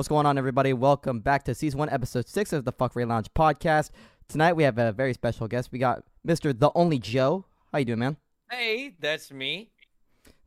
[0.00, 0.72] What's going on, everybody?
[0.72, 3.90] Welcome back to season one, episode six of the Fuckery Lounge podcast.
[4.28, 5.68] Tonight we have a very special guest.
[5.72, 6.58] We got Mr.
[6.58, 7.44] The Only Joe.
[7.70, 8.16] How you doing, man?
[8.50, 9.68] Hey, that's me.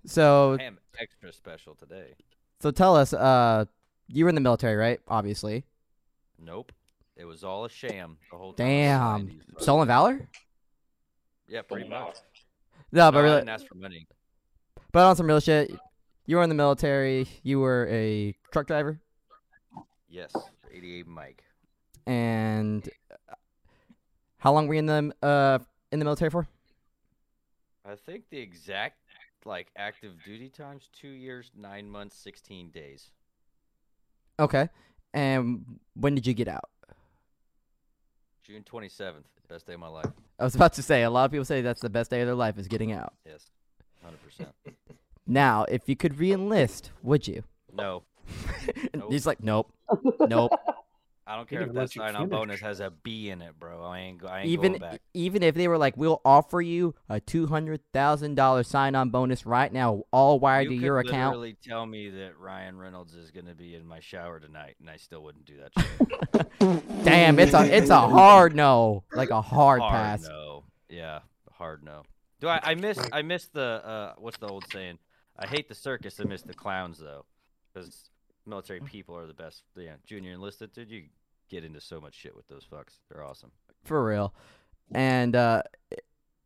[0.08, 2.16] So, I am extra special today.
[2.62, 3.14] so tell us.
[3.14, 3.66] Uh,
[4.08, 5.00] you were in the military, right?
[5.08, 5.66] Obviously.
[6.40, 6.72] Nope.
[7.16, 8.66] It was all a sham the whole time.
[8.66, 9.12] Damn.
[9.28, 9.44] Nineties.
[9.60, 10.28] Stolen valor?
[11.48, 12.16] Yeah, pretty much.
[12.92, 14.08] No, No, but I really, didn't ask for money.
[14.92, 15.72] but on some real shit.
[16.26, 17.28] You were in the military.
[17.44, 19.00] You were a truck driver,
[20.14, 20.32] Yes,
[20.72, 21.44] 88 Mike.
[22.06, 23.34] and uh,
[24.38, 25.58] how long were you in the uh
[25.92, 26.48] in the military for?
[27.84, 29.00] I think the exact
[29.44, 33.10] like active duty times two years, nine months, 16 days.
[34.40, 34.70] Okay.
[35.16, 36.70] And when did you get out?
[38.46, 40.12] June 27th, best day of my life.
[40.40, 42.28] I was about to say, a lot of people say that's the best day of
[42.28, 43.14] their life is getting out.
[43.26, 43.50] Yes,
[44.40, 44.48] 100%.
[45.26, 47.44] Now, if you could re-enlist, would you?
[47.74, 48.04] no,
[48.96, 49.12] Nope.
[49.12, 49.74] He's like, nope,
[50.20, 50.52] nope.
[51.26, 53.82] I don't care if even that sign on bonus has a B in it, bro.
[53.82, 55.02] I ain't, go- I ain't even going back.
[55.14, 59.46] even if they were like, we'll offer you a two hundred thousand dollar sign-on bonus
[59.46, 61.32] right now, all wired you to your account.
[61.32, 64.90] literally tell me that Ryan Reynolds is going to be in my shower tonight, and
[64.90, 66.48] I still wouldn't do that.
[67.06, 70.24] Damn, it's a it's a hard no, like a hard, pass.
[70.28, 70.66] no.
[70.90, 71.20] Yeah,
[71.52, 72.04] hard no.
[72.42, 72.60] Do I?
[72.62, 73.00] I miss.
[73.14, 73.62] I miss the.
[73.62, 75.00] Uh, what's the old saying?
[75.40, 76.20] I hate the circus.
[76.20, 77.26] I miss the clowns though,
[77.74, 78.10] because
[78.46, 79.64] military people are the best.
[79.76, 80.90] Yeah, junior enlisted, dude.
[80.90, 81.04] You
[81.50, 83.00] get into so much shit with those fucks.
[83.10, 83.52] They're awesome.
[83.84, 84.34] for real.
[84.94, 85.64] And uh,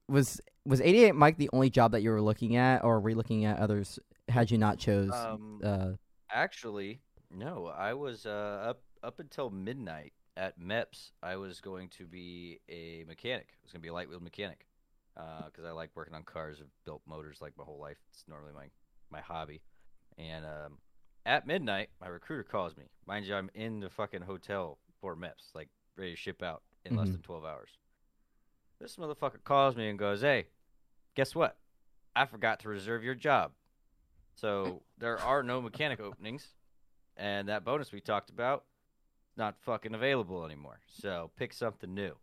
[0.08, 3.10] was was eighty eight Mike the only job that you were looking at, or were
[3.10, 4.00] you looking at others?
[4.30, 5.12] Had you not chose?
[5.12, 5.92] Um, uh,
[6.32, 7.00] Actually,
[7.32, 7.68] no.
[7.68, 11.12] I was uh, up up until midnight at MEPS.
[11.24, 13.48] I was going to be a mechanic.
[13.52, 14.68] I was going to be a light wheel mechanic
[15.16, 16.58] because I like working on cars.
[16.62, 17.98] I've built motors like my whole life.
[18.12, 18.68] It's normally my
[19.10, 19.62] my hobby.
[20.18, 20.78] And um,
[21.28, 22.86] at midnight, my recruiter calls me.
[23.06, 26.96] Mind you, I'm in the fucking hotel for MEPS, like ready to ship out in
[26.96, 27.14] less Mhm.
[27.14, 27.78] than 12 hours.
[28.80, 30.48] This motherfucker calls me and goes, "Hey,
[31.16, 31.60] guess what?
[32.16, 33.54] I forgot to reserve your job."
[34.36, 36.56] So there are no mechanic openings,
[37.16, 38.66] and that bonus we talked about
[39.36, 40.80] not fucking available anymore.
[40.88, 42.18] So pick something new.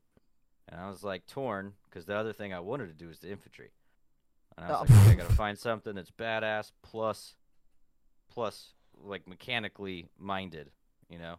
[0.66, 3.30] And I was like torn because the other thing I wanted to do is the
[3.30, 3.72] infantry.
[4.56, 4.94] And I was Oh.
[4.94, 7.36] like, okay, I gotta find something that's badass plus,
[8.28, 10.70] plus like mechanically minded,
[11.08, 11.36] you know.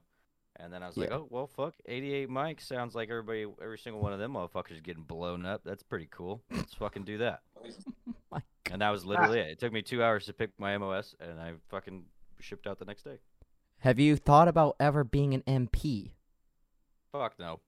[0.57, 4.01] And then I was like, oh well, fuck, 88 Mike sounds like everybody, every single
[4.01, 5.61] one of them motherfuckers getting blown up.
[5.66, 6.41] That's pretty cool.
[6.49, 7.41] Let's fucking do that.
[8.71, 9.47] And that was literally it.
[9.47, 12.03] It took me two hours to pick my MOS, and I fucking
[12.39, 13.19] shipped out the next day.
[13.79, 16.13] have you thought about ever being an MP?
[17.11, 17.59] Fuck no.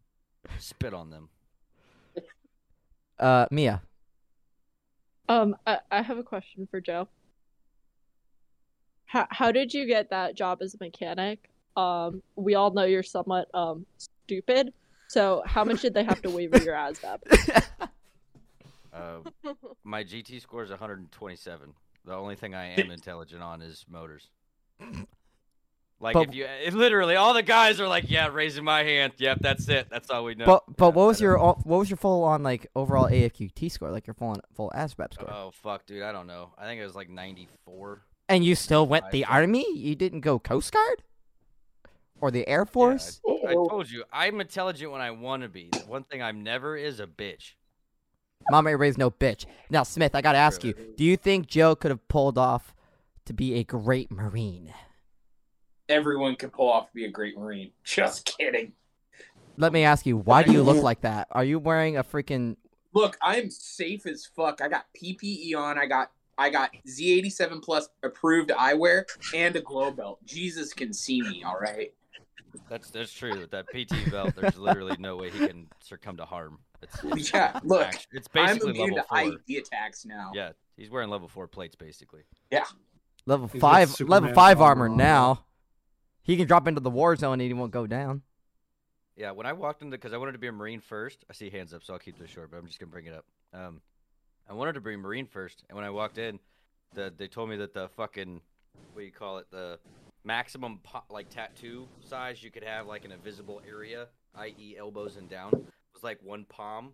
[0.58, 1.28] Spit on them.
[3.18, 3.82] Uh, Mia.
[5.28, 7.08] Um, I, I have a question for Joe.
[9.08, 11.50] How how did you get that job as a mechanic?
[11.76, 14.72] Um, we all know you're somewhat um stupid.
[15.08, 17.64] So how much did they have to waiver your ASVAB?
[18.90, 19.18] Uh,
[19.84, 21.72] my GT score is 127.
[22.04, 24.28] The only thing I am intelligent on is motors.
[26.00, 29.12] Like But- if you, it literally all the guys are like, yeah, raising my hand.
[29.18, 29.88] Yep, that's it.
[29.90, 30.46] That's all we know.
[30.46, 33.70] But but Yeah, what was your all- what was your full on like overall AFQT
[33.70, 35.30] score, like your full on, full ASVAB score?
[35.32, 36.50] Oh fuck, dude, I don't know.
[36.58, 38.00] I think it was like 94.
[38.28, 39.66] And you still went I the don't- army?
[39.76, 41.02] You didn't go Coast Guard
[42.20, 43.20] or the Air Force?
[43.46, 45.68] I told you, I'm intelligent when I want to be.
[45.72, 47.52] The one thing I'm never is a bitch.
[48.50, 49.46] Mama raised no bitch.
[49.70, 52.74] Now Smith, I gotta ask you: Do you think Joe could have pulled off
[53.26, 54.72] to be a great Marine?
[55.88, 57.72] Everyone can pull off to be a great Marine.
[57.84, 58.72] Just kidding.
[59.56, 61.28] Let me ask you: Why do you look like that?
[61.32, 62.56] Are you wearing a freaking?
[62.94, 64.60] Look, I'm safe as fuck.
[64.62, 65.78] I got PPE on.
[65.78, 69.04] I got I got Z87 plus approved eyewear
[69.34, 70.20] and a glow belt.
[70.24, 71.92] Jesus can see me, all right.
[72.70, 73.40] That's that's true.
[73.40, 76.58] With that PT belt, there's literally no way he can succumb to harm.
[76.82, 79.38] It's, it's, Yeah, it's look, act- it's I'm basically immune level to four.
[79.48, 80.30] IED attacks now.
[80.34, 82.22] Yeah, he's wearing level four plates basically.
[82.50, 82.64] Yeah,
[83.26, 85.44] level He's five, level five armor armor now.
[86.22, 88.22] He can drop into the war zone and he won't go down.
[89.16, 91.24] Yeah, when I walked into, because I wanted to be a Marine first.
[91.28, 93.14] I see hands up, so I'll keep this short, but I'm just gonna bring it
[93.14, 93.24] up.
[93.52, 93.80] Um,
[94.48, 96.38] I wanted to bring Marine first, and when I walked in,
[96.94, 98.40] the they told me that the fucking
[98.92, 99.78] what do you call it, the
[100.24, 104.06] maximum po- like tattoo size you could have like in a visible area,
[104.36, 104.76] i.e.
[104.78, 105.50] elbows and down,
[105.92, 106.92] was like one palm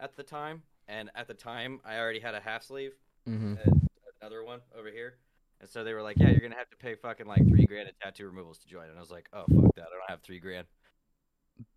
[0.00, 0.62] at the time.
[0.86, 2.92] And at the time, I already had a half sleeve,
[3.26, 3.54] Mm-hmm.
[3.64, 3.88] and
[4.20, 5.14] another one over here.
[5.62, 7.88] And so they were like, "Yeah, you're gonna have to pay fucking like three grand
[7.88, 9.82] in tattoo removals to join." And I was like, "Oh fuck that!
[9.84, 10.66] I don't have three grand."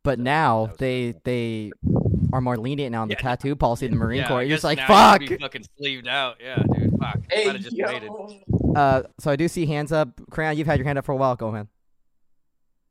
[0.07, 1.71] But So, now that was they they
[2.33, 3.21] are more lenient now in the Yeah.
[3.21, 4.41] tattoo policy in the Marine Yeah, Corps.
[4.43, 5.21] You're just like, now fuck.
[5.21, 6.37] you can be fucking sleeved out.
[6.41, 6.93] Yeah, dude.
[6.99, 7.19] Fuck.
[7.31, 7.85] Hey, Might just yo.
[7.87, 8.11] waited.
[8.75, 10.09] Uh, so I do see hands up.
[10.29, 11.35] Crayon, you've had your hand up for a while.
[11.35, 11.67] Go ahead.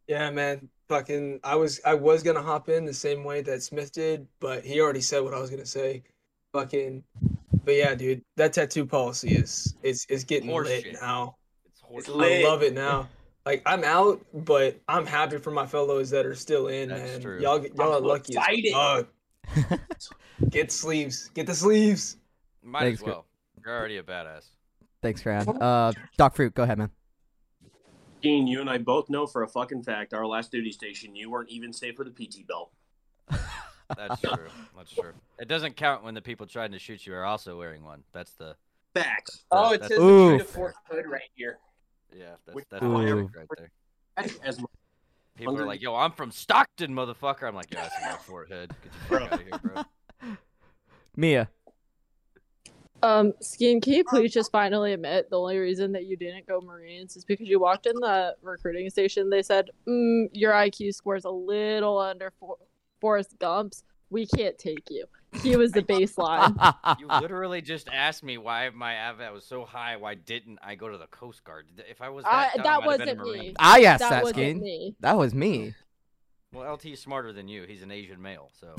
[0.09, 0.69] Yeah, man.
[0.89, 4.65] Fucking, I was I was gonna hop in the same way that Smith did, but
[4.65, 6.03] he already said what I was gonna say.
[6.53, 7.03] Fucking,
[7.65, 10.93] but yeah, dude, that tattoo policy is is is getting Horse lit shit.
[11.01, 11.37] now.
[11.65, 12.05] It's horse.
[12.07, 12.45] It's lit.
[12.45, 13.09] I love it now.
[13.46, 17.20] Like I'm out, but I'm happy for my fellows that are still in, That's man.
[17.22, 17.40] true.
[17.40, 18.37] Y'all y'all are I'm lucky.
[18.37, 19.81] as fuck.
[20.50, 21.31] Get sleeves.
[21.32, 22.16] Get the sleeves.
[22.64, 23.26] Might Thanks, as well.
[23.64, 24.46] You're already a badass.
[25.00, 25.48] Thanks, Fran.
[25.48, 26.90] Uh, Doc Fruit, go ahead, man.
[28.20, 31.31] Dean, you and I both know for a fucking fact our last duty station, you
[31.31, 32.72] weren't even safe with a PT belt.
[33.96, 34.48] That's true.
[34.76, 35.12] That's true.
[35.38, 38.02] It doesn't count when the people trying to shoot you are also wearing one.
[38.12, 38.56] That's the
[38.94, 39.44] Facts.
[39.52, 40.38] Oh, it That's- says the Ooh.
[40.38, 41.58] to Fort Hood right here.
[42.17, 42.35] Yeah.
[42.45, 43.05] That's Which- that's Ooh.
[43.05, 43.71] the right there.
[44.43, 44.61] As
[45.37, 48.73] People are like, "Yo, I'm from Stockton, motherfucker." I'm like, "Yeah, that's not Fort Hood.
[48.83, 50.37] Get the fuck out of here, bro."
[51.17, 51.49] Mia.
[53.03, 56.61] Um, Skeen, can you please just finally admit the only reason that you didn't go
[56.63, 59.29] Marines is because you walked in the recruiting station.
[59.29, 62.57] They said, mm, your IQ score is a little under For-
[63.01, 63.85] Forrest Gump's.
[64.09, 65.05] We can't take you.
[65.43, 66.55] He was the baseline.
[66.99, 69.97] You literally just asked me why my ASVAB was so high.
[69.97, 71.67] Why didn't I go to the Coast Guard?
[71.88, 73.55] If I was that, I- dumb, that I'd been a wasn't me.
[73.59, 74.94] I asked ah, that that, wasn't me.
[75.00, 75.75] That was me.
[76.53, 77.65] Well, LT is smarter than you.
[77.65, 78.75] He's an Asian male, so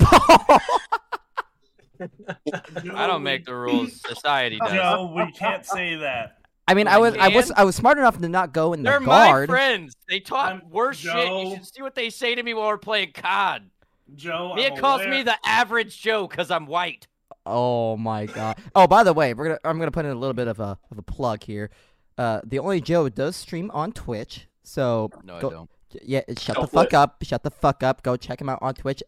[2.94, 4.00] I don't make the rules.
[4.00, 4.72] Society does.
[4.72, 6.38] Joe, we can't say that.
[6.66, 7.50] I mean, I I was, I was.
[7.52, 9.02] I was smart enough to not go in the guard.
[9.02, 9.48] They're guard.
[9.48, 9.96] my friends.
[10.08, 11.14] They talk I'm- worse shit.
[11.14, 13.70] You should see what they say to me while we're playing COD.
[14.14, 17.06] Joe, Mia I'm calls aware- me the average Joe because I'm white.
[17.46, 18.58] Oh my god.
[18.74, 20.78] Oh, by the way, we're gonna, I'm gonna put in a little bit of a,
[20.90, 21.70] of a plug here.
[22.16, 25.70] Uh, the only Joe does stream on Twitch, so No, go, I don't.
[26.02, 26.94] Yeah, shut Go the fuck Twitch.
[26.94, 27.16] up.
[27.22, 28.02] Shut the fuck up.
[28.02, 29.02] Go check him out on Twitch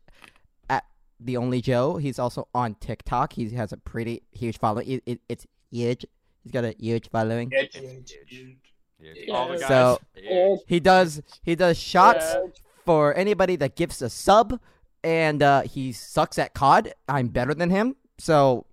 [0.71, 0.85] at
[1.19, 1.97] the only Joe.
[1.97, 3.35] He's also on TikTok.
[3.35, 4.89] He has a pretty huge following.
[4.89, 6.07] It, it, it's huge.
[6.43, 7.51] He's got a huge following.
[7.53, 8.57] It's Huge.
[8.99, 9.35] Yeah.
[9.35, 9.59] All.
[9.59, 10.61] So- huge.
[10.67, 12.47] He does he does shots Yeah.
[12.87, 14.59] for anybody that gives a sub,
[15.05, 16.93] and uh, he sucks at COD.
[17.09, 18.67] I'm better than him, so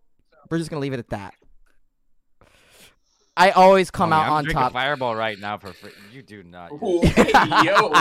[0.49, 1.33] we're just gonna leave it at that.
[3.35, 4.73] I always come Homie, out I'm on top.
[4.73, 5.91] Fireball right now for free.
[6.11, 6.71] You do not.
[6.71, 7.31] Ooh, hey,
[7.63, 7.93] yo.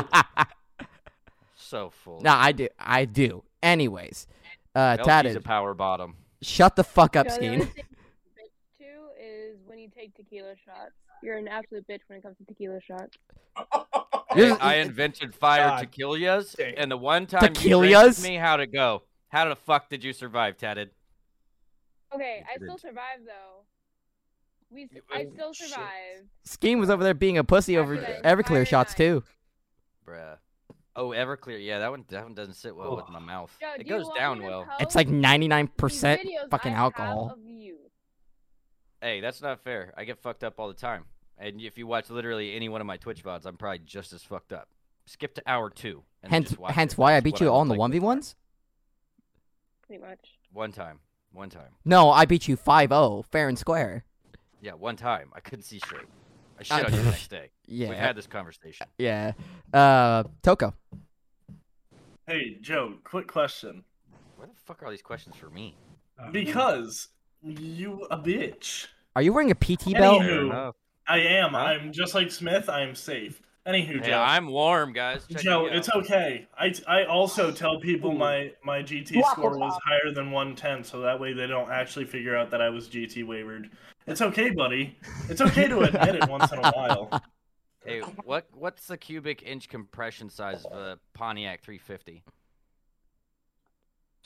[1.57, 2.21] so full.
[2.23, 2.69] no, I do.
[2.79, 3.43] I do.
[3.63, 4.27] Anyways,
[4.75, 6.17] uh, LT's Tatted, a power bottom.
[6.43, 7.53] shut the fuck up, Joe, Skeen.
[7.53, 7.85] only thing
[8.25, 10.93] you bitch to is when you take tequila shots.
[11.23, 13.17] You're an absolute bitch when it comes to tequila shots.
[14.31, 16.75] Hey, I invented fire God tequilas, damn.
[16.77, 17.91] and the one time you Tequilas?
[17.91, 19.03] drank with me, how'd it go?
[19.29, 20.91] How the fuck did you survive, Tatted?
[22.15, 22.81] Okay, I still didn't.
[22.81, 23.65] survived though.
[24.71, 25.69] We, You- I still shit.
[25.69, 26.29] survived.
[26.47, 28.97] Skeen was over there being a pussy over After that Everclear entire shots night.
[28.99, 29.23] too.
[30.07, 30.37] Bruh.
[30.95, 31.63] Oh, Everclear.
[31.65, 33.55] Yeah, that one that one doesn't sit well with my mouth.
[33.61, 34.65] Joe, it do you goes want down to well.
[34.65, 37.31] post It's like 99% these videos fucking I have alcohol.
[37.35, 37.46] of you?
[39.01, 39.93] Hey, that's not fair.
[39.97, 41.05] I get fucked up all the time.
[41.39, 44.23] And if you watch literally any one of my Twitch VODs, I'm probably just as
[44.23, 44.69] fucked up.
[45.05, 46.03] Skip to hour two.
[46.23, 46.99] And Hence, just watch hence it.
[46.99, 48.35] why I beat what you all in the like one v ones.
[49.87, 50.39] Pretty much.
[50.53, 51.01] One time.
[51.33, 51.69] One time.
[51.85, 54.05] No, I beat you 5-0, fair and square.
[54.63, 55.31] Yeah, one time.
[55.35, 56.07] I couldn't see straight.
[56.59, 57.51] I shit on you the next day.
[57.69, 58.87] Yeah, We've had this conversation.
[58.97, 59.33] yeah.
[59.75, 60.73] Uh, Toko.
[62.29, 63.83] Hey, Joe, quick question.
[64.37, 65.77] Where the fuck are all these questions for me?
[66.31, 67.09] Because
[67.47, 68.87] you a bitch.
[69.15, 70.23] Are you wearing a PT belt?
[70.23, 70.27] Anywho.
[70.27, 70.47] Fair Who?
[70.51, 70.75] enough.
[71.09, 71.55] I am.
[71.55, 72.69] I'm just like Smith.
[72.69, 73.41] I am safe.
[73.67, 74.21] Anywho, Hey, Joe.
[74.21, 75.27] I'm warm, guys.
[75.29, 76.47] Check Joe, it's okay.
[76.57, 81.19] I, I also tell people my, my GT score was higher than 110, so that
[81.19, 83.71] way they don't actually figure out that I was GT wavered.
[84.07, 84.97] It's okay, buddy.
[85.29, 87.23] It's okay to admit it once in a while.
[87.85, 92.25] Hey, what what's the cubic inch compression size of a Pontiac 350?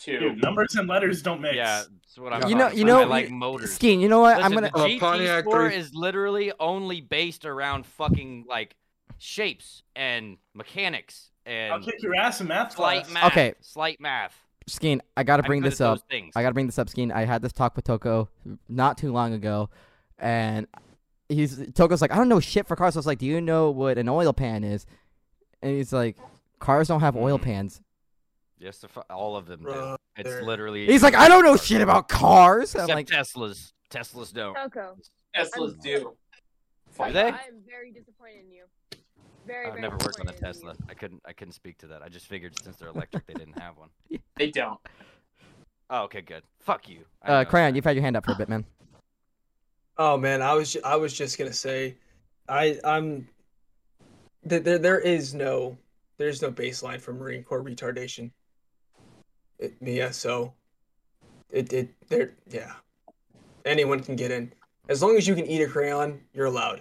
[0.01, 0.19] Two.
[0.19, 1.57] Dude, numbers and letters don't mix.
[1.57, 2.49] Yeah, that's what I'm.
[2.49, 2.93] You know- talking you about.
[2.95, 3.79] know- I like you- motors.
[3.79, 4.43] Skeen, you know what?
[4.43, 4.71] I'm gonna.
[4.75, 8.77] the A GT Pontiac score three- is literally only based around fucking like
[9.19, 11.73] shapes and mechanics and.
[11.75, 13.13] I'll kick your ass in math slight class.
[13.15, 13.33] math.
[13.33, 13.55] Okay.
[13.61, 14.37] slight math.
[14.69, 16.01] Skeen, I gotta bring this up.
[16.35, 17.13] I gotta bring this up, Skeen.
[17.13, 18.29] I had this talk with Toko
[18.69, 19.69] not too long ago,
[20.19, 20.67] and
[21.29, 22.97] he's Toko's like, I don't know shit for cars.
[22.97, 24.87] I was like, Do you know what an oil pan is?
[25.61, 26.17] And he's like,
[26.61, 27.43] Cars don't have oil Mhm.
[27.43, 27.81] pans.
[28.61, 29.97] Yes, the fu- all of them do.
[30.17, 30.87] It's literally.
[30.87, 32.75] He's like, I don't know shit about cars.
[32.75, 33.73] I'm Except like, Teslas.
[33.91, 34.55] Teslas don't.
[34.55, 34.97] Coco.
[35.35, 35.99] Teslas do.
[35.99, 36.17] Do
[36.97, 37.23] Coco, they?
[37.23, 38.65] I am very disappointed in you.
[39.47, 40.75] Very, I've very never worked on a disappointed in Tesla.
[40.91, 41.23] I couldn't.
[41.25, 42.03] I couldn't speak to that.
[42.03, 43.89] I just figured since they're electric, they didn't have one.
[44.37, 44.81] They don't.
[45.91, 46.43] Oh, okay, good.
[46.61, 47.01] Fuck you.
[47.23, 48.65] I uh, know Crayon, you've had your hand up for a bit, man.
[49.99, 51.95] Oh man, I was ju- I was just gonna say,
[52.49, 53.29] I I'm
[54.49, 55.77] th- there there is no
[56.17, 58.31] there's no baseline for Marine Corps retardation.
[59.61, 60.55] It, yeah, so
[61.51, 62.73] it it there yeah,
[63.65, 64.53] anyone can get in
[64.91, 66.81] as long as you can eat a crayon, you're allowed.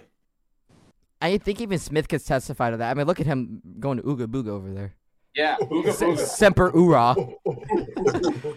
[1.22, 2.90] I think even Smith could testify to that.
[2.90, 4.94] I mean, look at him going to Ooga Booga over there.
[5.36, 6.18] Yeah, Ooga Se- Booga.
[6.18, 7.14] Semper Ura.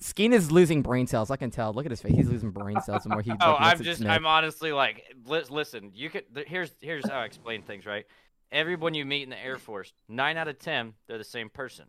[0.00, 1.30] Skeen is losing brain cells.
[1.30, 1.72] I can tell.
[1.72, 2.14] Look at his face.
[2.14, 3.32] He's losing brain cells the more he.
[3.40, 4.12] Oh, I'm just, Smith.
[4.12, 8.06] I'm honestly like, li- listen, you could, th- here's, here's how I explain things, right?
[8.52, 11.86] Everyone you meet in the Air Force, nine out of ten, they're the same person.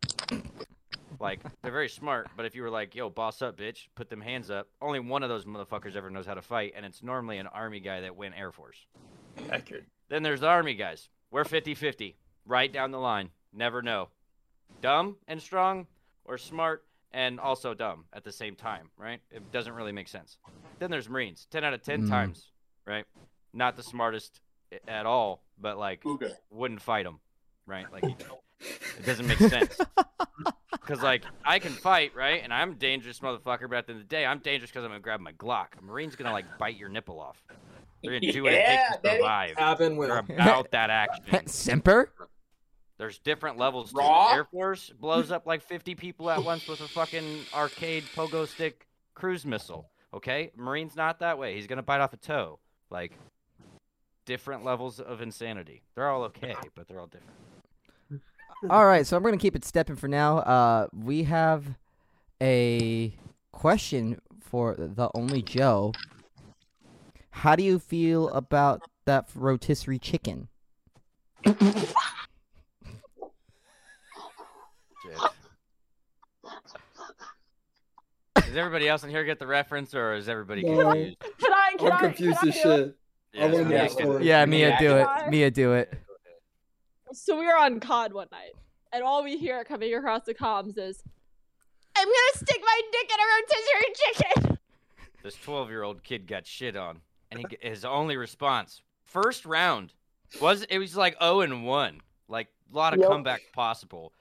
[1.20, 4.22] Like, they're very smart, but if you were like, yo, boss up, bitch, put them
[4.22, 7.38] hands up, only one of those motherfuckers ever knows how to fight, and it's normally
[7.40, 8.78] an Army guy that went Air Force.
[9.52, 9.86] Accurate.
[10.10, 11.10] Then there's the Army guys.
[11.32, 13.30] We're 50 50, right down the line.
[13.54, 14.10] Never know.
[14.82, 15.88] Dumb and strong,
[16.26, 19.20] or smart and also dumb at the same time, right?
[19.32, 20.38] It doesn't really make sense.
[20.78, 21.48] Then there's Marines.
[21.52, 22.10] 10 out of 10 Mm.
[22.10, 22.52] times,
[22.86, 23.06] right?
[23.54, 24.40] Not the smartest
[24.88, 26.34] at all, but like Booga.
[26.52, 27.20] wouldn't fight them,
[27.66, 27.92] right?
[27.92, 29.78] Like it doesn't make sense.
[30.72, 32.42] Because like I can fight, right?
[32.44, 34.84] And I'm a dangerous motherfucker, but at the end of the day, I'm dangerous because
[34.84, 35.68] I'm gonna grab my Glock.
[35.80, 37.44] A Marine's gonna like bite your nipple off.
[38.04, 39.58] They're gonna do what it takes to survive.
[39.58, 41.48] Happen with They're about that action.
[41.48, 42.12] Simper.
[42.98, 43.92] There's different levels.
[43.92, 43.98] To.
[43.98, 44.34] Raw?
[44.34, 48.88] Air Force blows up like 50 people at once with a fucking arcade pogo stick
[49.16, 49.90] cruise missile.
[50.14, 51.56] Okay, Marine's not that way.
[51.56, 52.60] He's gonna bite off a toe.
[52.90, 53.14] Like
[54.26, 55.82] different levels of insanity.
[55.96, 57.34] They're all okay, but they're all different.
[58.70, 60.40] All right, so I'm gonna keep it stepping for now.
[60.40, 61.66] Uh, we have
[62.42, 63.16] a
[63.52, 65.94] question for the only Joe.
[67.32, 70.50] How do you feel about that rotisserie chicken?
[78.36, 80.92] Does everybody else in here get the reference, or is everybody No.
[80.92, 81.20] confused?
[81.20, 81.76] Can I?
[81.78, 82.96] Can I'm I, confused as shit.
[83.34, 84.26] Yeah, I wanna so know you the can- story.
[84.26, 85.08] Yeah, Mia, do it.
[85.30, 85.94] Mia, do it.
[87.14, 88.54] So we were on COD one night,
[88.94, 91.04] and all we hear coming across the comms is,
[91.96, 94.60] "I'm gonna stick my dick in a rotisserie chicken."
[95.24, 97.02] This 12 year old kid got shit on,
[97.32, 99.94] and he, his only response, first round,
[100.40, 103.10] was it was like 0 and 1, like a lot of Yep.
[103.10, 104.14] comeback possible.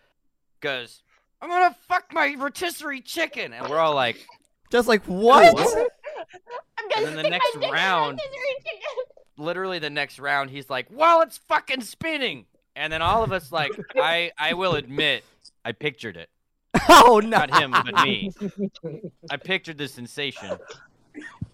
[0.61, 1.03] Goes,
[1.43, 4.27] I'm gonna fuck my rotisserie chicken, and we're all like,
[4.71, 5.47] Just like what?
[6.79, 9.05] I'm gonna And then the stick next my dick round- in a rotisserie chicken.
[9.37, 12.47] literally the next round, he's like, while it's fucking spinning,
[12.79, 15.25] and then all of us like, I I will admit,
[15.65, 16.31] I pictured it,
[16.89, 17.29] oh no!
[17.29, 18.33] not him, but me.
[19.31, 20.57] I pictured the sensation.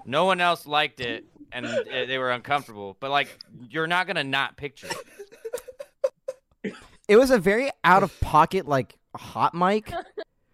[0.06, 2.96] No one else liked it, and they were uncomfortable.
[3.00, 3.38] But like,
[3.70, 4.88] you're not gonna not picture
[6.62, 6.74] it.
[7.08, 9.92] It was a very out of pocket like hot mic.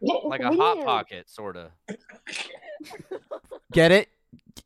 [0.00, 1.70] like a hot pocket, sorta.
[3.72, 4.08] Get it?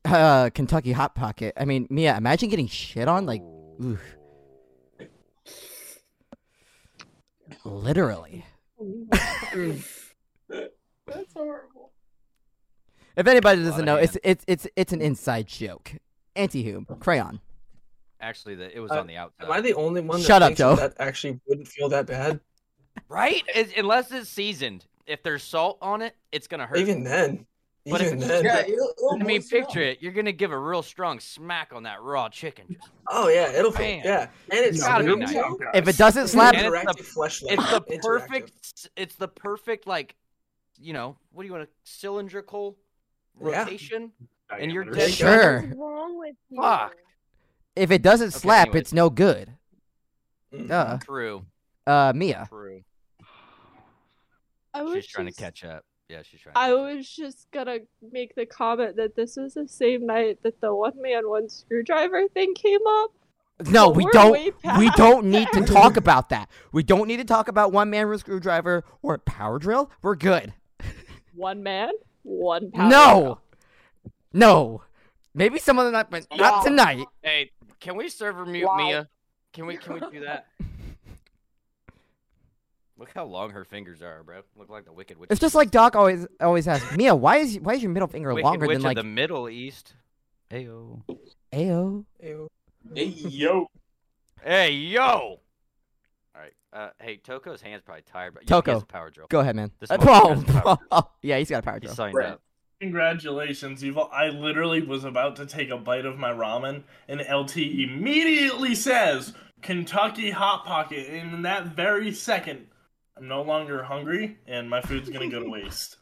[0.04, 1.54] Uh, Kentucky hot pocket.
[1.58, 3.42] I mean, Mia, imagine getting shit on like
[3.82, 4.00] oof.
[7.64, 8.44] Literally.
[10.48, 11.92] That's horrible.
[13.16, 15.92] If anybody doesn't of know, it's it's it's it's an inside joke.
[16.36, 17.40] Anti-Hoom, crayon.
[18.20, 19.44] Actually, the, it was Uh, on the outside.
[19.44, 20.74] Am I the only one that Shut up, thinks Joe.
[20.76, 22.40] that actually wouldn't feel that bad?
[23.08, 23.42] right?
[23.54, 24.86] It's, unless it's seasoned.
[25.06, 26.78] If there's salt on it, it's gonna hurt.
[26.78, 27.46] Even then.
[27.86, 28.44] But if Even it's- then.
[28.44, 30.00] Yeah, it'll, it'll I mean, picture it.
[30.00, 32.64] You're gonna give a real strong smack on that raw chicken.
[32.70, 34.28] Just- Oh yeah, it'll feel yeah.
[34.50, 35.36] And it's gotta be nice.
[35.74, 38.88] If it doesn't slap, And it's the- It's the perfect.
[38.96, 40.14] It's the perfect like,
[40.80, 41.64] you know, what do you want?
[41.64, 42.78] A cylindrical
[43.40, 43.64] Yeah.
[43.64, 44.12] rotation,
[44.58, 45.10] and you're dead.
[45.12, 45.60] Sure.
[45.60, 46.62] What's wrong with you?
[46.62, 46.96] Fuck.
[47.76, 48.80] if it doesn't Okay, slap, anyways.
[48.82, 49.52] it's no good.
[50.54, 50.68] Mm.
[50.68, 50.98] Duh.
[51.04, 51.44] True.
[51.86, 52.46] Uh, Mia.
[52.48, 52.82] True.
[54.72, 55.84] I She's trying to catch up.
[56.08, 56.52] Yeah, she's trying.
[56.56, 56.96] I catch up.
[56.96, 57.78] was just gonna
[58.12, 62.28] make the comment that this was the same night that the one man one screwdriver
[62.28, 63.10] thing came up.
[63.68, 64.54] No, But we don't.
[64.78, 66.50] We don't need to talk about that.
[66.72, 69.90] We don't need to talk about one man one screwdriver or power drill.
[70.02, 70.52] We're good.
[71.36, 71.90] One man,
[72.22, 72.88] one power.
[72.88, 73.40] no, drill.
[74.32, 74.82] no.
[75.34, 77.06] Maybe some other night, but not tonight.
[77.22, 78.76] Hey, can we server mute Wow.
[78.76, 79.08] Mia?
[79.52, 79.76] Can we?
[79.76, 80.46] Can we do that?
[82.96, 84.42] Look how long her fingers are, bro.
[84.56, 85.28] Look like the Wicked Witch.
[85.30, 86.96] It's just like Doc always always asks.
[86.96, 89.48] Mia, why is why is your middle finger Wicked longer Witch than like the Middle
[89.48, 89.94] East.
[90.50, 91.02] Heyo.
[91.52, 92.04] Ayo?
[92.22, 92.48] Ew.
[92.94, 93.66] Hey, yo.
[94.42, 95.02] Hey yo.
[95.02, 95.40] All
[96.36, 96.52] right.
[96.72, 99.26] Uh, hey, Toko's hands probably tired, but yeah, he has a power drill.
[99.28, 99.70] Go ahead, man.
[99.80, 101.94] This Uh, motherfucker has a power oh, yeah, he's got a power He drill.
[101.94, 102.28] signed Right.
[102.30, 102.42] up.
[102.80, 104.08] Congratulations, Evil.
[104.12, 109.32] I literally was about to take a bite of my ramen, and LT immediately says
[109.62, 111.08] Kentucky Hot Pocket.
[111.08, 112.66] And in that very second,
[113.16, 115.96] I'm no longer hungry, and my food's going to go to waste.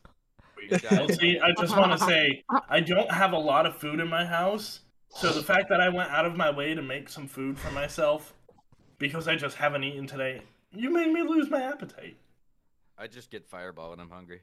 [0.71, 4.25] LT, I just want to say, I don't have a lot of food in my
[4.25, 7.59] house, so the fact that I went out of my way to make some food
[7.59, 8.33] for myself,
[8.99, 10.41] because I just haven't eaten today,
[10.73, 12.17] you made me lose my appetite.
[12.97, 14.41] I just get fireball when I'm hungry.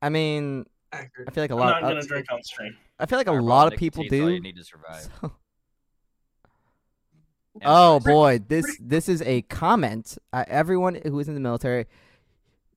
[0.00, 1.70] I mean, I feel like a I'm lot.
[1.70, 2.76] not going uh, to drink on stream.
[2.98, 4.34] I feel like a Fireball lot of people nicotine's all do.
[4.34, 5.08] You need to survive.
[5.20, 5.32] So-
[7.64, 10.16] Oh boy, this this is a comment.
[10.32, 11.86] Uh, everyone who is in the military,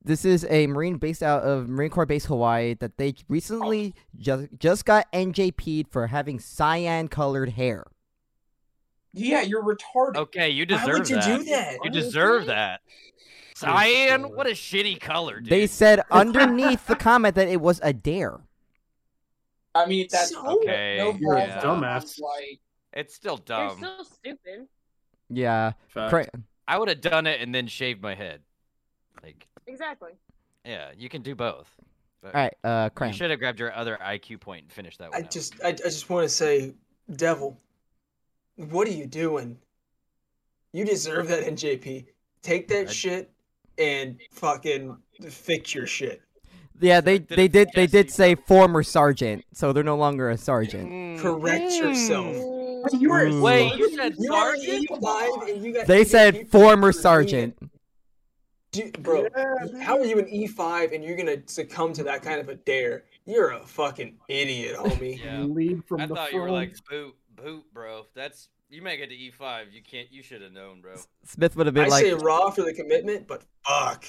[0.03, 4.47] this is a Marine based out of Marine Corps Base Hawaii that they recently just
[4.57, 7.85] just got NJP'd for having cyan colored hair.
[9.13, 10.15] Yeah, you're retarded.
[10.17, 11.37] Okay, you deserve Why deserve would you that.
[11.39, 11.77] do that?
[11.83, 12.81] You deserve that.
[13.55, 15.49] Cyan, what a shitty color, dude.
[15.49, 18.39] They said underneath the comment that it was a dare.
[19.75, 21.81] I mean, that's So- Okay, No You're a problem.
[21.83, 22.19] dumbass.
[22.19, 22.59] Like,
[22.93, 23.77] it's still You're dumb.
[23.77, 24.67] still stupid.
[25.29, 26.27] Yeah, Cra-
[26.67, 28.41] I would have done it and then shaved my head.
[29.23, 30.11] Like, Exactly.
[30.65, 31.69] yeah, you can do both.
[32.21, 35.11] But all right, uh, you should have grabbed your other IQ point and finished that
[35.11, 35.21] one.
[35.21, 35.31] I out.
[35.31, 36.73] just I, I just want to say,
[37.15, 37.57] Devil,
[38.57, 39.57] what are you doing?
[40.73, 42.05] You deserve that NJP.
[42.43, 43.31] Take that I- shit
[43.77, 44.97] and fucking
[45.29, 46.21] fix your shit.
[46.79, 50.37] Yeah, they Did they did they did say former sergeant, so they're no longer a
[50.37, 50.89] sergeant.
[50.89, 51.19] Mm.
[51.19, 52.35] Correct yourself.
[52.93, 53.41] You were Ooh.
[53.41, 54.89] Wait, you said You are an sergeant?
[54.89, 57.57] E5 and you got They said for former sergeant.
[58.71, 59.27] Dude, bro,
[59.81, 63.03] how are you an E5 and you're gonna succumb to that kind of a dare?
[63.25, 65.19] You're a fucking idiot, homie.
[65.23, 65.41] Yeah.
[65.41, 66.33] Lead from I the thought front.
[66.33, 68.05] you were like boot, boot, bro.
[68.15, 69.67] That's you make it to E five.
[69.73, 70.09] You can't.
[70.09, 70.95] You should have known, bro.
[71.25, 74.05] Smith would have been I like, say raw for the commitment, but fuck.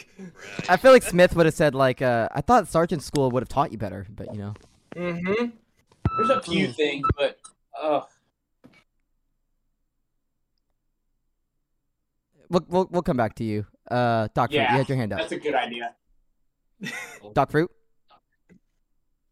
[0.69, 3.49] I feel like Smith would have said like, uh, I thought sergeant school would have
[3.49, 4.55] taught you better, but you know.
[4.95, 5.47] Mm-hmm.
[6.17, 7.39] There's a few things, but
[7.81, 8.03] uh,
[12.53, 13.67] We'll, we'll, we'll come back to you.
[13.91, 15.21] Uh, Doc Fruit, Yeah, you had your hand up.
[15.21, 15.95] that's a good idea.
[17.35, 17.71] Doc Fruit?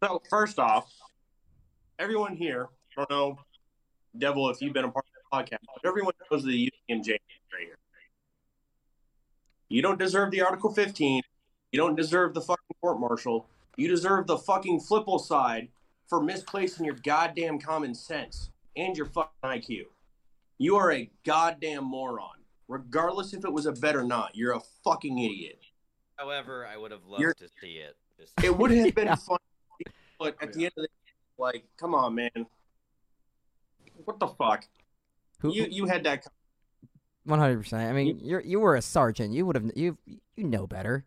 [0.03, 0.91] So first off,
[1.99, 3.39] everyone here, I don't know,
[4.17, 7.19] Devil, if you've been a part of the podcast, but everyone knows the UMJ right
[7.61, 7.77] here.
[9.69, 11.23] You don't deserve the Article 15.
[11.73, 13.47] You don't deserve the fucking court martial.
[13.77, 15.69] You deserve the fucking flipple side
[16.09, 19.83] for misplacing your goddamn common sense and your fucking IQ.
[20.57, 22.40] You are a goddamn moron.
[22.71, 25.59] Regardless if it was a bet or not, you're a fucking idiot.
[26.17, 27.97] However, I would have loved You're- to see it.
[28.17, 29.17] Just- It would have been Yeah.
[29.17, 29.39] fun,
[30.21, 32.47] but at the end of the day, like, come on, man.
[34.05, 34.67] What the fuck?
[35.41, 35.53] Who?
[35.53, 36.27] You you had that.
[37.25, 37.91] One hundred percent.
[37.91, 39.35] I mean, you're you were a sergeant.
[39.35, 39.99] You would have you
[40.37, 41.05] you know better.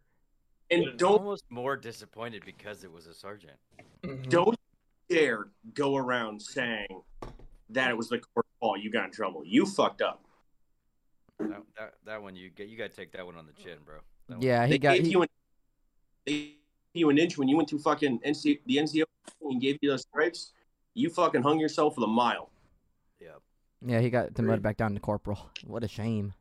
[0.70, 3.58] And I'm don't almost more disappointed because it was a sergeant.
[4.04, 4.30] Mm-hmm.
[4.30, 4.60] don't
[5.10, 6.88] dare go around saying
[7.70, 8.80] that it was the court's fault.
[8.80, 9.44] You got in trouble.
[9.46, 10.26] You fucked up.
[11.40, 12.68] That, that, that one you get.
[12.68, 13.96] You got to take that one on the chin, bro.
[14.30, 14.94] That one- Yeah, he They got.
[14.96, 15.28] gave He, you an
[16.26, 16.54] they gave
[16.94, 19.04] you an inch when you went to fucking NC the NCO
[19.42, 20.52] and gave you those stripes.
[20.94, 22.50] You fucking hung yourself with a mile.
[23.20, 23.30] Yeah.
[23.86, 25.50] yeah, he got demoted back down to corporal.
[25.66, 26.34] What a shame.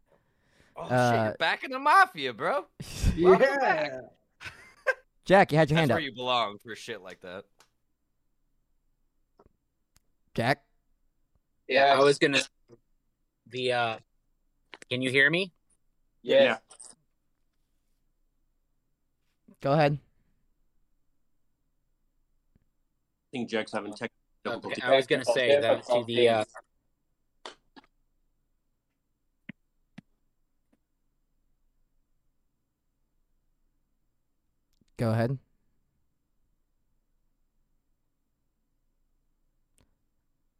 [0.76, 0.92] Oh shit!
[0.92, 2.66] Uh, You're back in the mafia, bro.
[3.16, 4.00] Yeah.
[5.24, 6.02] Jack, you had your That's hand where up.
[6.04, 7.44] you belong for shit like that.
[10.34, 10.62] Jack.
[11.68, 12.40] Yeah, I was gonna
[13.48, 13.96] the uh
[14.92, 15.50] can you hear me?
[16.22, 16.58] yeah.
[19.62, 19.98] Go ahead.
[23.32, 24.12] I think Jack's having technical
[24.44, 24.82] difficulty.
[24.82, 26.44] I was gonna say that to the uh
[34.98, 35.38] Go ahead.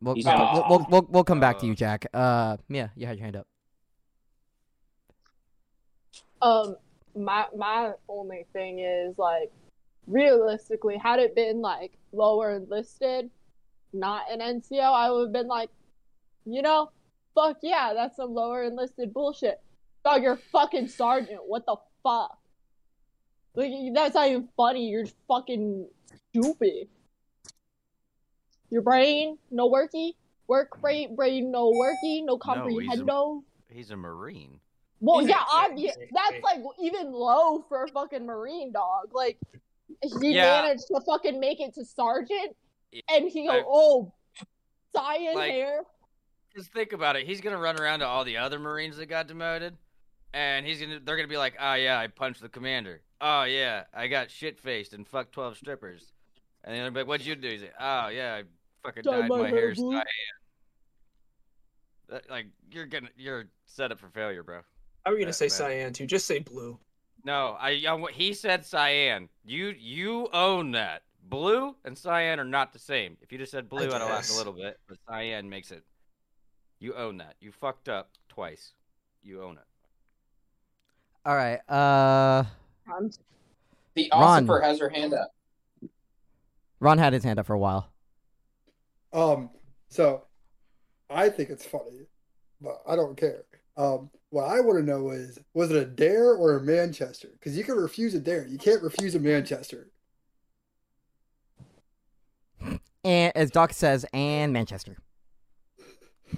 [0.01, 2.07] We'll, we'll, we'll, we'll, we'll, we'll come back to Uh, you, Jack.
[2.15, 3.47] Uh, yeah, you had your hand up.
[6.43, 6.77] Um,
[7.17, 9.53] my my only thing is like,
[10.07, 13.31] realistically, had it been like lower enlisted,
[13.93, 15.71] not an NCO, I would have been like,
[16.45, 16.91] you know,
[17.35, 19.61] fuck yeah, that's some lower enlisted bullshit.
[20.05, 21.41] Dog, you're fucking sergeant.
[21.47, 22.37] What the fuck?
[23.55, 24.89] Like that's not even funny.
[24.89, 25.87] You're fucking
[26.31, 26.89] stupid.
[28.71, 30.13] Your brain no worky,
[30.49, 32.39] work brain brain no worky, no
[32.91, 33.05] he's a-
[33.69, 34.61] He's a marine.
[35.05, 35.97] Well, He's yeah, obvious.
[35.97, 39.09] That's like even low for a fucking marine dog.
[39.13, 39.37] Like
[40.21, 40.63] he Yeah.
[40.63, 42.57] managed to fucking make it to sergeant,
[43.11, 44.15] and he go, I- oh,
[44.95, 45.83] cyan Like- hair.
[46.55, 47.27] Just think about it.
[47.27, 49.77] He's gonna run around to all the other Marines that got demoted,
[50.35, 51.01] and he's gonna.
[51.01, 53.01] They're gonna be like, "Oh yeah, I punched the commander.
[53.23, 56.13] Oh yeah, I got shit faced and fucked twelve strippers."
[56.63, 58.43] And then like, "What'd you do?" He's like, "Oh yeah, I
[58.87, 60.05] fucking Dyed dyed my my hair cyan."
[62.29, 64.61] Like you're gonna, you're set up for failure, bro.
[65.05, 65.53] How are you gonna That say bad.
[65.53, 66.07] cyan too?
[66.07, 66.79] Just say blue.
[67.25, 69.29] No, I, I he said cyan.
[69.45, 71.03] You you own that.
[71.25, 73.17] Blue and cyan are not the same.
[73.21, 75.85] If you just said blue, I'd have laughed a little bit, but cyan makes it.
[76.81, 77.37] You own that.
[77.41, 78.73] You fucked up twice.
[79.23, 79.65] You own it.
[81.25, 81.61] All right.
[81.69, 82.45] Uh,
[82.93, 83.11] I'm
[83.95, 84.47] The Ron.
[84.47, 85.33] Ossifer has her hand up.
[86.81, 87.93] Ron had his hand up for a while.
[89.13, 89.51] Um,
[89.89, 90.25] so
[91.09, 92.07] I think it's funny
[92.63, 93.45] but I don't care.
[93.77, 97.29] Um, what I want to know is, was it a dare or a Manchester?
[97.33, 99.89] Because you can refuse a dare, you can't refuse a Manchester.
[103.05, 104.97] And as Doc says, and Manchester.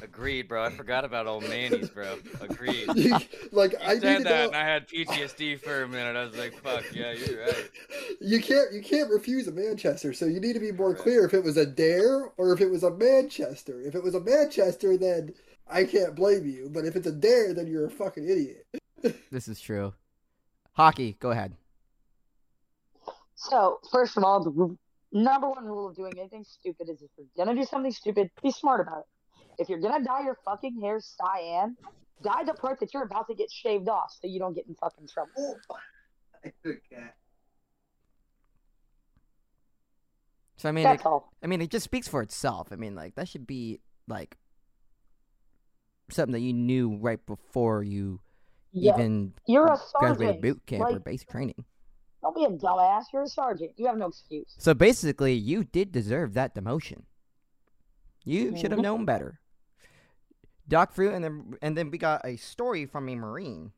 [0.03, 0.65] Agreed, bro.
[0.65, 2.19] I forgot about old Manny's, bro.
[2.41, 2.89] Agreed.
[2.97, 3.17] You-
[3.53, 4.47] like I You need said that, know.
[4.49, 6.17] and I had PTSD for a minute.
[6.17, 7.71] I was like, "Fuck yeah, you're right."
[8.21, 10.99] You can't you can't refuse a Manchester, so you need to be more Right.
[10.99, 13.81] clear if it was a dare or if it was a Manchester.
[13.83, 15.33] If it was a Manchester, then
[15.67, 16.69] I can't blame you.
[16.73, 18.67] But if it's a dare, then you're a fucking idiot.
[19.31, 19.93] This is true.
[20.73, 21.53] Hockey, go ahead.
[23.35, 24.79] So, first of all, the
[25.13, 28.51] number one rule of doing anything stupid is if you're gonna do something stupid, be
[28.51, 29.05] smart about it.
[29.59, 31.77] If you're gonna dye your fucking hair cyan,
[32.23, 34.75] dye the part that you're about to get shaved off so you don't get in
[34.75, 35.33] fucking trouble.
[35.39, 36.75] Oh,
[40.57, 41.33] so I mean, That's it, all.
[41.43, 42.69] I mean, it just speaks for itself.
[42.71, 44.39] I mean, like that should be like
[46.11, 48.21] something that you knew right before you
[48.73, 50.43] Yeah, even you're a graduated sergeant.
[50.43, 51.65] boot camp or Like- basic training.
[52.23, 53.05] Don't be a dumbass.
[53.13, 53.73] You're a sergeant.
[53.77, 54.55] You have no excuse.
[54.59, 57.03] So basically, you did deserve that demotion.
[58.25, 59.41] You should have known better.
[60.67, 63.73] Doc Fruit, and then and then we got a story from a Marine.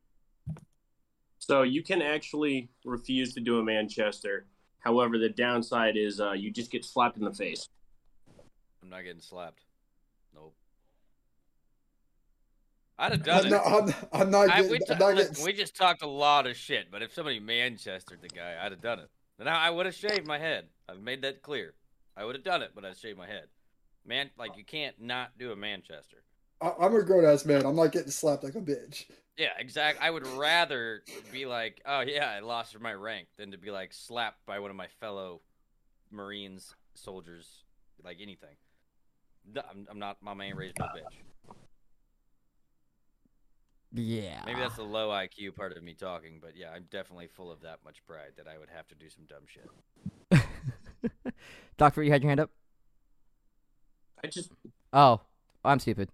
[1.39, 4.47] So you can actually refuse to do a Manchester.
[4.79, 7.69] However, the downside is uh, you just get slapped in the face.
[8.83, 9.65] I'm not getting slapped.
[10.33, 10.55] Nope.
[12.99, 13.51] I'd have done I'm it.
[13.51, 14.71] not, I'm, I'm not I, getting.
[14.71, 15.45] we, I'm not listen, getting.
[15.45, 18.81] we just talked a lot of shit, but if somebody Manchestered the guy, I'd have
[18.81, 19.11] done it.
[19.39, 20.67] Then I, I would have shaved my head.
[20.89, 21.75] I've made that clear.
[22.17, 23.49] I would have done it, but I'd shave my head.
[24.07, 26.19] Man, like you can't not do a Manchester.
[26.63, 27.67] I- I'm a grown ass man.
[27.67, 29.05] I'm not getting slapped like a bitch.
[29.37, 30.03] Yeah, exactly.
[30.03, 33.93] I would rather be like, oh yeah, I lost my rank, than to be like
[33.93, 35.43] slapped by one of my fellow
[36.11, 37.65] Marines, soldiers,
[38.03, 38.57] like anything.
[39.55, 40.23] I'm, I'm not.
[40.23, 41.21] My man raised no bitch.
[43.99, 44.43] Yeah.
[44.45, 47.63] Maybe that's the low IQ part of me talking, but yeah, I'm definitely full of
[47.63, 49.71] that much pride that I would have to do some dumb shit.
[51.79, 52.51] Doctor, you had your hand up.
[54.23, 54.51] I just
[54.93, 55.21] Oh,
[55.65, 56.11] I'm stupid.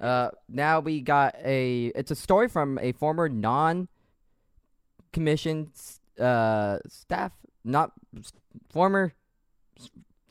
[0.00, 1.86] Uh, now we got a.
[1.94, 5.68] It's a story from a former non-commissioned
[6.20, 7.32] uh staff,
[7.64, 7.92] not
[8.70, 9.12] former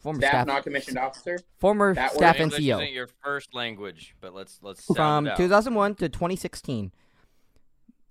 [0.05, 1.39] former Staff, staff, not commissioned officer.
[1.57, 5.37] former That staff English NCO isn't your first language, but let's let's from it out.
[5.37, 6.91] 2001 to 2016.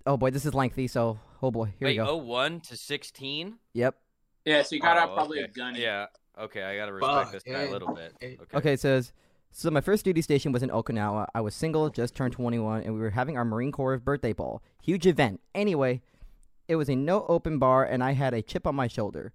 [0.05, 0.87] Oh boy, this is lengthy.
[0.87, 2.17] So, oh boy, here Wait, we go.
[2.17, 3.57] 01 to 16?
[3.73, 3.95] Yep.
[4.43, 5.49] Yeah, so you got out Oh, probably okay.
[5.49, 5.75] a gun.
[5.75, 6.07] Yeah.
[6.37, 7.59] Okay, I gotta respect Fuck, this guy yeah.
[7.59, 8.13] a eh, little bit.
[8.21, 8.35] Eh.
[8.41, 8.57] Okay.
[8.57, 9.13] Okay, it says
[9.51, 9.71] so.
[9.71, 11.27] My first duty station was in Okinawa.
[11.33, 14.61] I was single, just turned 21, and we were having our Marine Corps birthday ball.
[14.83, 15.39] Huge event.
[15.55, 16.01] Anyway,
[16.67, 19.31] it was a no open bar, and I had a chip on my shoulder.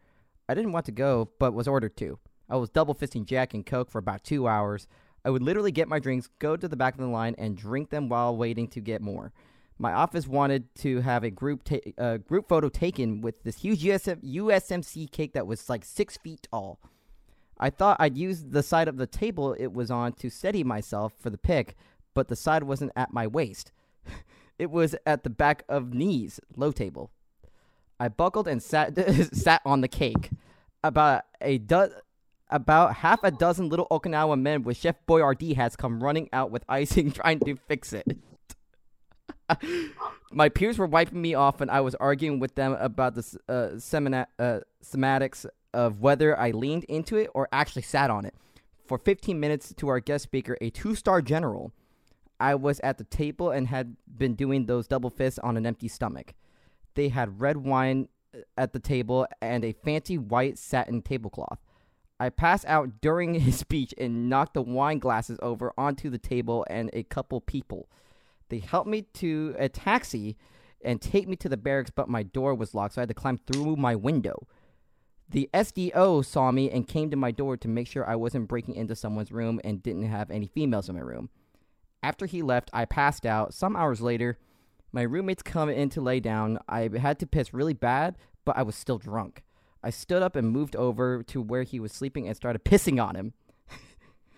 [0.46, 2.18] I didn't want to go, but was ordered to.
[2.50, 4.88] I was double fisting Jack and Coke for about two hours.
[5.24, 7.90] I would literally get my drinks, go to the back of the line, and drink
[7.90, 9.32] them while waiting to get more.
[9.78, 13.82] My office wanted to have a group ta- uh, group photo taken with this huge
[13.82, 16.80] USM- USMC cake that was like six feet tall.
[17.58, 21.12] I thought I'd use the side of the table it was on to steady myself
[21.18, 21.76] for the pic,
[22.14, 23.72] but the side wasn't at my waist.
[24.58, 27.10] it was at the back of knees, low table.
[27.98, 28.96] I buckled and sat
[29.34, 30.30] sat on the cake.
[30.82, 31.92] About a do-
[32.50, 36.64] about half a dozen little Okinawa men with Chef Boyardee hats come running out with
[36.68, 38.18] icing trying to fix it.
[40.32, 43.52] My peers were wiping me off, and I was arguing with them about the uh,
[43.76, 48.34] semina- uh, semantics of whether I leaned into it or actually sat on it.
[48.86, 51.72] For 15 minutes to our guest speaker, a two star general,
[52.40, 55.88] I was at the table and had been doing those double fists on an empty
[55.88, 56.34] stomach.
[56.94, 61.58] They had red wine uh, at the table and a fancy white satin tablecloth.
[62.20, 66.66] I passed out during his speech and knocked the wine glasses over onto the table
[66.68, 67.88] and a couple people.
[68.50, 70.37] They helped me to a taxi
[70.85, 73.14] and take me to the barracks, but my door was locked, so I had to
[73.14, 74.46] climb through my window.
[75.28, 78.74] The SDO saw me and came to my door to make sure I wasn't breaking
[78.74, 81.30] into someone's room and didn't have any females in my room.
[82.02, 83.54] After he left, I passed out.
[83.54, 84.38] Some hours later,
[84.90, 86.59] my roommates come in to lay down.
[86.68, 89.44] I had to piss really bad, but I was still drunk.
[89.83, 93.16] I stood up and moved over to where he was sleeping and started pissing on
[93.16, 93.33] him.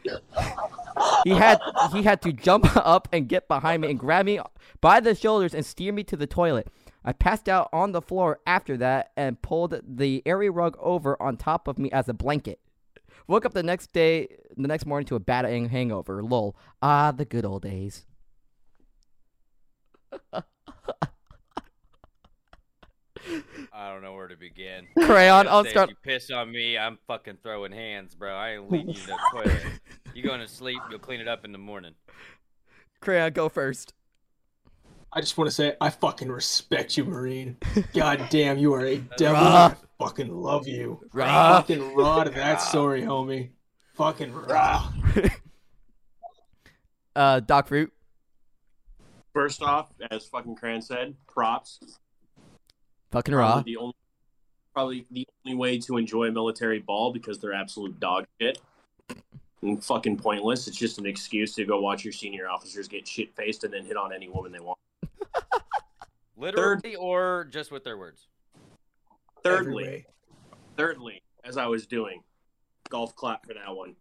[1.25, 1.59] he had
[1.93, 4.41] he had to jump up and get behind me and grab me
[4.81, 6.69] by the shoulders and steer me to the toilet.
[7.05, 11.37] I passed out on the floor after that and pulled the area rug over on
[11.37, 12.61] top of me as a blanket.
[13.27, 16.23] Woke up the next day, the next morning to a bad hangover.
[16.23, 16.57] Lol.
[16.81, 18.07] Ah, the good old days.
[23.83, 24.87] I don't know where to begin.
[25.07, 28.33] Crayon, I I'll say start- If you piss on me, I'm fucking throwing hands, bro.
[28.33, 29.62] I ain't leading you to the toilet.
[30.14, 31.95] You going to sleep, you'll clean it up in the morning.
[33.01, 33.92] Crayon, go first.
[35.12, 37.57] I just want to say I fucking respect you, Marine.
[37.92, 39.42] God damn, you are a devil.
[39.42, 39.66] Rah.
[39.66, 41.01] I fucking love you.
[41.12, 41.57] Rah.
[41.57, 43.51] Fucking raw to that story, homie.
[43.95, 44.92] Fucking raw.
[47.16, 47.92] Uh, Doc Root.
[49.35, 51.81] First off, as fucking Cran said, props.
[53.12, 53.62] Fucking Probably raw.
[53.62, 53.94] the only,
[54.72, 58.59] probably the only way to enjoy a military ball because they're absolute dog shit
[59.61, 60.66] and fucking pointless.
[60.66, 63.85] It's just an excuse to go watch your senior officers get shit faced and then
[63.85, 64.79] hit on any woman they want.
[66.38, 68.29] Literally or just with their words.
[69.44, 70.07] Thirdly,
[70.79, 72.22] thirdly, as I was doing,
[72.88, 73.94] golf clap for that one.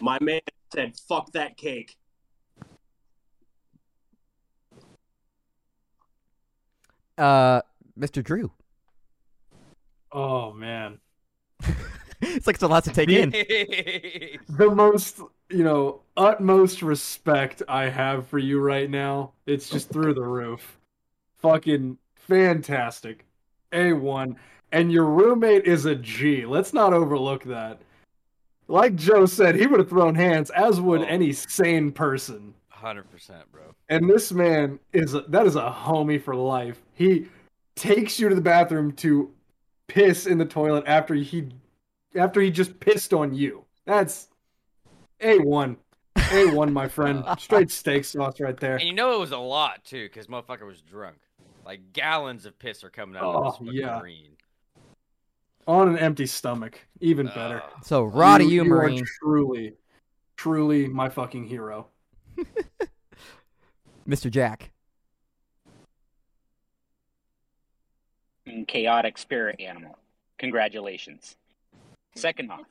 [0.00, 0.40] My man
[0.72, 1.96] said, "Fuck that cake."
[7.16, 7.60] Uh,
[7.98, 8.22] Mr.
[8.22, 8.52] Drew.
[10.12, 10.98] Oh man.
[12.20, 13.30] it's like it's a lot to take in.
[14.48, 19.32] the most, you know, utmost respect I have for you right now.
[19.46, 20.78] It's just through the roof.
[21.38, 23.24] Fucking fantastic.
[23.72, 24.36] A1.
[24.72, 26.44] And your roommate is a G.
[26.44, 27.80] Let's not overlook that.
[28.68, 31.06] Like Joe said, he would have thrown hands, as would oh.
[31.06, 32.54] any sane person.
[32.68, 33.74] Hundred percent, bro.
[33.88, 36.80] And this man is a, that is a homie for life.
[36.94, 37.26] He
[37.78, 39.32] takes you to the bathroom to
[39.86, 41.48] piss in the toilet after he
[42.14, 43.64] after he just pissed on you.
[43.86, 44.28] That's
[45.20, 45.76] a one,
[46.32, 47.24] a one, my friend.
[47.38, 48.76] Straight steak sauce right there.
[48.76, 51.16] And you know it was a lot too, because motherfucker was drunk.
[51.64, 53.98] Like gallons of piss are coming out Oh, of this fucking yeah.
[53.98, 54.32] marine.
[55.66, 57.62] On an empty stomach, even better.
[57.82, 59.04] So Roddy, to you, are Marine.
[59.22, 59.74] truly,
[60.36, 61.88] truly my fucking hero.
[64.08, 64.30] Mr.
[64.30, 64.70] Jack.
[68.48, 69.98] Mm, Chaotic spirit animal.
[70.38, 71.36] Congratulations.
[72.14, 72.66] Second off,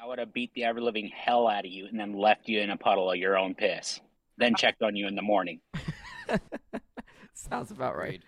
[0.00, 2.60] I would have beat the ever living hell out of you and then left you
[2.60, 4.00] in a puddle of your own piss.
[4.36, 5.60] Then checked on you in the morning.
[7.34, 8.22] Sounds about right.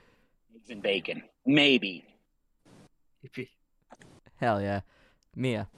[0.55, 1.23] Eggs and bacon.
[1.46, 2.05] Maybe.
[4.37, 4.81] Hell yeah.
[5.37, 5.68] Mia.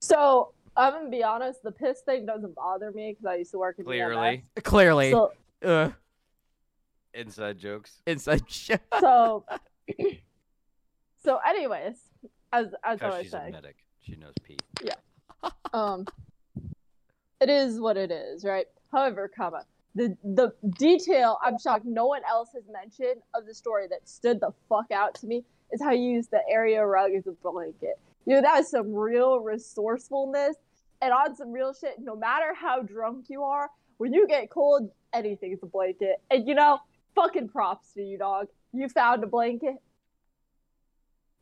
[0.00, 3.58] So I'm gonna be honest, the piss thing doesn't bother me because I used to
[3.58, 4.44] work in Clearly.
[4.56, 4.62] EMS.
[4.64, 5.10] Clearly.
[5.10, 5.32] So,
[5.64, 5.90] uh,
[7.14, 8.00] Inside jokes.
[8.06, 8.80] inside joke.
[9.00, 9.44] so,
[11.24, 11.96] so, anyways,
[12.52, 13.76] as as I Because was she's a saying, medic.
[14.00, 14.56] She knows pee.
[14.82, 14.94] yeah,
[15.74, 16.06] um,
[17.40, 18.66] it is what it is, right?
[18.92, 23.86] However, comma the the detail I'm shocked no one else has mentioned of the story
[23.90, 27.26] that stood the fuck out to me is how you use the area rug as
[27.26, 27.98] a blanket.
[28.26, 30.56] You know, that is some real resourcefulness
[31.00, 31.96] and on some real shit.
[31.98, 36.16] No matter how drunk you are, when you get cold, anything's a blanket.
[36.30, 36.78] And you know,
[37.14, 38.46] fucking props to you, dog.
[38.72, 39.76] You found a blanket.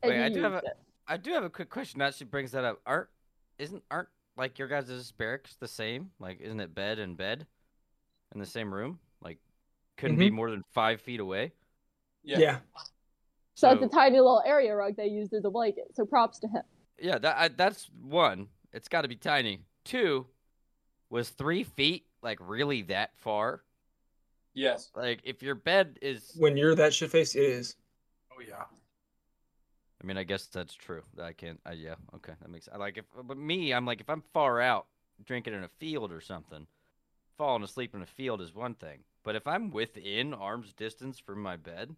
[0.03, 0.65] And Wait, I do have used
[1.07, 1.99] a, do have a quick question.
[1.99, 2.81] That she brings that up.
[2.85, 3.07] Aren't
[3.59, 6.11] isn't aren't like your guys' barracks the same?
[6.19, 7.45] Like, isn't it bed and bed
[8.33, 8.99] in the same room?
[9.21, 9.37] Like,
[9.97, 10.33] couldn't be Mhm.
[10.33, 11.53] more than five feet away.
[12.23, 12.39] Yeah.
[12.39, 12.59] yeah.
[13.55, 15.93] So, it's a tiny little area rug they used as a blanket.
[15.93, 16.63] So props to him.
[17.01, 18.47] Yeah, that I, that's one.
[18.71, 19.59] It's got to be tiny.
[19.83, 20.27] Two,
[21.09, 23.63] was three feet like really that far?
[24.53, 24.91] Yes.
[24.95, 27.75] Like, if your bed is, When you're that shit faced, it is.
[28.31, 28.63] Oh yeah.
[30.01, 31.03] I mean, I guess that's true.
[31.21, 31.59] I can't.
[31.65, 32.67] I, yeah, okay, that makes.
[32.71, 34.87] I like if, but me, I'm like if I'm far out
[35.25, 36.65] drinking in a field or something,
[37.37, 38.99] falling asleep in a field is one thing.
[39.23, 41.95] But if I'm within arm's distance from my bed,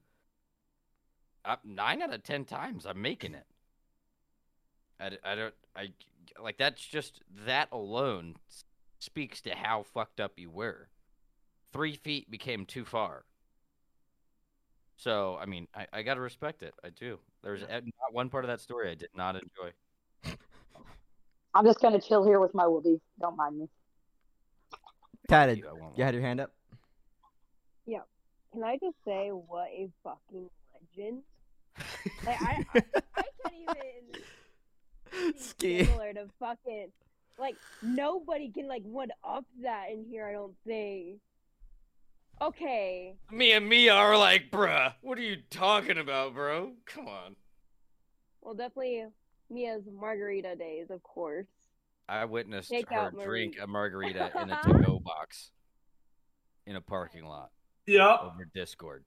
[1.45, 3.45] I, nine out of ten times I'm making it.
[5.03, 5.53] I, d- I don't.
[5.75, 5.87] I
[6.41, 8.35] like that's just that alone
[8.99, 10.87] speaks to how fucked up you were.
[11.73, 13.25] Three feet became too far.
[14.97, 16.73] So I mean, I, I gotta respect it.
[16.83, 17.19] I do.
[17.43, 19.71] There's a- not one part of that story I did not enjoy.
[21.53, 23.01] I'm just gonna chill here with my whoopee.
[23.19, 23.69] Don't mind me.
[25.27, 25.63] Tatted.
[25.65, 26.51] I You had your hand up?
[27.85, 27.99] Yeah.
[28.53, 30.49] Can I just say what a fucking
[30.97, 31.23] legend?
[32.25, 32.81] Like I, I,
[33.17, 34.21] I can't even
[35.37, 35.85] Ski.
[35.85, 36.91] similar to fucking
[37.37, 40.27] like nobody can like one up that in here.
[40.27, 41.19] I don't think.
[42.41, 43.15] Okay.
[43.31, 46.73] Me and Mia are like, bruh, what are you talking about, bro?
[46.85, 47.35] Come on.
[48.41, 49.05] Well, definitely
[49.49, 51.47] Mia's margarita days, of course.
[52.09, 55.51] I witnessed Take her drink a margarita in a to-go box
[56.65, 57.51] in a parking lot.
[57.85, 58.19] Yep.
[58.23, 59.05] Over Discord.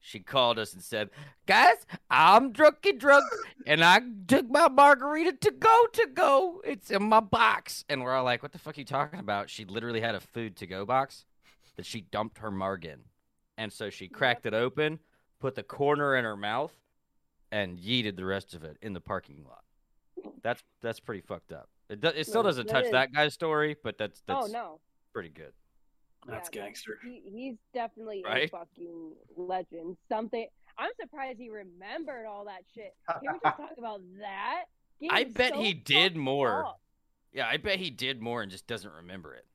[0.00, 1.10] She called us and said,
[1.46, 3.24] "Guys, I'm drunky drunk,
[3.66, 6.62] and I took my margarita to go to go.
[6.64, 9.50] It's in my box." And we're all like, "What the fuck are you talking about?"
[9.50, 11.26] She literally had a food to go box
[11.76, 13.00] that she dumped her marg in,
[13.56, 15.00] and so she cracked it open,
[15.40, 16.72] put the corner in her mouth,
[17.50, 19.64] and yeeted the rest of it in the parking lot.
[20.42, 21.68] That's that's pretty fucked up.
[21.88, 24.80] It, do, it still doesn't touch that guy's story, but that's Oh that's no.
[25.12, 25.52] pretty good.
[26.26, 26.98] That's Yeah, gangster.
[27.02, 29.96] He, he's definitely a fucking legend.
[30.08, 30.46] Something.
[30.78, 32.94] I'm surprised he remembered all that shit.
[33.22, 34.64] Can we just talk about that?
[35.00, 36.64] Game I bet so he did more.
[36.64, 36.80] up.
[37.32, 39.46] Yeah, I bet he did more and just doesn't remember it.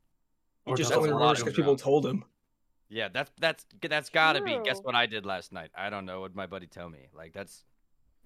[0.66, 2.24] He Or just only remembers because people told him.
[2.90, 4.58] Yeah, that's that's that's gotta be.
[4.64, 5.72] Guess what I did last night?
[5.76, 7.08] I don't know what my buddy tell me.
[7.14, 7.64] Like that's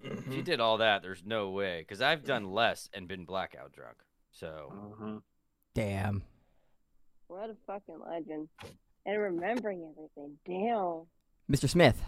[0.03, 0.31] if Mm-hmm.
[0.31, 1.79] you did all that, there's no way.
[1.79, 3.97] Because I've done less and been blackout drunk.
[4.31, 5.19] So Uh-huh.
[5.73, 6.23] Damn.
[7.27, 8.47] What a fucking legend.
[9.05, 10.37] And remembering everything.
[10.45, 11.05] Damn.
[11.51, 11.69] Mr.
[11.69, 12.01] Smith.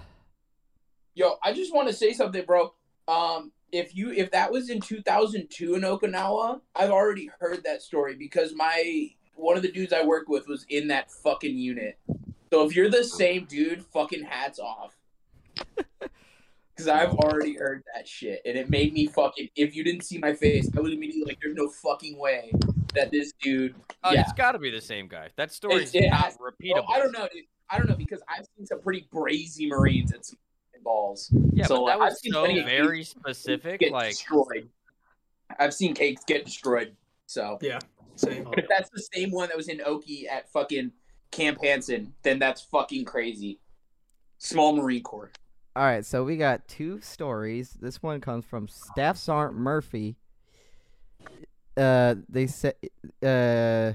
[1.14, 2.74] Yo, I just want to say something, bro.
[3.08, 8.16] Um, if you if that was in 2002 in Okinawa, I've already heard that story
[8.16, 11.98] because my one of the dudes I work with was in that fucking unit.
[12.52, 14.98] So if you're the same dude, fucking hats off.
[16.76, 19.50] Because I've already heard that shit, and it made me fucking.
[19.54, 22.54] If you didn't see my face, I was immediately like, "There's no fucking way
[22.94, 25.30] that this dude." oh, yeah, it's gotta be the same guy.
[25.36, 26.76] That story's it not has- repeatable.
[26.76, 27.44] Well, I don't know, dude.
[27.70, 30.40] I don't know because I've seen some pretty brazy Marines at some
[30.84, 31.32] balls.
[31.54, 33.80] Yeah, so but that I've was seen so very specific.
[33.82, 34.70] Get Like destroyed.
[35.60, 36.96] I've seen cakes get destroyed.
[37.28, 37.80] So Yeah,
[38.16, 38.46] same.
[38.46, 40.92] but if that's the same one that was in Oki at fucking
[41.32, 43.60] Camp Hansen, then that's fucking crazy.
[44.40, 45.32] Small Marine Corps.
[45.76, 47.78] All right, so we got two stories.
[47.80, 50.16] This one comes from Staff Sergeant Murphy.
[51.80, 52.76] Uh, they said
[53.24, 53.94] uh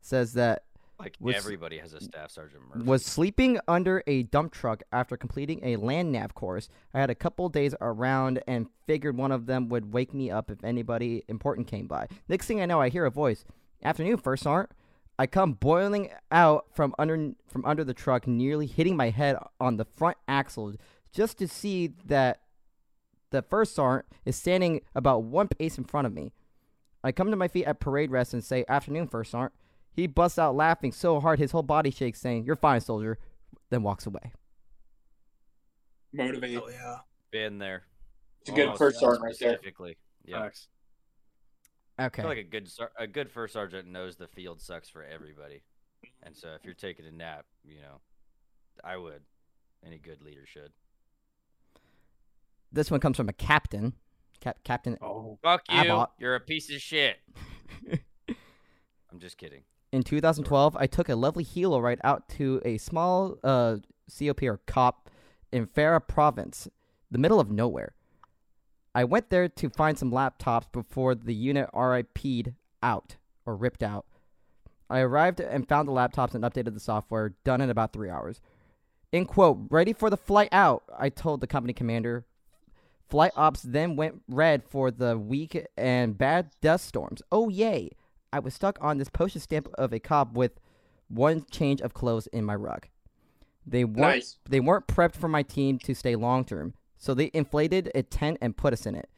[0.00, 0.64] says that
[0.98, 2.62] like was- everybody has a staff sergeant.
[2.68, 2.84] Murphy.
[2.84, 6.68] was sleeping under a dump truck after completing a land nav course.
[6.94, 10.50] I had a couple days around and figured one of them would wake me up
[10.50, 12.08] if anybody important came by.
[12.28, 13.44] Next thing I know, I hear a voice.
[13.82, 14.72] Afternoon, first sergeant.
[15.18, 19.76] I come boiling out from under from under the truck, nearly hitting my head on
[19.76, 20.74] the front axle,
[21.12, 22.40] just to see that
[23.30, 26.32] the first sergeant is standing about one pace in front of me.
[27.06, 29.54] I come to my feet at parade rest and say, "Afternoon, first sergeant."
[29.92, 33.18] He busts out laughing so hard his whole body shakes, saying, "You're fine, soldier,"
[33.70, 34.32] then walks away.
[36.12, 36.58] Motivate.
[36.62, 36.98] Oh yeah.
[37.30, 37.84] Been there.
[38.40, 39.54] It's a good Almost first sergeant right there.
[39.54, 40.42] Specifically, yeah.
[40.42, 40.68] Facts.
[41.98, 42.22] I Okay.
[42.22, 45.62] feel like a good a good first sergeant knows the field sucks for everybody,
[46.22, 48.00] and so if you're taking a nap, you know,
[48.84, 49.22] I would.
[49.84, 50.72] Any good leader should.
[52.72, 53.94] This one comes from a captain,
[54.40, 55.76] Cap- Captain Oh, Fuck you.
[55.78, 56.10] Abbott.
[56.18, 57.16] You're a piece of shit.
[59.10, 59.62] I'm just kidding.
[59.92, 63.76] In 2012, I took a lovely helo ride out to a small uh,
[64.18, 65.08] COP or COP
[65.52, 66.68] in Farah province,
[67.10, 67.94] the middle of nowhere.
[68.94, 74.06] I went there to find some laptops before the unit RIP'd out or ripped out.
[74.88, 78.40] I arrived and found the laptops and updated the software, done in about three hours.
[79.12, 82.26] In quote, ready for the flight out, I told the company commander.
[83.08, 87.22] Flight ops then went red for the weak and bad dust storms.
[87.30, 87.90] Oh, yay!
[88.32, 90.58] I was stuck on this postage stamp of a cop with
[91.08, 92.88] one change of clothes in my ruck.
[93.64, 94.38] They weren't Nice.
[94.48, 98.38] they weren't prepped for my team to stay long term, so they inflated a tent
[98.40, 99.08] and put us in it.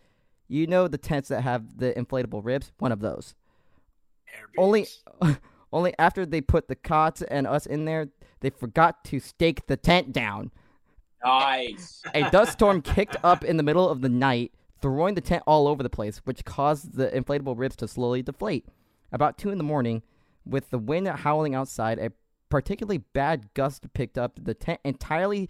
[0.48, 3.34] You know the tents that have the inflatable ribs, one of those.
[4.56, 4.86] Only
[5.72, 8.08] only after they put the cots and us in there,
[8.40, 10.50] they forgot to stake the tent down.
[11.24, 12.02] Nice.
[12.14, 15.66] A dust storm kicked up in the middle of the night, throwing the tent all
[15.66, 18.66] over the place, which caused the inflatable ribs to slowly deflate.
[19.10, 20.02] About 2 in the morning,
[20.44, 22.12] with the wind howling outside, a
[22.48, 25.48] particularly bad gust picked up the tent entirely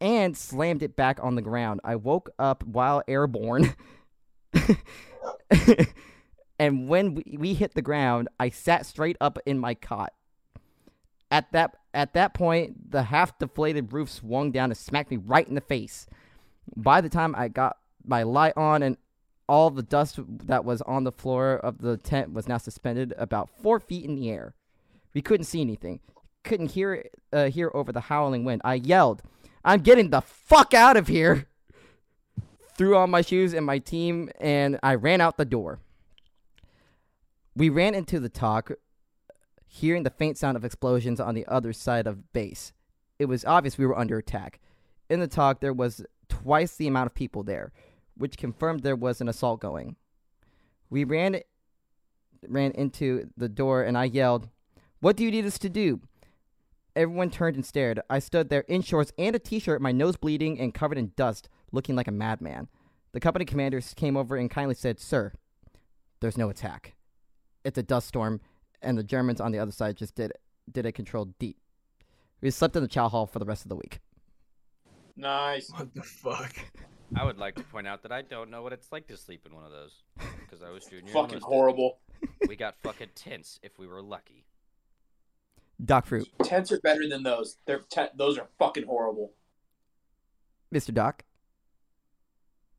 [0.00, 1.80] and slammed it back on the ground.
[1.84, 3.74] I woke up while airborne.
[6.58, 10.12] and when we, we hit the ground, I sat straight up in my cot.
[11.30, 15.46] At that at that point, the half deflated roof swung down and smacked me right
[15.46, 16.06] in the face.
[16.76, 18.96] By the time I got my light on and
[19.48, 23.50] all the dust that was on the floor of the tent was now suspended about
[23.50, 24.54] four feet in the air.
[25.12, 26.00] We couldn't see anything.
[26.44, 28.62] Couldn't hear uh, hear over the howling wind.
[28.64, 29.22] I yelled,
[29.64, 31.46] "I'm getting the fuck out of here!"
[32.76, 35.80] Threw on my shoes and my team, and I ran out the door.
[37.54, 38.72] We ran into the TOC,
[39.74, 42.74] hearing the faint sound of explosions on the other side of base.
[43.18, 44.60] It was obvious we were under attack.
[45.08, 47.72] In the TOC, there was twice the amount of people there,
[48.14, 49.96] which confirmed there was an assault going.
[50.90, 51.40] We ran
[52.46, 54.50] ran into the door and I yelled,
[55.00, 56.02] "What do you need us to do?"
[56.94, 57.98] Everyone turned and stared.
[58.10, 61.48] I stood there in shorts and a t-shirt, my nose bleeding and covered in dust,
[61.70, 62.68] looking like a madman.
[63.12, 65.32] The company commanders came over and kindly said, "Sir,
[66.20, 66.94] there's no attack.
[67.64, 68.42] It's a dust storm,
[68.82, 70.32] and the Germans on the other side just did
[70.70, 71.58] did a controlled deep.
[72.40, 74.00] We slept in the chow hall for the rest of the week."
[75.16, 75.70] Nice.
[75.70, 76.54] What the fuck?
[77.14, 79.44] I would like to point out that I don't know what it's like to sleep
[79.46, 80.02] in one of those.
[80.40, 81.12] because I was junior.
[81.12, 81.42] Fucking enlisted.
[81.42, 81.98] horrible.
[82.48, 84.46] We got fucking tents if we were lucky.
[85.84, 87.56] Doc Fruit, Tents are better than those.
[87.66, 89.32] They're te- those are fucking horrible.
[90.72, 90.94] Mr.
[90.94, 91.24] Doc.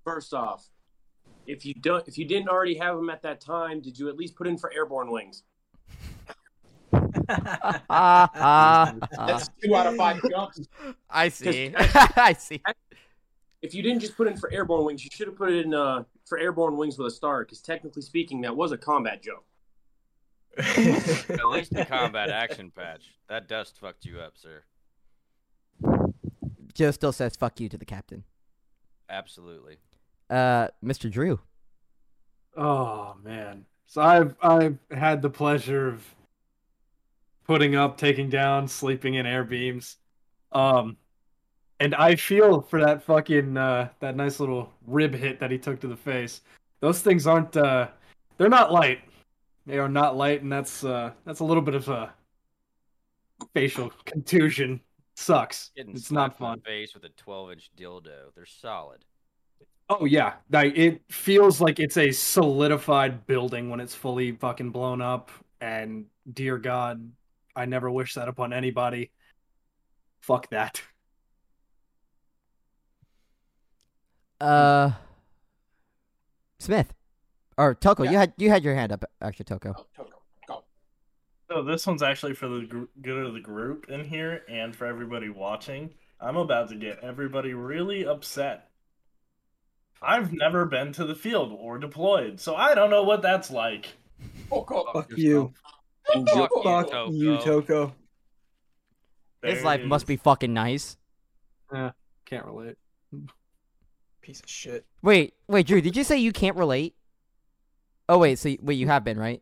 [0.05, 0.69] First off,
[1.45, 4.15] if you don't, if you didn't already have them at that time, did you at
[4.15, 5.43] least put in for airborne wings?
[7.27, 7.79] That's
[9.63, 10.67] two out of five jumps.
[11.09, 11.73] I see.
[11.77, 12.61] I see.
[13.61, 15.73] If you didn't just put in for airborne wings, you should have put it in
[15.73, 19.43] uh, for airborne wings with a star, because technically speaking, that was a combat jump.
[20.57, 23.15] At least the combat action patch.
[23.27, 24.63] That dust fucked you up, sir.
[26.73, 28.23] Joe still says "fuck you" to the captain.
[29.09, 29.77] Absolutely.
[30.29, 31.09] Uh, Mr.
[31.09, 31.39] Drew.
[32.55, 33.65] Oh man.
[33.85, 36.15] So I've I've had the pleasure of
[37.45, 39.97] putting up, taking down, sleeping in air beams.
[40.51, 40.97] Um
[41.79, 45.79] and I feel for that fucking uh that nice little rib hit that he took
[45.81, 46.41] to the face.
[46.79, 47.87] Those things aren't uh
[48.37, 48.99] they're not light.
[49.65, 52.13] They are not light and that's uh that's a little bit of a
[53.53, 54.79] facial contusion.
[55.15, 55.71] Sucks.
[55.75, 56.59] Getting It's not fun.
[56.61, 58.33] face with a 12-inch dildo.
[58.35, 59.05] They're solid.
[59.89, 65.01] Oh yeah, like it feels like it's a solidified building when it's fully fucking blown
[65.01, 65.29] up.
[65.61, 67.11] And dear God,
[67.55, 69.11] I never wish that upon anybody.
[70.21, 70.81] Fuck that.
[74.39, 74.91] Uh,
[76.59, 76.93] Smith.
[77.57, 78.03] Or Toko.
[78.03, 79.75] You had you had your hand up, actually, Toko.
[79.77, 80.63] Oh, Toko, go.
[81.49, 84.85] So this one's actually for the gr- good of the group in here and for
[84.85, 85.91] everybody watching.
[86.19, 88.69] I'm about to get everybody really upset.
[90.01, 93.87] I've never been to the field or deployed, so I don't know what that's like.
[94.49, 94.91] Toko.
[94.93, 95.53] Fuck you.
[96.07, 97.11] Fuck you, Fuck Toko.
[97.11, 97.95] you, Toko.
[99.43, 100.97] His life it must be fucking nice.
[101.71, 102.75] Can't relate.
[104.21, 104.85] Piece of shit.
[105.01, 105.81] Wait, wait, Drew.
[105.81, 106.95] Did you say you can't relate?
[108.07, 109.41] Oh wait, so y- wait, you have been right?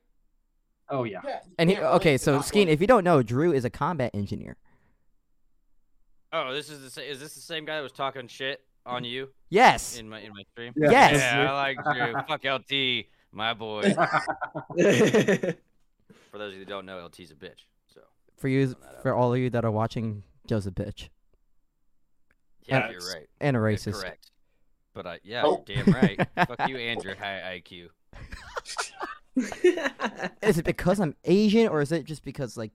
[0.90, 1.22] Oh yeah.
[1.26, 4.12] Yeah, And he, okay, so not Skeen, if you don't know, Drew is a combat
[4.14, 4.58] engineer.
[6.34, 9.04] Oh, this is the sa- is this the same guy that was talking shit on
[9.04, 9.98] you Yes.
[10.00, 10.74] in my in my stream?
[10.76, 10.90] Yeah.
[10.92, 11.18] Yes.
[11.18, 12.14] Yeah, I like Drew.
[12.28, 13.94] Fuck LT, my boy.
[16.32, 17.66] For those of you that don't know, LT's a bitch.
[17.94, 18.02] So
[18.38, 19.02] For you, Throwing that out.
[19.04, 21.10] for all of you that are watching, Joe's a bitch
[22.68, 22.92] yeah, Yes.
[23.04, 23.28] you're right.
[23.40, 24.02] and a You're racist.
[24.02, 24.32] correct.
[24.94, 25.64] But I yeah, Oh.
[25.66, 26.18] damn right.
[26.36, 27.90] Fuck you and your high IQ.
[30.42, 32.74] Is it because I'm Asian, or is it just because like,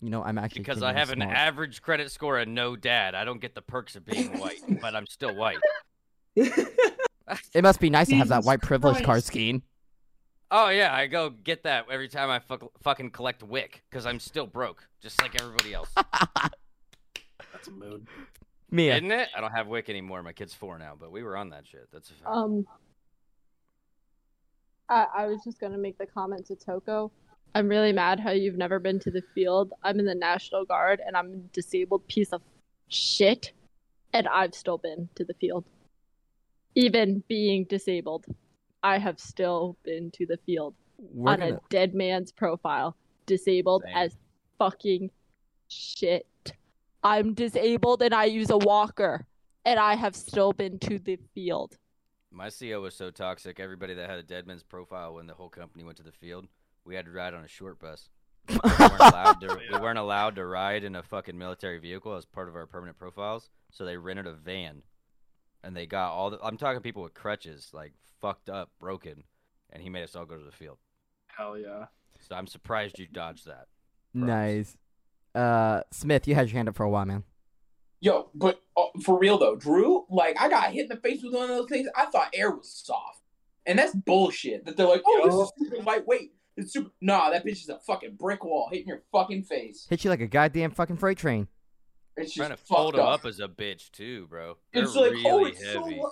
[0.00, 3.14] you know, I'm actually Because I genuinely have an average credit score and no dad.
[3.14, 5.58] I don't get the perks of being white, but I'm still white.
[7.54, 9.62] It must be nice to have that white privilege card, Christ.
[10.54, 10.66] Skeen.
[10.66, 14.20] Oh yeah, I go get that every time I fuck, fucking collect WIC because I'm
[14.20, 15.90] still broke, just like everybody else.
[15.96, 18.06] That's a mood.
[18.70, 18.96] Mia.
[18.96, 19.28] Isn't it?
[19.36, 20.22] I don't have WIC anymore.
[20.22, 21.88] My kid's four now, but we were on that shit.
[21.92, 22.26] That's a fact.
[22.26, 22.66] Um,
[24.88, 27.10] I, I was just gonna make the comment to Toko.
[27.54, 29.72] I'm really mad how you've never been to the field.
[29.84, 32.42] I'm in the National Guard and I'm a disabled piece of
[32.88, 33.52] shit,
[34.12, 35.64] and I've still been to the field.
[36.74, 38.26] Even being disabled,
[38.84, 43.82] I have still been to the field We're on gonna, a dead man's profile, disabled
[43.86, 43.96] Same.
[43.96, 44.16] as
[44.58, 45.10] fucking
[45.68, 46.26] shit.
[47.02, 49.26] I'm disabled and I use a walker,
[49.64, 51.78] and I have still been to the field.
[52.30, 53.58] My CO was so toxic.
[53.58, 56.46] Everybody that had a deadman's profile when the whole company went to the field,
[56.84, 58.10] we had to ride on a short bus.
[58.48, 62.50] We weren't to, we weren't allowed to ride in a fucking military vehicle as part
[62.50, 64.82] of our permanent profiles, so they rented a van,
[65.64, 66.38] and they got all the.
[66.42, 69.24] I'm talking people with crutches, like fucked up, broken,
[69.70, 70.78] and he made us all go to the field.
[71.26, 71.86] Hell yeah.
[72.20, 73.66] So I'm surprised you dodged that.
[74.12, 74.76] nice.
[75.34, 77.24] Uh, Smith, you had your hand up for a while, man.
[78.00, 81.34] Yo, but uh, for real though, Drew, like I got hit in the face with
[81.34, 81.88] one of those things.
[81.96, 83.22] I thought air was soft,
[83.66, 84.64] and that's bullshit.
[84.66, 86.32] That they're like, oh, this is super lightweight.
[86.56, 86.90] It's super.
[87.00, 89.86] Nah, that bitch is a fucking brick wall hitting your fucking face.
[89.88, 91.48] Hit you like a goddamn fucking freight train.
[92.16, 93.20] It's Trying to fold fucked him up.
[93.20, 94.56] up as a bitch too, bro.
[94.72, 95.78] They're It's like, really oh, it's heavy.
[96.00, 96.02] li-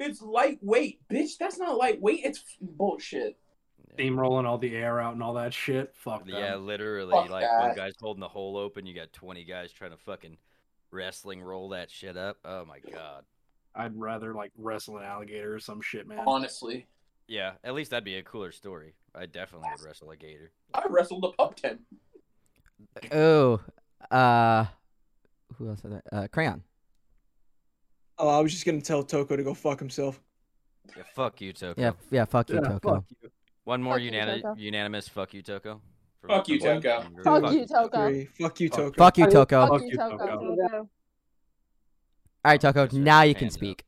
[0.00, 1.32] it's lightweight, bitch.
[1.38, 2.20] That's not lightweight.
[2.24, 3.38] It's f- bullshit.
[3.98, 5.94] Steamrolling all the air out and all that shit.
[5.94, 6.32] Fuck that.
[6.32, 7.10] Yeah, literally.
[7.12, 10.38] Fuck like one guy's holding the hole open, you got twenty guys trying to fucking
[10.90, 12.38] wrestling roll that shit up.
[12.44, 13.24] Oh my god.
[13.74, 16.24] I'd rather like wrestle an alligator or some shit, man.
[16.26, 16.86] Honestly,
[17.28, 18.94] Yeah, at least that'd be a cooler story.
[19.14, 20.52] I definitely would wrestle a gator.
[20.74, 21.80] I wrestled a pup tent.
[23.12, 23.60] Oh,
[24.10, 24.66] uh,
[25.58, 25.82] who else?
[25.82, 26.02] Had that?
[26.12, 26.62] Uh, Crayon.
[28.18, 30.20] Oh, I was just gonna tell Toko to go fuck himself.
[30.96, 31.80] Yeah, fuck you, Toko.
[31.80, 32.24] Yeah, yeah.
[32.24, 32.94] Fuck you, Yeah, Toko.
[32.96, 33.30] fuck you.
[33.64, 34.54] One more Fuck unani- Toko.
[34.60, 35.80] unanimous fuck you, Toko.
[36.26, 37.02] Fuck you, Toko.
[37.24, 38.26] Fuck you, Toko.
[38.38, 38.92] Fuck you, Toko.
[38.92, 39.60] Fuck you, Toko.
[39.66, 40.18] Fuck Fuck you, you, Toko.
[40.18, 40.56] Toko.
[40.56, 40.88] Toko.
[42.44, 42.88] All right, Toko.
[42.92, 43.84] Now you can speak.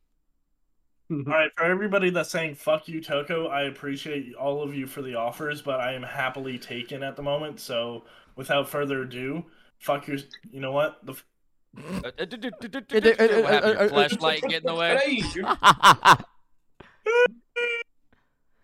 [1.11, 5.03] All right, for everybody that's saying "fuck you, Toko," I appreciate all of you for
[5.03, 7.59] the offers, but I am happily taken at the moment.
[7.59, 8.05] So,
[8.35, 9.45] without further ado,
[9.77, 10.17] fuck your.
[10.49, 11.05] You know what?
[11.05, 11.13] The
[13.89, 15.21] Flashlight get in the way?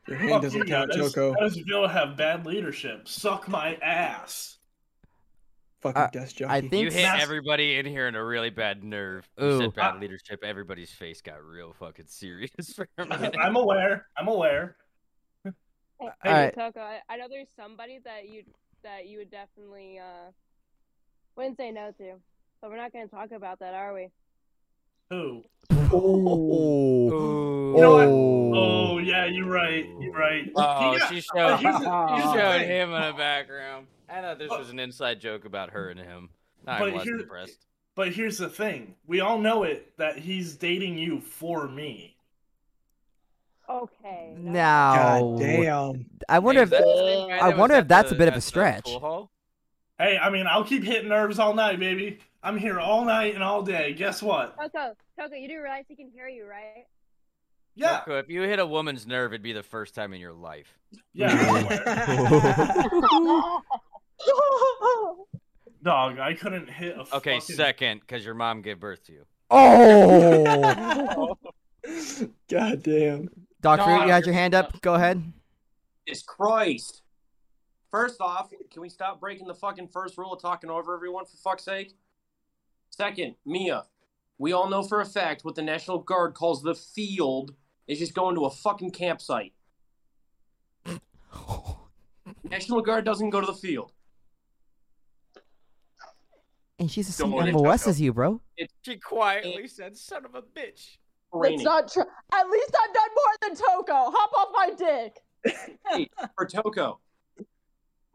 [0.08, 1.14] Your hand doesn't you, count, guys.
[1.14, 1.36] Choco.
[1.40, 3.08] Those Villa have bad leadership.
[3.08, 4.58] Suck my ass.
[5.82, 6.52] Fucking Uh, desk jockey.
[6.52, 9.28] I think You hit everybody in here in a really bad nerve.
[9.40, 10.44] You said bad leadership.
[10.44, 13.36] Everybody's face got real fucking serious for a minute.
[13.40, 14.08] I'm aware.
[14.18, 14.76] I'm aware.
[15.44, 16.56] Hey, Alright.
[16.56, 18.44] Toko, I, I know there's somebody that you
[18.84, 20.32] that you would definitely uh
[21.36, 22.16] wouldn't say no to,
[22.62, 24.10] but we're not going to talk about that, are we?
[25.10, 25.44] Who?
[25.94, 27.74] Oh.
[27.76, 28.00] You know?
[28.00, 28.52] Oh.
[28.54, 29.86] Oh yeah, you're right.
[30.00, 30.50] You're right.
[30.56, 33.88] Oh, He got- she showed, here's the- she showed him in the background.
[34.10, 34.60] I thought this oh.
[34.60, 36.30] was an inside joke about her and him.
[36.68, 37.66] I But wasn't here- impressed.
[37.96, 42.16] But here's the thing: we all know it that he's dating you for me.
[43.70, 44.34] Okay.
[44.38, 46.06] Now, God damn.
[46.30, 48.18] I wonder Hey, if is that the same guy I wonder if that's the- a
[48.18, 48.86] bit of a stretch.
[48.86, 49.32] pool hall?
[49.98, 52.20] Hey, I mean, I'll keep hitting nerves all night, baby.
[52.44, 53.94] I'm here all night and all day.
[53.94, 54.56] Guess what?
[54.60, 56.86] Toko, Toko, you do realize he can hear you, right?
[57.76, 60.34] Yeah, Marco, if you hit a woman's nerve, it'd be the first time in your
[60.34, 60.78] life.
[61.14, 61.32] yeah.
[65.84, 67.02] Dog, I couldn't hit a.
[67.16, 67.56] Okay, fucking...
[67.56, 69.26] second, because your mom gave birth to you.
[69.50, 71.38] Oh.
[72.50, 73.30] God damn.
[73.62, 74.80] Doc No, you had your hand up.
[74.82, 75.22] Go ahead.
[76.08, 77.02] Jesus Christ.
[77.90, 81.36] First off, can we stop breaking the fucking first rule of talking over everyone for
[81.38, 81.94] fuck's sake?
[82.92, 83.86] Second, Mia,
[84.38, 87.56] we all know for a fact what the National Guard calls the field
[87.88, 89.54] is just going to a fucking campsite.
[92.44, 93.92] National Guard doesn't go to the field.
[96.80, 97.90] And she's the same worry, MOS Toko.
[97.92, 98.42] as you, bro.
[98.82, 100.98] She quietly said, "Son of a bitch."
[101.34, 102.04] It's not true.
[102.34, 104.12] At least I've done more than Toko.
[104.12, 105.20] Hop off my dick.
[105.90, 107.00] Hey, for Toko,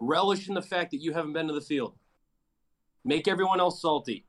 [0.01, 1.97] relish in the fact that you haven't been to the field.
[3.05, 4.25] Make everyone else salty.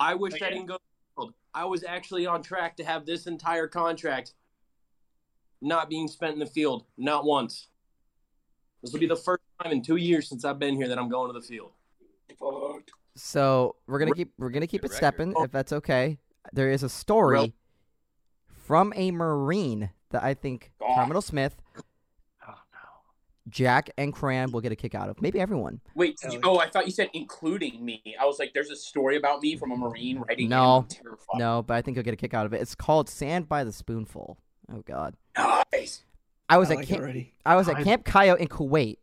[0.00, 1.34] I wish I didn't go to the field.
[1.54, 4.34] I was actually on track to have this entire contract
[5.60, 7.68] not being spent in the field, not once.
[8.82, 11.08] This will be the first time in two years since I've been here that I'm
[11.08, 11.72] going to the field.
[13.16, 14.96] So we're gonna keep we're gonna keep it record.
[14.96, 16.18] stepping, if that's okay.
[16.52, 17.54] There is a story
[18.46, 20.94] from a Marine that I think God.
[20.94, 21.82] Terminal Smith, no.
[23.48, 25.20] Jack, and Cram will get a kick out of.
[25.20, 25.80] Maybe everyone.
[25.94, 28.02] Wait, did you, oh, I thought you said including me.
[28.20, 30.48] I was like, there's a story about me from a Marine writing.
[30.48, 30.86] No.
[31.34, 32.60] No, but I think you'll get a kick out of it.
[32.60, 34.38] It's called Sand by the Spoonful.
[34.72, 35.14] Oh God.
[35.72, 36.02] Nice.
[36.48, 37.32] I was I at like camp, already.
[37.44, 38.96] I was at I- Camp Coyote in Kuwait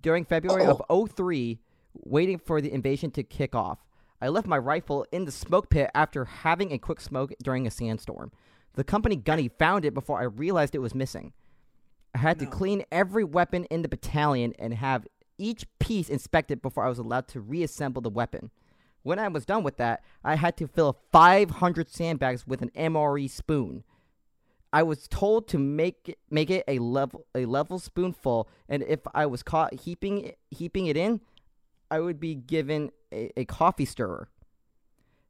[0.00, 1.58] during February of 03,
[1.94, 3.78] waiting for the invasion to kick off.
[4.22, 7.70] I left my rifle in the smoke pit after having a quick smoke during a
[7.70, 8.32] sandstorm.
[8.74, 11.32] The company gunny found it before I realized it was missing.
[12.14, 15.06] I had to clean every weapon in the battalion and have
[15.38, 18.50] each piece inspected before I was allowed to reassemble the weapon.
[19.02, 23.30] When I was done with that, I had to fill 500 sandbags with an MRE
[23.30, 23.84] spoon.
[24.72, 29.00] I was told to make it, make it a level a level spoonful, and if
[29.14, 31.20] I was caught heaping it, heaping it in,
[31.90, 34.28] I would be given a, a coffee stirrer.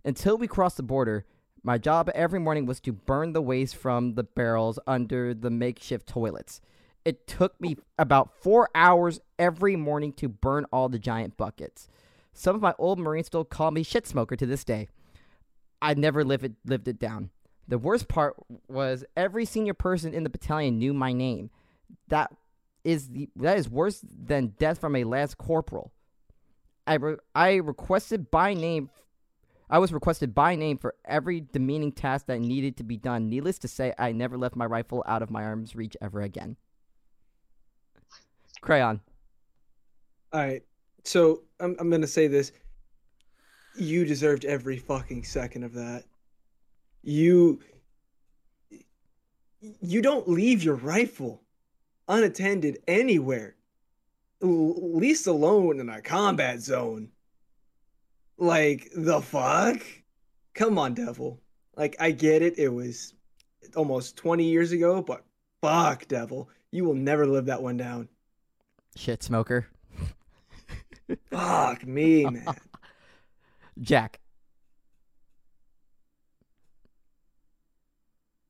[0.04, 1.24] Until we crossed the border,
[1.62, 6.06] my job every morning was to burn the waste from the barrels under the makeshift
[6.06, 6.60] toilets.
[7.04, 11.88] It took me about four hours every morning to burn all the giant buckets.
[12.32, 14.88] Some of my old Marines still call me shit smoker to this day.
[15.82, 17.30] I never lived it, lived it down.
[17.66, 18.34] The worst part
[18.68, 21.50] was every senior person in the battalion knew my name.
[22.08, 22.30] That
[22.84, 25.92] is the that is worse than death from a lance corporal.
[26.86, 28.90] I re- I requested by name.
[29.70, 33.28] I was requested by name for every demeaning task that needed to be done.
[33.28, 36.56] Needless to say, I never left my rifle out of my arm's reach ever again.
[38.60, 39.00] Crayon.
[40.32, 40.62] All right.
[41.04, 42.52] So I'm I'm gonna say this.
[43.76, 46.04] You deserved every fucking second of that.
[47.02, 47.60] You
[49.80, 51.42] you don't leave your rifle
[52.08, 53.54] unattended anywhere.
[54.40, 57.10] Least alone in a combat zone.
[58.40, 59.82] Like the fuck?
[60.54, 61.38] Come on, devil.
[61.76, 62.58] Like I get it.
[62.58, 63.12] It was
[63.76, 65.24] almost 20 years ago, but
[65.60, 66.48] fuck, devil.
[66.70, 68.08] You will never live that one down.
[68.96, 69.66] Shit smoker.
[71.30, 72.46] Fuck me, man.
[73.80, 74.20] Jack.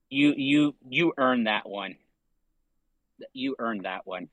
[0.09, 1.97] You you you earned that one.
[3.32, 4.28] You earned that one.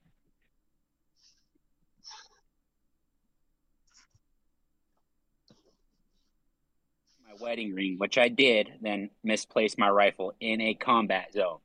[7.40, 11.60] Wedding ring, which I did, then misplaced my rifle in a combat zone.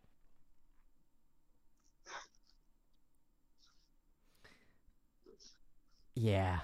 [6.14, 6.60] Yeah.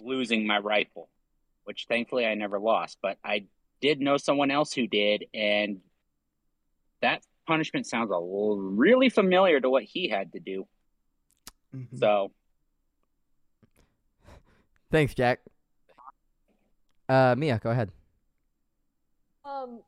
[0.00, 1.08] Losing my rifle,
[1.64, 3.44] which thankfully I never lost, but I
[3.80, 5.80] did know someone else who did, and
[7.02, 10.66] that punishment sounds a little, really familiar to what he had to do.
[11.74, 11.96] Mm-hmm.
[11.98, 12.32] So
[14.90, 15.40] Thanks, Jack.
[17.10, 17.90] Uh, Mia, go ahead.
[19.44, 19.80] Um,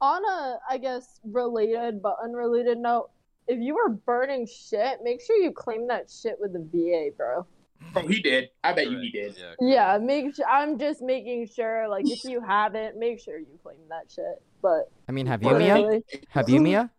[0.00, 3.10] on a, I guess, related but unrelated note,
[3.46, 7.46] if you were burning shit, make sure you claim that shit with the VA, bro.
[7.94, 8.48] Oh, he did.
[8.64, 9.36] I bet you he did.
[9.60, 10.36] Yeah, make.
[10.36, 14.40] Sure, I'm just making sure, like, if you haven't, make sure you claim that shit.
[14.62, 15.74] But I mean, have you, Mia?
[15.74, 16.04] Really?
[16.30, 16.90] Have you, Mia?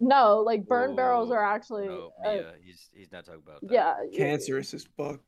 [0.00, 1.88] no, like, burn barrels are actually.
[1.88, 3.70] No, uh, Mia, he's he's not talking about that.
[3.70, 3.94] yeah.
[4.16, 5.20] Cancerous as fuck.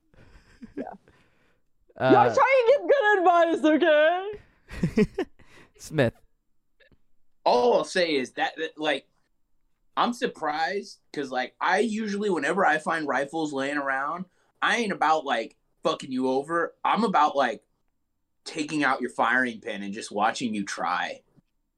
[1.99, 5.27] Uh, Y'all try and get good advice, okay?
[5.79, 6.15] Smith.
[7.45, 9.07] all I'll say is that, that, like
[9.97, 14.27] I'm surprised because like I usually whenever I find rifles laying around,
[14.61, 16.75] I ain't about like fucking you over.
[16.85, 17.63] I'm about like
[18.45, 21.23] taking out your firing pin and just watching you try.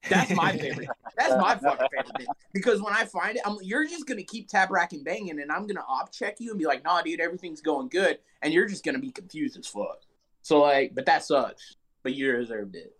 [0.09, 0.89] That's my favorite.
[1.17, 2.27] That's my fucking favorite thing.
[2.53, 5.67] Because when I find it, I'm you're just gonna keep tap racking banging, and I'm
[5.67, 8.85] gonna op check you and be like, "Nah, dude, everything's going good," and you're just
[8.85, 10.03] gonna be confused as fuck.
[10.49, 11.77] So like, but that sucks.
[12.03, 12.97] But you deserved it.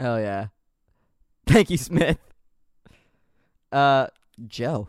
[0.00, 0.46] Oh yeah.
[1.46, 2.16] Thank you, Smith.
[3.70, 4.06] Uh,
[4.46, 4.88] Joe.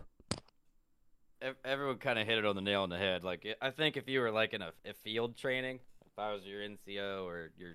[1.66, 3.26] Everyone kind of hit it on the nail on the head.
[3.26, 6.46] Like I think if you were like in a, a field training, if I was
[6.46, 7.74] your NCO or your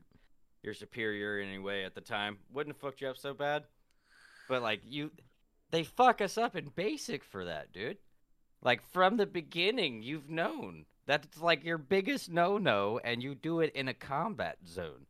[0.63, 3.65] your superior in any way at the time, wouldn't have fucked you up so bad.
[4.49, 5.11] But like you,
[5.73, 7.99] they fuck us up in basic for that, dude.
[8.63, 13.73] Like from the beginning, you've known that's like your biggest no-no, and you do it
[13.75, 15.07] in a combat zone.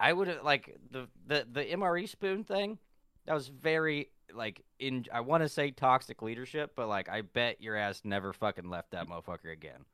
[0.00, 2.78] I would have like the the the MRE spoon thing.
[3.26, 5.06] That was very like in.
[5.12, 8.90] I want to say toxic leadership, but like I bet your ass never fucking left
[8.90, 9.84] that motherfucker again.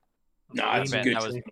[0.54, 1.42] Nah, I a bet good that was training.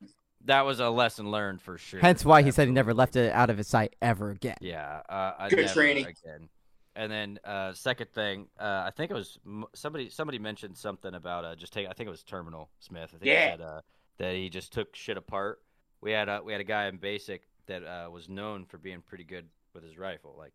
[0.46, 2.00] that was a lesson learned for sure.
[2.00, 4.56] Hence why he said he never left it out of his sight ever again.
[4.60, 6.06] Yeah, uh, I Good never training.
[6.06, 6.48] again.
[6.96, 9.38] And then uh, second thing, uh, I think it was
[9.74, 11.86] somebody somebody mentioned something about uh, just take.
[11.88, 13.10] I think it was Terminal Smith.
[13.14, 13.50] I think Yeah.
[13.52, 13.80] said uh,
[14.18, 15.60] that he just took shit apart.
[16.00, 19.02] We had a we had a guy in basic that uh, was known for being
[19.02, 20.34] pretty good with his rifle.
[20.36, 20.54] Like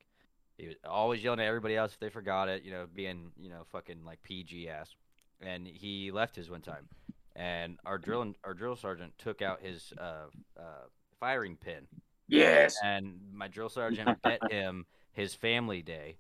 [0.58, 2.64] he was always yelling at everybody else if they forgot it.
[2.64, 4.94] You know, being you know fucking like PG ass.
[5.42, 6.88] And he left his one time,
[7.36, 10.28] and our drill our drill sergeant took out his uh,
[10.60, 10.86] uh,
[11.20, 11.88] firing pin.
[12.28, 12.76] Yes.
[12.84, 16.18] And my drill sergeant bet him his family day,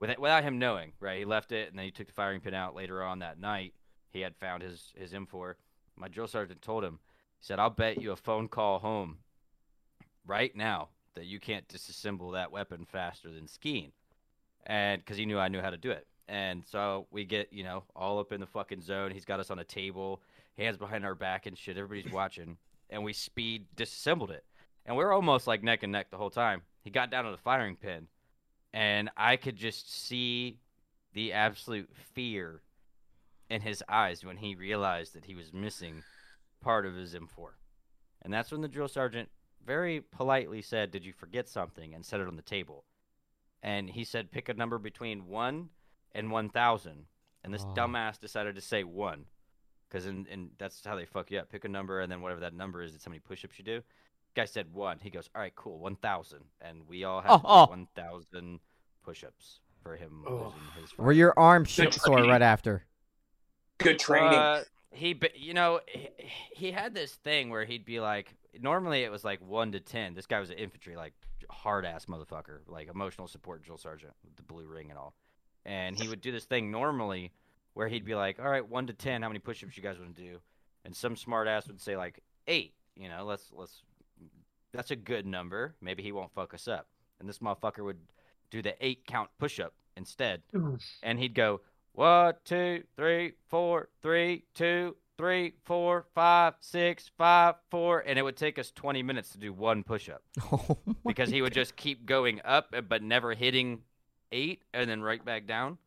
[0.00, 0.92] without, without him knowing.
[1.00, 3.40] Right, he left it, and then he took the firing pin out later on that
[3.40, 3.74] night.
[4.10, 5.54] He had found his his M4.
[5.96, 6.98] My drill sergeant told him,
[7.38, 9.18] he said, "I'll bet you a phone call home
[10.26, 13.92] right now that you can't disassemble that weapon faster than Skeen,"
[14.66, 16.06] and because he knew I knew how to do it.
[16.28, 19.10] And so we get, you know, all up in the fucking zone.
[19.10, 20.22] He's got us on a table,
[20.56, 21.76] hands behind our back and shit.
[21.76, 22.56] Everybody's watching,
[22.90, 24.44] and we speed disassembled it.
[24.86, 26.62] And we're almost like neck and neck the whole time.
[26.82, 28.06] He got down to the firing pin,
[28.74, 30.58] and I could just see
[31.12, 32.60] the absolute fear
[33.48, 36.02] in his eyes when he realized that he was missing
[36.60, 37.50] part of his M4.
[38.22, 39.28] And that's when the drill sergeant
[39.64, 41.94] very politely said, Did you forget something?
[41.94, 42.84] and set it on the table.
[43.62, 45.68] And he said, Pick a number between 1
[46.12, 47.06] and 1,000.
[47.44, 47.74] And this Oh.
[47.74, 49.26] dumbass decided to say 1.
[49.88, 51.48] Because in, in, that's how they fuck you up.
[51.48, 53.64] Pick a number, and then whatever that number is, it's how many push ups you
[53.64, 53.82] do.
[54.34, 54.98] Guy said 1.
[55.02, 56.40] He goes, All right, cool, 1,000.
[56.60, 57.66] And we all had Oh, oh.
[57.66, 58.60] 1,000
[59.02, 60.54] push ups for him Oh.
[60.80, 62.84] his Were your arms Good shit sore right after?
[63.78, 64.38] Good training.
[64.38, 66.08] Uh, he, you know, he,
[66.54, 70.14] he had this thing where he'd be like, normally it was like one to ten.
[70.14, 71.12] This guy was an infantry, like
[71.50, 75.14] hard ass motherfucker, like emotional support drill sergeant with the blue ring and all.
[75.66, 77.32] And he would do this thing normally
[77.74, 80.14] where he'd be like, all right, one to ten, how many push-ups you guys want
[80.14, 80.40] to do?
[80.84, 82.74] And some smart ass would say like eight.
[82.96, 83.82] You know, let's let's.
[84.74, 85.74] That's a good number.
[85.80, 86.88] Maybe he won't fuck us up.
[87.20, 87.98] And this motherfucker would
[88.50, 90.42] do the eight count push-up instead
[91.02, 91.60] and he'd go
[91.92, 98.36] one, two, three, four, three, two, three, four, five, six, five, four, and it would
[98.36, 100.22] take us twenty minutes to do one push-up
[100.52, 103.82] Oh because he would just keep going up but never hitting
[104.32, 105.78] eight and then right back down.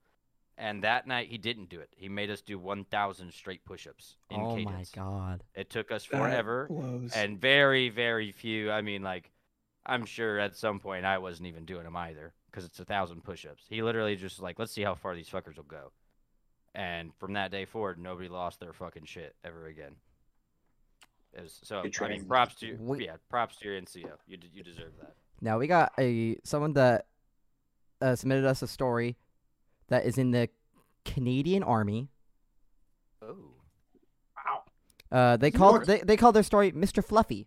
[0.59, 1.89] And that night he didn't do it.
[1.95, 5.43] He made us do one thousand straight push-ups in Oh my god.
[5.53, 7.11] It took us That forever blows.
[7.13, 8.71] and very very few.
[8.71, 9.31] I mean, like
[9.85, 13.23] I'm sure at some point I wasn't even doing them either because it's a thousand
[13.23, 13.65] push-ups.
[13.69, 15.91] He literally just like, let's see how far these fuckers will go.
[16.73, 19.95] And from that day forward, nobody lost their fucking shit ever again.
[21.33, 22.77] It was, so I mean, props to you.
[22.79, 24.11] We- Yeah, props to your NCO.
[24.27, 25.13] You d- you deserve that.
[25.39, 27.05] Now we got a someone that
[28.01, 29.17] uh, submitted us a story
[29.89, 30.49] that is in the
[31.05, 32.09] Canadian Army.
[33.21, 33.35] Oh.
[35.11, 37.03] Uh, they called they, they called their story Mr.
[37.03, 37.45] Fluffy.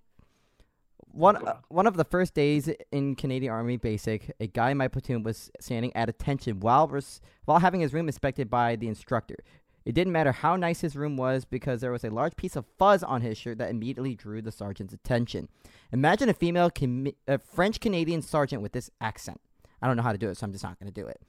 [1.13, 4.89] One uh, one of the first days in Canadian Army Basic, a guy in my
[4.89, 9.37] platoon was standing at attention while res- while having his room inspected by the instructor.
[9.85, 12.67] It didn't matter how nice his room was because there was a large piece of
[12.79, 15.49] fuzz on his shirt that immediately drew the sergeant's attention.
[15.93, 19.41] Imagine a female com- a French Canadian sergeant with this accent.
[19.83, 21.21] I don't know how to do it, so I'm just not going to do it.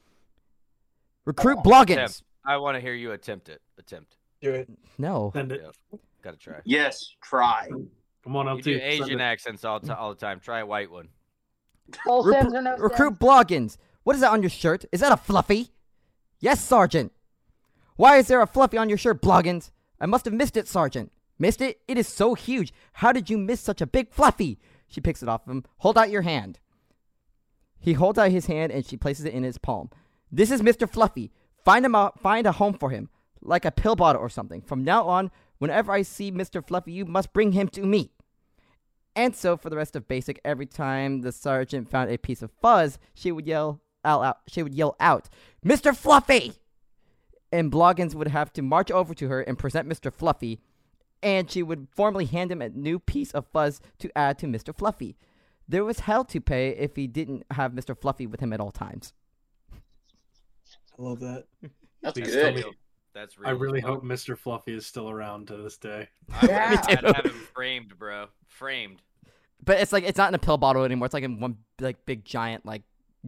[1.26, 1.92] Recruit bloggins.
[1.94, 2.24] Attempt.
[2.46, 3.62] I want to hear you attempt it.
[3.78, 4.18] Attempt.
[4.42, 4.70] Do it.
[4.98, 5.32] No.
[5.34, 5.62] Send it.
[5.64, 6.02] Yep.
[6.24, 6.56] Gotta try.
[6.66, 7.68] Yes, try.
[8.24, 8.64] Come on, You LT.
[8.64, 9.24] do send Asian it.
[9.24, 10.40] accents all, t- all the time.
[10.40, 11.10] Try a white one.
[12.06, 13.78] Full Rep- sims or no recruit bloggins.
[14.04, 14.86] What is that on your shirt?
[14.92, 15.70] Is that a fluffy?
[16.40, 17.12] Yes, Sergeant.
[17.96, 19.72] Why is there a fluffy on your shirt, bloggins?
[20.00, 21.12] I must have missed it, Sergeant.
[21.38, 21.82] Missed it?
[21.88, 22.74] It is so huge.
[22.94, 24.60] How did you miss such a big fluffy?
[24.88, 25.64] She picks it off him.
[25.78, 26.60] Hold out your hand.
[27.80, 29.90] He holds out his hand and she places it in his palm.
[30.32, 30.90] This is Mr.
[30.90, 31.32] Fluffy.
[31.66, 32.20] Find him out.
[32.20, 33.10] Find a home for him,
[33.42, 34.62] like a pill bottle or something.
[34.62, 36.66] From now on, whenever I see Mr.
[36.66, 38.12] Fluffy, you must bring him to me.
[39.16, 42.52] And so for the rest of basic, every time the sergeant found a piece of
[42.62, 45.28] fuzz, she would yell out, out she would yell out,
[45.66, 45.96] "Mr.
[45.96, 46.54] Fluffy!"
[47.52, 50.14] And Bloggins would have to march over to her and present Mr.
[50.14, 50.62] Fluffy,
[51.22, 54.74] and she would formally hand him a new piece of fuzz to add to Mr.
[54.74, 55.18] Fluffy.
[55.68, 57.98] There was hell to pay if he didn't have Mr.
[58.00, 59.14] Fluffy with him at all times.
[61.02, 61.46] I love that.
[62.02, 62.56] That's Please good.
[62.56, 62.64] me-
[63.14, 63.50] That's real.
[63.50, 63.90] I really fuck.
[63.90, 64.38] hope Mr.
[64.38, 66.08] Fluffy is still around to this day.
[66.32, 66.70] I would Yeah.
[66.76, 68.28] have Me have him framed, bro.
[68.48, 69.02] Framed.
[69.64, 71.06] But it's like it's not in a pill bottle anymore.
[71.06, 72.84] It's like in one like big giant like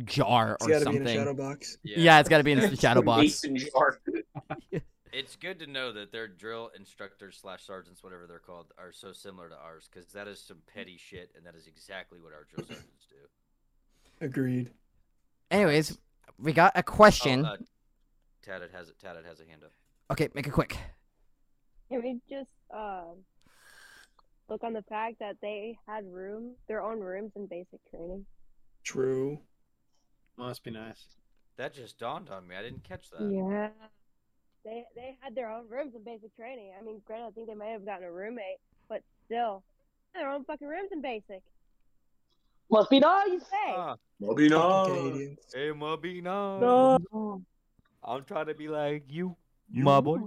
[0.05, 1.01] jar It's or got to be something.
[1.01, 1.77] in a shadow box.
[1.83, 3.41] Yeah, it's got to be in a shadow box.
[3.41, 3.99] Jar.
[5.15, 9.13] It's good to know that their drill instructors slash sergeants, whatever they're called, are so
[9.13, 12.47] similar to ours because that is some petty shit, and that is exactly what our
[12.51, 14.25] drill sergeants do.
[14.25, 14.71] Agreed.
[15.51, 15.95] Anyways,
[16.39, 17.45] we got a question.
[17.45, 17.57] Oh, uh,
[18.43, 18.99] Tatted has it.
[18.99, 19.71] Tatted has a hand up.
[20.11, 20.77] Okay, make it quick.
[21.89, 23.23] Can we just um
[24.49, 28.25] look on the fact that they had room, their own rooms in basic training?
[28.83, 29.39] True.
[30.37, 31.17] Must be nice.
[31.57, 32.55] That just dawned on me.
[32.55, 33.21] I didn't catch that.
[33.31, 33.69] Yeah.
[34.65, 36.73] They they had their own rooms in basic training.
[36.79, 38.59] I mean, granted, I think they might have gotten a roommate,
[38.89, 39.63] but still,
[40.13, 41.43] their own fucking rooms in basic.
[42.71, 43.41] Must be nice.
[43.51, 43.73] Hey.
[43.77, 44.85] Ah, Maybe Fucking not.
[44.87, 45.39] Canadians.
[45.53, 46.61] hey, my be nice.
[46.61, 47.41] No.
[48.03, 49.35] I'm trying to be like you,
[49.71, 50.19] my boy.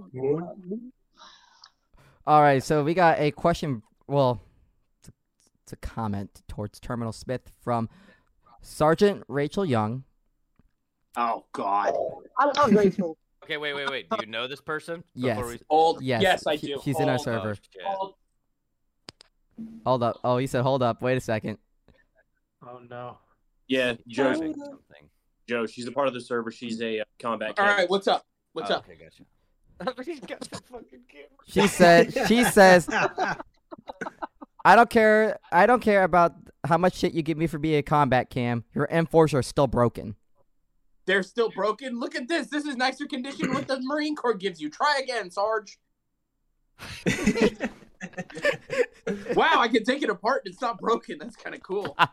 [2.25, 3.83] All right, so we got a question.
[4.07, 4.41] Well,
[4.99, 5.11] it's a,
[5.63, 7.89] it's a comment towards Terminal Smith from
[8.61, 10.03] Sergeant Rachel Young.
[11.15, 11.93] Oh God.
[12.39, 13.17] I'm ungrateful.
[13.43, 14.09] Okay, wait, wait, wait.
[14.09, 15.05] Do you know this person?
[15.15, 15.37] Yes.
[15.37, 16.01] Before we- Old.
[16.03, 16.81] Yes, Yes, I she- do.
[16.83, 17.55] she's in our server.
[17.85, 18.15] Hold-
[19.85, 20.19] Hold up.
[20.21, 21.01] Oh, he said, hold up.
[21.01, 21.57] Wait a second.
[22.67, 23.17] Oh no.
[23.67, 24.33] Yeah, Joe.
[24.33, 24.55] Something.
[25.47, 25.65] Joe.
[25.65, 26.51] She's a part of the server.
[26.51, 27.49] She's a uh, combat.
[27.49, 27.77] All cadet.
[27.77, 28.25] right, what's up?
[28.53, 28.85] What's Oh, up?
[28.89, 30.03] Okay, gotcha.
[30.05, 31.27] He's got the fucking camera.
[31.47, 35.37] She said, she says, I don't care.
[35.51, 36.33] I don't care about
[36.65, 38.63] how much shit you give me for being a combat cam.
[38.73, 40.15] Your M4s are still broken.
[41.05, 41.99] They're still broken.
[41.99, 42.47] Look at this.
[42.47, 44.69] This is nicer condition what the Marine Corps gives you.
[44.69, 45.77] Try again, Sarge.
[49.35, 51.17] Wow, I can take it apart and it's not broken.
[51.17, 51.95] That's kind of cool.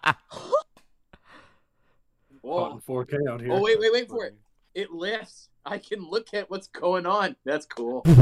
[2.43, 2.69] Whoa.
[2.69, 3.53] Caught in 4K out here.
[3.53, 4.37] Oh wait, wait, wait for it.
[4.75, 5.51] It lifts.
[5.65, 7.37] I can look at what's going on.
[7.45, 8.03] That's cool.
[8.05, 8.13] How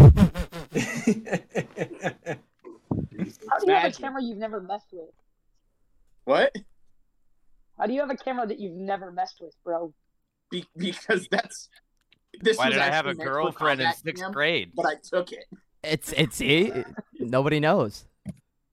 [3.59, 5.09] do you have a camera you've never messed with?
[6.25, 6.55] What?
[7.79, 9.95] How do you have a camera that you've never messed with, bro?
[10.51, 11.71] Be- because that's
[12.41, 14.73] this Why was did I have a actually meant for girlfriend in sixth cam, grade?
[14.75, 15.47] But I took it.
[15.83, 16.71] It's, it's, see?
[17.31, 18.05] Nobody knows.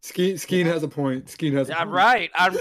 [0.03, 1.25] Skeen, Skeen has a point.
[1.25, 1.95] Skeen has a I'm point.
[1.95, 2.31] right.
[2.35, 2.57] I'm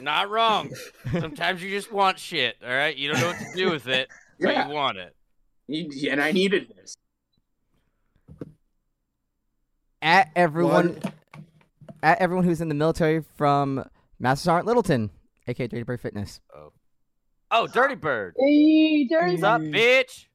[0.02, 0.70] not wrong.
[1.12, 2.56] Sometimes you just want shit.
[2.62, 4.08] All right, you don't know what to do with it,
[4.40, 5.14] but you want it.
[5.66, 6.96] You- And I needed this.
[10.02, 11.00] At everyone,
[12.02, 13.88] at everyone who's in the military from
[14.18, 15.10] Master Sergeant Littleton,
[15.48, 16.40] aka Dirty Bird Fitness.
[16.54, 16.72] Oh,
[17.50, 18.34] oh, Dirty Bird.
[18.38, 20.26] Hey, dirty What's up, bitch?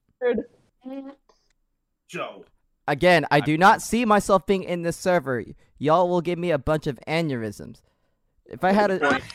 [2.08, 2.46] Joe.
[2.90, 5.44] Again, I do not see myself being in this server.
[5.78, 7.82] Y'all will give me a bunch of aneurysms.
[8.46, 9.22] If I had a,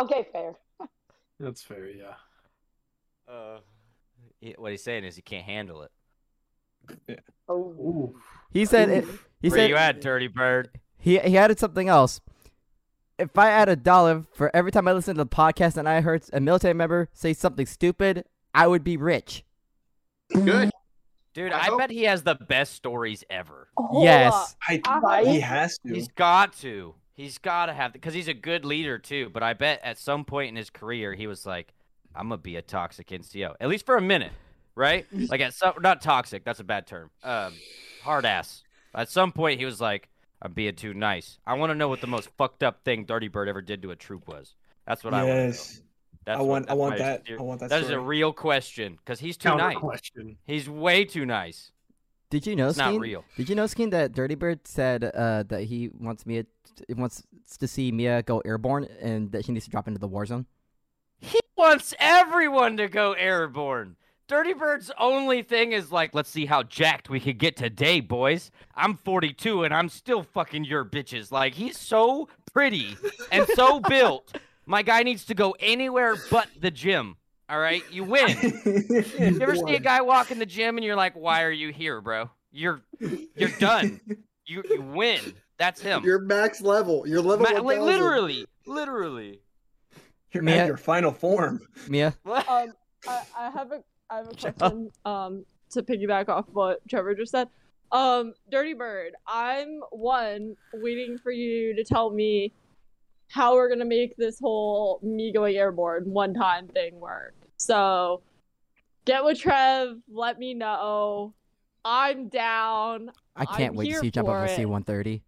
[0.00, 0.54] Okay, fair.
[1.40, 2.14] That's fair, yeah.
[3.26, 3.58] Uh,
[4.40, 5.82] he- what he's saying is he can't handle
[7.08, 7.22] it.
[7.48, 8.14] Oh.
[8.50, 9.04] he said, it,
[9.40, 10.70] he Where said, you at, Dirty Bird?
[10.98, 12.20] he he added something else.
[13.18, 16.00] If I add a dollar for every time I listen to the podcast and I
[16.00, 18.24] heard a military member say something stupid,
[18.54, 19.44] I would be rich.
[20.32, 20.70] Good.
[21.34, 23.68] Dude, I I, bet he has the best stories ever.
[23.78, 24.54] Hold Yes.
[24.68, 25.94] I, I- he has to.
[25.94, 26.94] He's got to.
[27.14, 29.30] He's got to have because he's a good leader too.
[29.30, 31.72] But I bet at some point in his career he was like,
[32.14, 34.32] "I'm gonna be a toxic NCO at least for a minute,
[34.74, 35.06] right?
[35.28, 36.44] like at some not toxic.
[36.44, 37.10] That's a bad term.
[37.22, 37.54] Um,
[38.02, 38.62] hard ass.
[38.94, 40.08] At some point he was like,
[40.40, 41.38] "I'm being too nice.
[41.46, 43.90] I want to know what the most fucked up thing Dirty Bird ever did to
[43.90, 44.54] a troop was.
[44.86, 45.54] That's what I want.
[45.54, 45.82] to know.
[46.26, 46.36] Yes.
[46.36, 46.70] That's I what- want.
[46.70, 47.18] I want that.
[47.26, 47.70] sincere- I want that.
[47.70, 49.76] That is a real question because he's too Counter nice.
[49.76, 50.36] question.
[50.44, 51.72] He's way too nice.
[52.30, 53.24] Did you know, It's not real.
[53.36, 56.44] Did you know, Skeen, that Dirty Bird said uh, that he wants Mia
[56.88, 57.22] he wants
[57.58, 60.46] to see Mia go airborne and that she needs to drop into the war zone?
[61.20, 63.96] He wants everyone to go airborne.
[64.28, 68.50] Dirty Bird's only thing is like, let's see how jacked we could get today, boys.
[68.74, 71.30] I'm 42 and I'm still fucking your bitches.
[71.30, 72.96] Like, he's so pretty
[73.30, 74.34] and so built.
[74.66, 77.16] My guy needs to go anywhere but the gym.
[77.48, 78.28] All right, you win.
[78.64, 81.70] You ever see a guy walk in the gym and you're like, why are you
[81.70, 82.30] here, bro?
[82.50, 84.00] You're you're done.
[84.46, 85.20] You you win.
[85.58, 86.02] That's him.
[86.04, 87.06] You're max level.
[87.06, 87.84] You're level Ma- like 1000.
[87.86, 89.40] literally, literally.
[90.32, 91.60] You're Mia- at your final form.
[91.88, 92.16] Mia?
[92.24, 92.72] um, I,
[93.38, 94.90] I have a I have a question.
[95.04, 97.48] Um, to piggyback off what Trevor just said.
[97.90, 102.52] Um, Dirty Bird, I'm one waiting for you to tell me
[103.32, 107.34] how we're gonna make this whole me going airborne one time thing work.
[107.56, 108.20] So,
[109.06, 109.96] get with Trev.
[110.10, 111.32] Let me know.
[111.82, 113.10] I'm down.
[113.34, 114.54] I can't I'm wait to see you jump for over it.
[114.56, 115.22] C one thirty.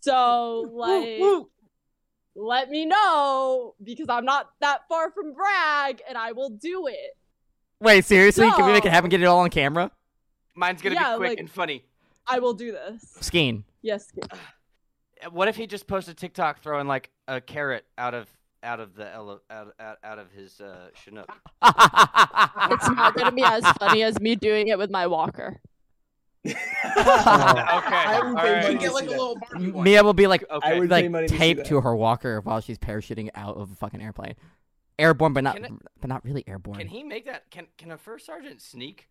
[0.00, 1.46] So like,
[2.34, 7.16] let me know because I'm not that far from Bragg and I will do it.
[7.80, 8.50] Wait, seriously?
[8.50, 9.08] Can we make it happen?
[9.08, 9.90] Get it all on camera?
[10.54, 11.84] Mine's gonna Yeah, be quick like- and funny.
[12.26, 13.16] I will do this.
[13.20, 13.64] Skeen.
[13.82, 14.12] Yes.
[15.30, 18.28] What if he just posted TikTok throwing like a carrot out of
[18.62, 21.30] out of the ele- out, out, out of his uh, Chinook?
[21.62, 25.60] It's not gonna be as funny as me doing it with my walker.
[26.46, 28.78] okay, I would all pay right.
[28.78, 29.72] get like a little Barbie.
[29.72, 30.74] Mia will be like Okay.
[30.74, 33.74] I would like money to taped to her walker while she's parachuting out of a
[33.74, 34.34] fucking airplane.
[34.98, 36.78] Airborne, but not it- but not really airborne.
[36.78, 37.50] Can he make that?
[37.50, 39.08] Can can a first sergeant sneak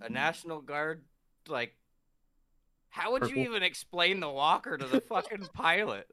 [0.00, 1.02] a National Guard
[1.48, 1.74] like?
[2.94, 6.06] How would you even explain the walker to the fucking pilot?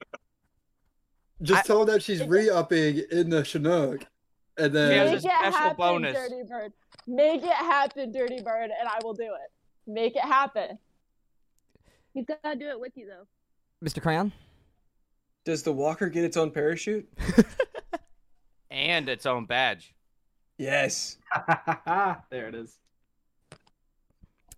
[1.42, 4.06] Just I- tell her that she's re-upping in the Chinook,
[4.56, 6.14] and then Yeah, Make There's it a special happen, bonus.
[6.16, 6.72] Dirty Bird.
[7.08, 9.50] Make it happen, Dirty Bird, and I will do it.
[9.88, 10.78] Make it happen.
[12.14, 13.26] He's gotta do it with you though.
[13.84, 14.00] Mr.
[14.00, 14.32] Crayon?
[15.44, 17.08] Does the walker get its own parachute?
[18.72, 19.92] And its own badge.
[20.56, 21.18] Yes.
[22.30, 22.78] there it is.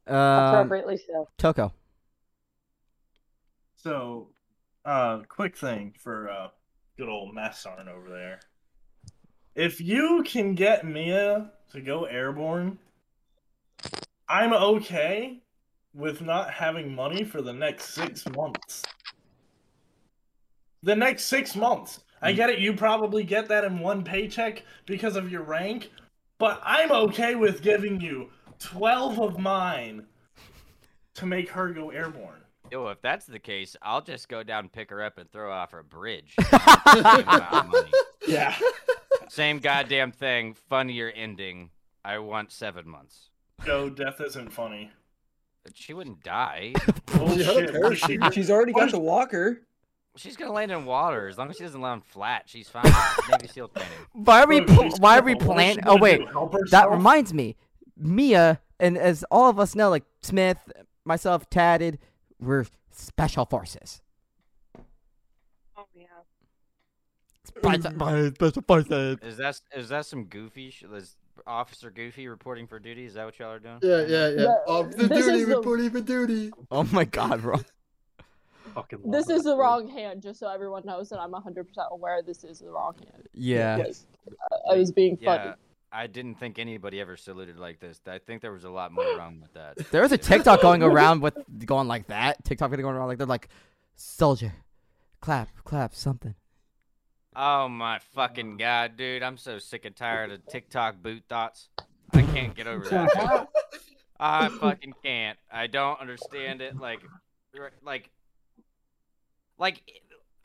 [0.06, 1.28] Um, Appropriately so.
[1.38, 1.72] Toko.
[3.76, 4.28] So,
[4.84, 6.48] uh, quick thing for uh,
[6.96, 8.40] good old Massarn over there.
[9.54, 12.78] If you can get Mia to go airborne,
[14.28, 15.42] I'm okay
[15.94, 18.82] with not having money for the next six months.
[20.82, 22.00] The next six months.
[22.22, 25.90] I get it, you probably get that in one paycheck because of your rank,
[26.38, 28.30] but I'm okay with giving you
[28.62, 30.06] 12 of mine
[31.14, 32.40] to make her go airborne.
[32.70, 35.50] Yo, if that's the case, I'll just go down, pick her up, and throw her
[35.50, 36.34] off a bridge.
[36.40, 37.90] Same amount of money.
[38.26, 38.54] Yeah.
[39.28, 40.54] Same goddamn thing.
[40.68, 41.70] Funnier ending.
[42.04, 43.28] I want seven months.
[43.66, 44.90] No, death isn't funny.
[45.64, 46.72] But she wouldn't die.
[47.14, 47.44] Oh She
[47.96, 48.34] shit!
[48.34, 49.60] She's already got the walker.
[50.16, 51.28] She's gonna land in water.
[51.28, 52.90] As long as she doesn't land flat, she's fine.
[53.30, 53.92] Navy SEAL training.
[54.12, 55.48] Why are we Look, pl- why are we crippled.
[55.56, 55.84] What's planning?
[55.86, 56.22] Oh wait,
[56.70, 57.56] that reminds me.
[57.96, 60.58] Mia and as all of us know, like Smith,
[61.04, 61.98] myself, Tatted,
[62.40, 64.00] we're special forces.
[65.76, 66.04] Oh yeah.
[67.44, 69.18] Special forces.
[69.22, 70.70] Is that is that some goofy?
[70.70, 71.16] Sh- is
[71.46, 73.04] Officer Goofy reporting for duty?
[73.06, 73.78] Is that what y'all are doing?
[73.82, 74.42] yeah, yeah, yeah.
[74.42, 76.50] Yeah, Off the this duty, is the- reporting for duty.
[76.70, 77.58] Oh my god, bro.
[78.74, 82.42] Fucking This is the wrong hand, just so everyone knows that I'm 100% aware this
[82.44, 83.26] is the wrong hand.
[83.34, 83.76] Yeah.
[83.78, 84.06] Yes.
[84.70, 85.44] I was being funny.
[85.50, 85.54] Yeah,
[85.92, 88.00] I didn't think anybody ever saluted like this.
[88.06, 89.76] I think there was a lot more wrong with that.
[89.90, 91.36] There was a TikTok going around with
[91.66, 92.44] going like that.
[92.44, 93.48] TikTok video going around like they're like,
[93.96, 94.54] soldier,
[95.20, 96.34] clap, clap, something.
[97.36, 99.22] Oh my fucking god, dude!
[99.22, 101.68] I'm so sick and tired of TikTok boot thoughts.
[102.12, 103.48] I can't get over that.
[104.20, 105.38] I fucking can't.
[105.50, 106.78] I don't understand it.
[106.78, 107.00] Like,
[107.82, 108.10] like,
[109.58, 109.82] like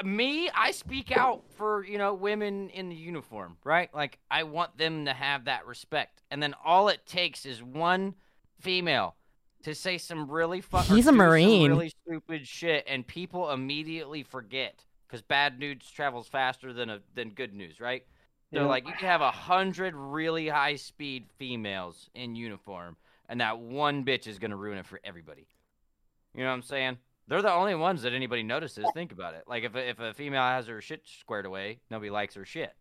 [0.03, 0.49] me.
[0.53, 3.93] I speak out for you know women in the uniform, right?
[3.93, 6.21] Like, I want them to have that respect.
[6.31, 8.15] And then all it takes is one
[8.59, 9.15] female
[9.63, 10.89] to say some really fuck.
[10.89, 11.71] or He's a Marine.
[11.71, 17.29] Really stupid shit, and people immediately forget because bad news travels faster than a than
[17.29, 18.03] good news, right?
[18.53, 18.67] So Yeah.
[18.67, 22.95] like you can have a hundred really high speed females in uniform,
[23.27, 25.47] and that one bitch is gonna ruin it for everybody.
[26.33, 26.97] You know what I'm saying?
[27.28, 28.86] They're the only ones that anybody notices.
[28.93, 29.43] Think about it.
[29.47, 32.73] Like if a, if a female has her shit squared away, nobody likes her shit.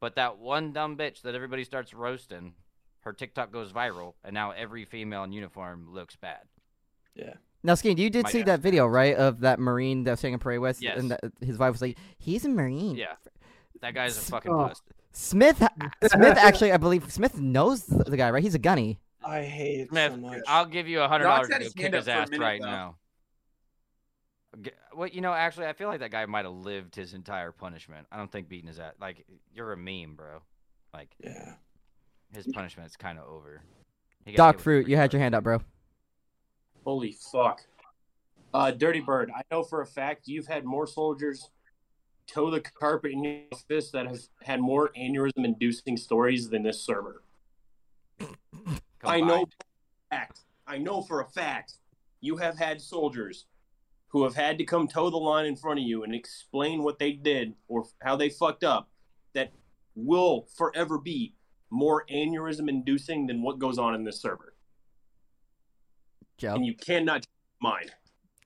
[0.00, 2.54] But that one dumb bitch that everybody starts roasting,
[3.00, 6.40] her TikTok goes viral, and now every female in uniform looks bad.
[7.14, 7.34] Yeah.
[7.62, 8.46] Now, Skeen, you did My see ass.
[8.46, 10.98] that video, right, of that Marine that was taking parade with, Yes.
[10.98, 13.16] and that, his wife was like, "He's a Marine." Yeah,
[13.82, 14.68] that guy's a fucking oh.
[14.68, 14.82] bust.
[15.12, 15.58] Smith,
[16.06, 18.42] Smith actually, I believe Smith knows the, the guy, right?
[18.42, 18.98] He's a gunny.
[19.22, 20.40] I hate it Smith, so much.
[20.46, 22.66] I'll give you a hundred dollars had to his kick his ass minute, right though.
[22.70, 22.96] now.
[24.62, 27.52] G- Well, you know, actually, I feel like that guy might have lived his entire
[27.52, 28.06] punishment.
[28.10, 28.94] I don't think beating his ass.
[29.00, 29.24] Like,
[29.54, 30.40] you're a meme, bro.
[30.92, 31.54] Like, Yeah.
[32.32, 33.62] his punishment's kind of over.
[34.34, 35.60] Doc Fruit, you had your hand up, bro.
[36.84, 37.62] Holy fuck.
[38.52, 41.50] Uh, Dirty Bird, I know for a fact you've had more soldiers
[42.26, 46.80] toe the carpet in your office that have had more aneurysm inducing stories than this
[46.80, 47.22] server.
[49.02, 49.52] I know Combined.
[49.52, 50.40] for a fact.
[50.66, 51.74] I know for a fact
[52.20, 53.46] you have had soldiers
[54.10, 56.98] who have had to come toe the line in front of you and explain what
[56.98, 58.88] they did or how they fucked up
[59.34, 59.52] that
[59.94, 61.34] will forever be
[61.70, 64.54] more aneurysm inducing than what goes on in this server.
[66.38, 67.26] Joe, And you cannot
[67.62, 67.92] mind.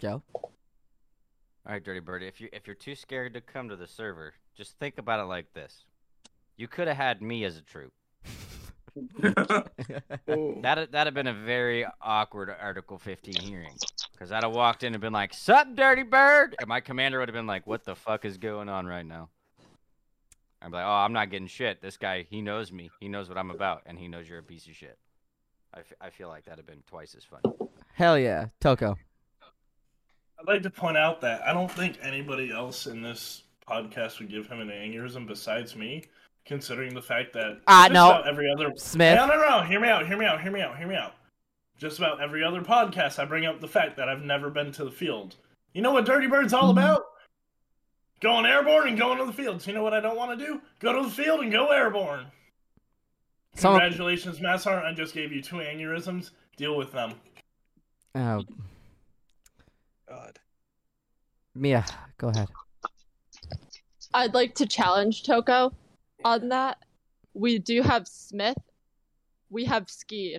[0.01, 0.23] Joe.
[0.35, 2.27] All right, Dirty Birdie.
[2.27, 5.25] If you if you're too scared to come to the server, just think about it
[5.25, 5.87] like this:
[6.59, 7.93] you could have had me as a troop.
[8.97, 10.59] Ooh.
[10.63, 13.77] That that'd have been a very awkward Article 15 hearing,
[14.13, 17.29] because I'd have walked in and been like, "Sup, Dirty Bird," and my commander would
[17.29, 19.29] have been like, "What the fuck is going on right now?"
[20.63, 21.83] I'd be like, "Oh, I'm not getting shit.
[21.83, 22.91] This guy, he knows me.
[23.01, 24.99] He knows what I'm about, and he knows you're a piece of shit."
[25.75, 27.55] I, f- I feel like that'd have been twice as funny.
[27.95, 28.97] Hell yeah, Toko.
[30.39, 34.31] I'd like to point out that I don't think anybody else in this podcast would
[34.31, 36.05] give him an aneurysm besides me,
[36.47, 38.11] considering the fact that Ah, just no.
[38.11, 39.17] about every other Smith.
[39.17, 39.63] No, no, no.
[39.63, 40.07] Hear me out.
[40.07, 40.41] Hear me out.
[40.43, 40.77] Hear me out.
[40.79, 41.15] Hear me out.
[41.79, 44.85] Just about every other podcast, I bring up the fact that I've never been to
[44.85, 45.37] the field.
[45.73, 47.03] You know what Dirty Bird's all about?
[48.21, 49.67] Going airborne and going to the fields.
[49.67, 50.61] You know what I don't want to do?
[50.79, 52.27] Go to the field and go airborne.
[53.57, 54.85] Some- Congratulations, Massart.
[54.85, 56.31] I just gave you two aneurysms.
[56.57, 57.15] Deal with them.
[58.15, 58.43] Oh,
[60.09, 60.39] God.
[61.57, 61.85] Mia,
[62.19, 62.49] go ahead.
[64.13, 65.73] I'd like to challenge Toko
[66.25, 66.79] on that.
[67.35, 68.57] We do have Smith.
[69.51, 70.39] We have Ski.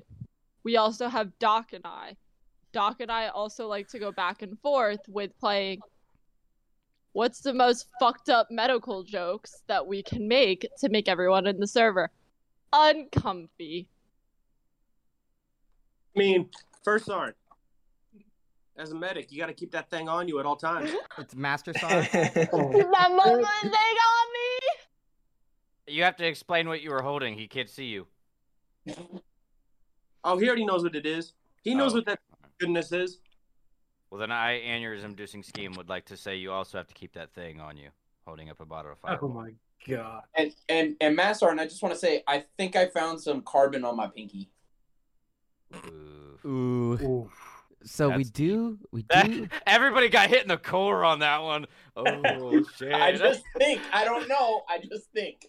[0.63, 2.17] We also have Doc and I.
[2.71, 5.79] Doc and I also like to go back and forth with playing
[7.13, 11.59] what's the most fucked up medical jokes that we can make to make everyone in
[11.59, 12.11] the server
[12.73, 13.87] uncomfy.
[16.15, 16.49] I mean,
[16.83, 17.37] first sergeant,
[18.77, 20.91] as a medic, you got to keep that thing on you at all times.
[21.17, 21.89] It's Master Song.
[22.11, 24.14] that moment they got me!
[25.87, 27.37] You have to explain what you were holding.
[27.37, 28.07] He can't see you.
[30.27, 31.33] Oh, he already knows what it is.
[31.61, 31.97] He knows Oh.
[31.97, 32.19] what that
[32.57, 33.19] goodness is.
[34.09, 37.31] Well, then I, aneurysm-inducing Skeen, would like to say you also have to keep that
[37.35, 37.89] thing on you,
[38.25, 39.19] holding up a bottle of fire.
[39.21, 39.51] Oh my
[39.87, 40.23] god.
[40.35, 43.43] And and and Massar, and I just want to say, I think I found some
[43.43, 44.49] carbon on my pinky.
[45.75, 46.39] Ooh.
[46.43, 46.93] Ooh.
[47.03, 47.31] Ooh.
[47.83, 49.47] So we do, we That- do.
[49.67, 51.67] everybody got hit in the core on that one.
[51.97, 52.93] Oh shit!
[52.93, 53.79] I just think.
[53.93, 54.63] I don't know.
[54.67, 55.45] I just think.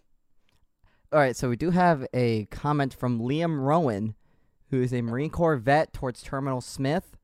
[1.13, 4.15] All right, so we do have a comment from Liam Rowan,
[4.71, 7.17] who is a Marine Corps vet towards Terminal Smith.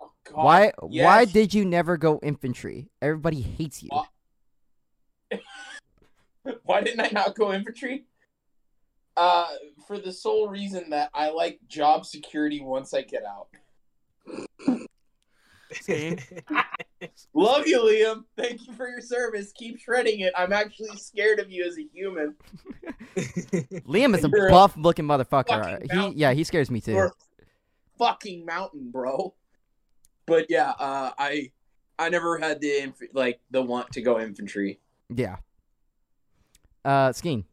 [0.00, 0.44] Oh, God.
[0.44, 0.72] Why?
[0.80, 2.88] Why did you never go infantry?
[3.02, 3.90] Everybody hates you.
[3.90, 4.06] Why-
[6.64, 8.06] Why didn't I not go infantry?
[9.16, 9.48] Uh,
[9.86, 13.48] for the sole reason that I like job security once I get out.
[17.34, 18.24] Love you, Liam.
[18.36, 19.52] Thank you for your service.
[19.52, 20.32] Keep shredding it.
[20.36, 22.34] I'm actually scared of you as a human.
[23.86, 25.82] Liam is a You're buff-looking motherfucker.
[25.90, 26.18] He, mountain.
[26.18, 26.92] yeah, he scares me too.
[26.92, 27.12] You're a
[27.98, 29.34] fucking mountain, bro.
[30.26, 31.52] But yeah, uh, I
[31.98, 34.80] I never had the inf- like the want to go infantry.
[35.08, 35.36] Yeah.
[36.84, 37.44] Uh, Skeen.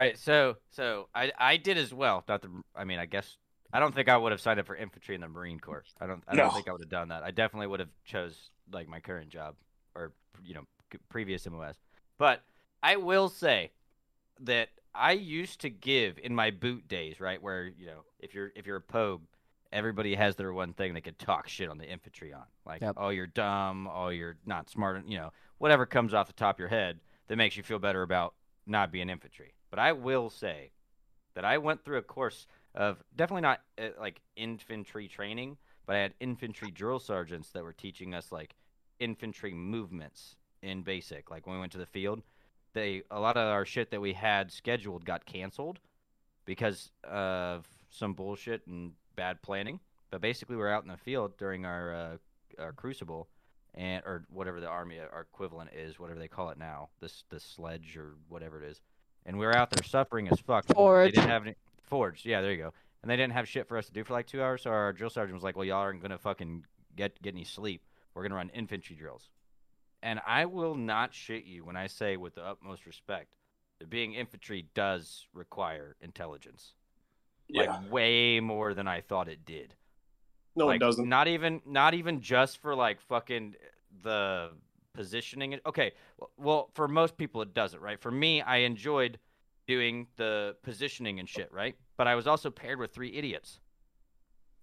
[0.00, 2.22] Right, so so I I did as well.
[2.28, 3.36] Not the I mean I guess
[3.76, 5.84] I don't think I would have signed up for infantry in the Marine Corps.
[6.00, 6.50] I don't I don't No.
[6.50, 7.22] think I would have done that.
[7.22, 9.54] I definitely would have chose like my current job
[9.94, 10.12] or
[10.42, 10.62] you know
[11.10, 11.76] previous MOS.
[12.16, 12.42] But
[12.82, 13.72] I will say
[14.40, 18.50] that I used to give in my boot days, right, where you know if you're
[18.56, 19.20] if you're a pogue,
[19.72, 22.94] everybody has their one thing they could talk shit on the infantry on, like Yep.
[22.96, 26.60] oh you're dumb, oh you're not smart, you know whatever comes off the top of
[26.60, 26.98] your head
[27.28, 28.32] that makes you feel better about
[28.66, 29.52] not being infantry.
[29.68, 30.70] But I will say
[31.34, 32.46] that I went through a course
[32.76, 35.56] of definitely not uh, like infantry training,
[35.86, 38.54] but I had infantry drill sergeants that were teaching us like
[38.98, 41.30] infantry movements in basic.
[41.30, 42.22] Like when we went to the field,
[42.74, 45.80] they a lot of our shit that we had scheduled got canceled
[46.44, 49.80] because of some bullshit and bad planning.
[50.10, 52.16] But basically, we're out in the field during our uh,
[52.62, 53.28] our crucible,
[53.74, 57.40] and or whatever the army our equivalent is, whatever they call it now, this the
[57.40, 58.80] sledge or whatever it is.
[59.24, 60.66] And we were out there suffering as fuck.
[61.06, 61.56] They didn't have any
[61.86, 62.24] forge.
[62.24, 62.72] Yeah, there you go.
[63.02, 64.62] And they didn't have shit for us to do for like two hours.
[64.62, 66.64] So our drill sergeant was like, "Well, y'all aren't gonna fucking
[66.96, 67.84] get get any sleep.
[68.14, 69.30] We're gonna run infantry drills."
[70.02, 73.36] And I will not shit you when I say, with the utmost respect,
[73.78, 76.74] that being infantry does require intelligence.
[77.48, 77.70] Yeah.
[77.70, 79.74] Like way more than I thought it did.
[80.56, 81.08] No, like, it doesn't.
[81.08, 83.54] Not even not even just for like fucking
[84.02, 84.50] the
[84.94, 85.60] positioning.
[85.66, 85.92] Okay,
[86.36, 88.00] well for most people it doesn't, right?
[88.00, 89.18] For me, I enjoyed
[89.66, 91.76] doing the positioning and shit, right?
[91.96, 93.60] But I was also paired with three idiots.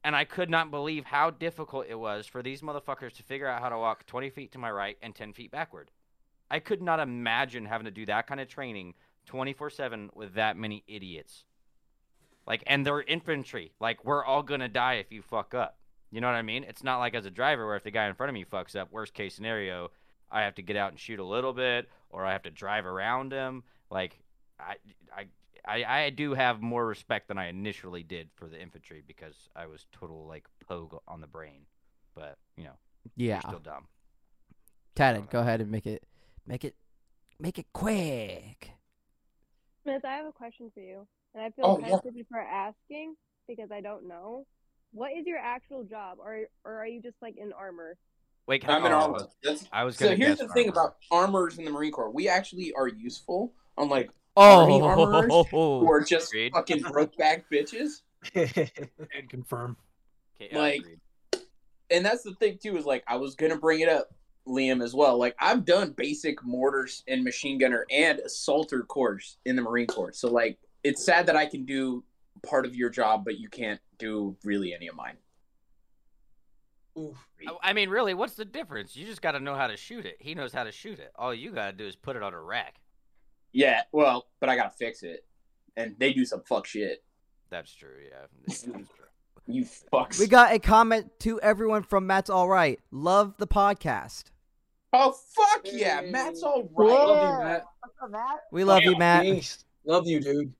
[0.04, 3.62] And I could not believe how difficult it was for these motherfuckers to figure out
[3.62, 5.92] how to walk 20 feet to my right and 10 feet backward.
[6.52, 8.96] I could not imagine having to do that kind of training
[9.26, 11.46] 24 7 with that many idiots.
[12.46, 13.72] Like, and they're infantry.
[13.80, 15.78] Like, we're all gonna die if you fuck up.
[16.12, 16.66] You know what I mean?
[16.66, 18.76] It's not like as a driver where if the guy in front of me fucks
[18.76, 19.90] up, worst case scenario,
[20.30, 22.86] I have to get out and shoot a little bit, or I have to drive
[22.86, 23.64] around him.
[23.90, 24.20] Like,
[24.60, 24.76] I,
[25.16, 25.26] I,
[25.66, 29.66] I, I do have more respect than I initially did for the infantry because I
[29.68, 31.66] was total like pogue on the brain.
[32.16, 32.78] But you know,
[33.16, 33.36] Yeah.
[33.36, 33.88] you're still dumb.
[34.96, 36.04] Tad, go ahead and make it,
[36.46, 36.76] make it,
[37.40, 38.72] make it quick.
[39.84, 41.94] Smith, I have a question for you, and I feel Oh, kind yeah.
[41.96, 43.16] of stupid for asking
[43.48, 44.46] because I don't know.
[44.92, 47.98] What is your actual job, or or are you just like in armor?
[48.46, 49.28] Wait, can I'm in oh, armor.
[49.44, 52.12] That's, I was so gonna here's guess the thing about armors in the Marine Corps.
[52.12, 54.84] We actually are useful, unlike army oh.
[54.84, 56.54] armorers Oh, who are just Agreed.
[56.54, 58.02] fucking broke back bitches.
[58.36, 59.78] And confirm.
[60.36, 61.00] Okay, yeah, like- agreed.
[61.92, 64.10] and that's the thing too is like I was gonna bring it up,
[64.48, 65.18] Liam, as well.
[65.18, 70.14] Like I've done basic mortars and machine gunner and assaulter course in the Marine Corps.
[70.14, 72.04] So like it's sad that I can do
[72.48, 75.18] part of your job, but you can't do really any of mine.
[76.98, 77.18] Oof.
[77.48, 78.96] I- I mean, really, what's the difference?
[78.96, 80.18] You just got to know how to shoot it.
[80.20, 81.12] He knows how to shoot it.
[81.16, 82.76] All you got to do is put it on a rack.
[83.54, 85.26] Yeah, well, but I gotta fix it,
[85.78, 87.04] and they do some fuck shit.
[87.50, 87.90] That's true.
[88.04, 88.86] Yeah, yeah, that's true.
[89.46, 90.20] You fucks.
[90.20, 92.80] We got a comment to everyone from Matt's All Right.
[92.92, 94.32] Love the podcast.
[94.94, 97.66] oh fuck yeah, Matt's all Love you, Matt.
[98.02, 98.40] Up, Matt?
[98.54, 99.24] We love you, Matt.
[99.24, 99.66] Thanks.
[99.86, 100.54] Love you, dude.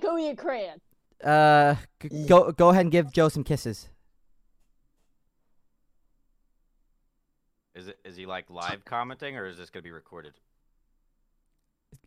[0.00, 0.80] Go eat crayon.
[1.22, 3.88] Uh, g- go go ahead and give Joe some kisses.
[7.76, 7.98] Is it?
[8.04, 10.32] Is he like live commenting, or is this gonna be recorded?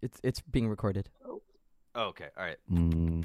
[0.02, 1.10] It's it's being recorded.
[1.26, 1.41] Oh,
[1.95, 2.58] okay, all right.
[2.72, 3.24] Mm.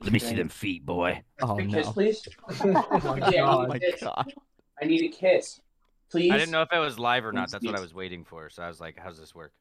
[0.00, 1.22] Let me see them feet, boy.
[1.42, 1.72] Oh A no!
[1.78, 2.28] kiss, please.
[2.60, 3.68] Oh my Oh god.
[3.68, 4.00] my Kiss.
[4.02, 4.32] god!
[4.80, 5.60] I need a kiss,
[6.10, 6.30] please.
[6.30, 7.46] I didn't know if it was live or not.
[7.48, 8.48] Please, That's what I was waiting for.
[8.50, 9.52] So I was like, "How's this work?"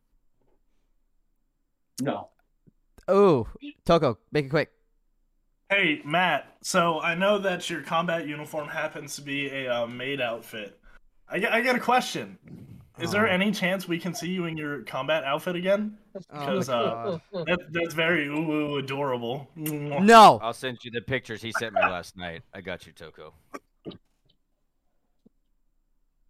[2.02, 2.30] No.
[3.08, 3.48] Oh,
[3.86, 4.72] Toko, make it quick.
[5.70, 6.58] Hey, Matt.
[6.62, 10.80] So I know that your combat uniform happens to be a uh, maid outfit.
[11.30, 12.38] I, got- I got a question.
[13.00, 13.32] Is there Oh.
[13.32, 15.98] any chance we can see you in your combat outfit again?
[16.16, 19.48] Oh Because uh, that, that's very ooh, ooh adorable.
[19.56, 20.40] No.
[20.42, 22.42] I'll send you the pictures he sent me last night.
[22.54, 23.34] I got you, Toko.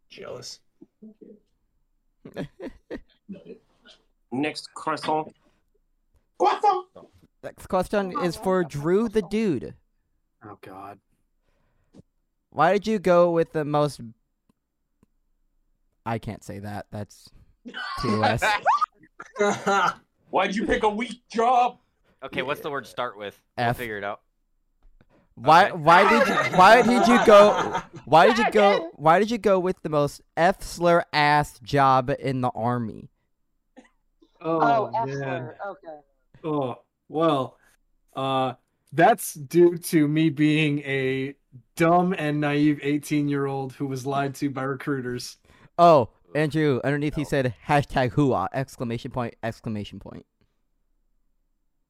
[0.10, 0.60] Jealous.
[4.32, 5.34] Next croissant.
[6.38, 6.86] Guapo.
[7.44, 9.74] Next question is for Drew the Dude.
[10.44, 11.00] Oh god.
[12.50, 14.02] Why did you go with the most?
[16.08, 16.88] I can't say that.
[16.92, 17.30] That's
[18.02, 18.44] too less.
[20.30, 21.80] Why'd you pick a weak job?
[22.24, 23.40] Okay, what's the word to start with?
[23.58, 23.78] I'll F.
[23.78, 24.22] figure it out.
[25.36, 25.70] Why?
[25.70, 25.78] Okay.
[25.78, 26.28] Why did?
[26.28, 27.82] You, why did you go?
[28.06, 28.90] Why did you go?
[28.96, 33.10] Why did you go with the most f slur ass job in the army?
[34.42, 35.52] Oh, Oh, man.
[35.68, 36.00] Okay.
[36.44, 36.76] Oh
[37.10, 37.58] well,
[38.16, 38.54] uh,
[38.94, 41.36] that's due to me being a
[41.76, 45.38] dumb and naive eighteen-year-old who was lied to by recruiters.
[45.78, 46.80] Oh, Andrew.
[46.84, 48.48] Underneath he said hashtag hooah!
[48.54, 49.36] Exclamation point!
[49.44, 50.26] Exclamation point.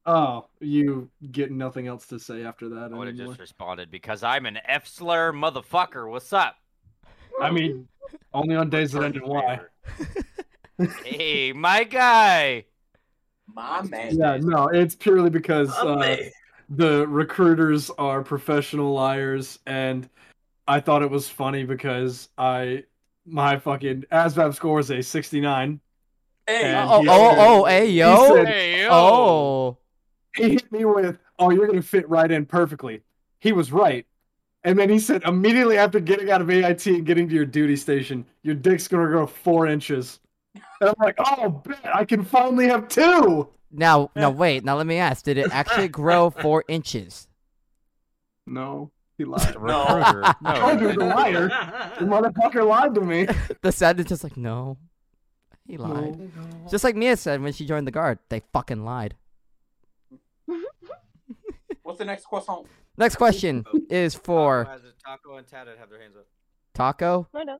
[0.06, 3.34] Oh, you get nothing else to say after that I would have anymore.
[3.34, 6.10] just responded because I'm an F slur motherfucker.
[6.10, 6.56] What's up?
[7.40, 7.86] I mean,
[8.32, 9.60] only on days that end in Y.
[11.04, 12.64] hey, my guy.
[13.54, 14.16] My man.
[14.16, 16.16] Yeah, no, it's purely because uh,
[16.70, 20.08] the recruiters are professional liars, and
[20.66, 22.84] I thought it was funny because I
[23.30, 25.80] my fucking ASVAB score is a sixty-nine.
[26.46, 28.88] Hey, oh, oh, he oh, oh, hey, he said- Hey, yo.
[28.90, 29.78] Oh.
[30.36, 33.02] he hit me with, "Oh, you're gonna fit right in perfectly."
[33.40, 34.06] He was right,
[34.64, 37.76] and then he said immediately after getting out of AIT and getting to your duty
[37.76, 40.20] station, your dick's gonna grow four inches.
[40.80, 43.48] And I'm like, "Oh, bet I can finally have two.
[43.70, 44.64] Now, now, wait.
[44.64, 47.28] Now, let me ask: Did it actually grow four inches?
[48.46, 49.56] No, he lied.
[49.60, 49.82] No.
[49.82, 50.54] I No.
[50.54, 51.48] told you a liar.
[51.98, 53.26] The motherfucker lied to me.
[53.62, 54.78] the sentence just like no,
[55.66, 56.30] he lied.
[56.70, 59.16] Just like Mia said when she joined the guard, they fucking lied.
[61.82, 62.64] What's the next question?
[62.96, 66.26] Next question is for Taco, Taco and Tatted have their hands up.
[66.74, 67.28] Taco.
[67.34, 67.58] I know.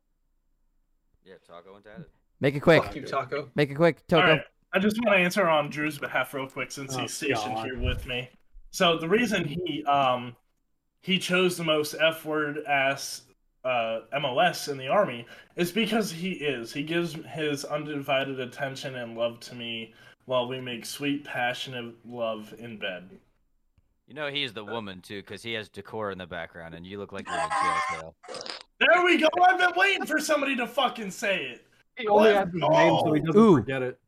[1.24, 2.06] Yeah, Taco and Tatted.
[2.40, 2.84] Make it quick.
[2.84, 3.50] Fuck you, Taco.
[3.54, 4.26] Make it quick, Taco.
[4.32, 4.40] Right.
[4.72, 7.64] I just want to answer on Drew's behalf real quick since Oh, he's stationed God.
[7.64, 8.28] here with me.
[8.70, 10.36] So the reason he um
[11.02, 13.22] he chose the most F word ass
[13.64, 15.26] uh, MOS in the army
[15.56, 16.72] is because he is.
[16.72, 19.94] He gives his undivided attention and love to me
[20.24, 23.10] while we make sweet, passionate love in bed.
[24.06, 26.98] You know he's the woman too, because he has decor in the background, and you
[26.98, 28.54] look like you're in a jail cell.
[28.80, 29.28] There we go.
[29.42, 31.66] I've been waiting for somebody to fucking say it.
[31.96, 33.56] He only has his name so he doesn't Ooh.
[33.56, 33.98] forget it.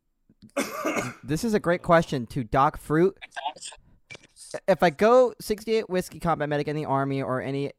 [1.23, 3.17] This is a great question to Doc Fruit.
[4.67, 7.73] If I go 68 whiskey combat medic in the army or any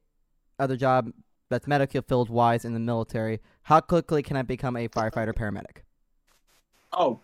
[0.58, 1.12] other job
[1.50, 5.84] that's medical field wise in the military, how quickly can I become a firefighter paramedic?
[6.94, 7.20] Oh,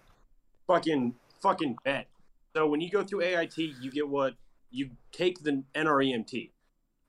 [0.67, 2.07] fucking fucking bet.
[2.55, 4.33] So when you go through AIT, you get what
[4.69, 6.51] you take the NREMT,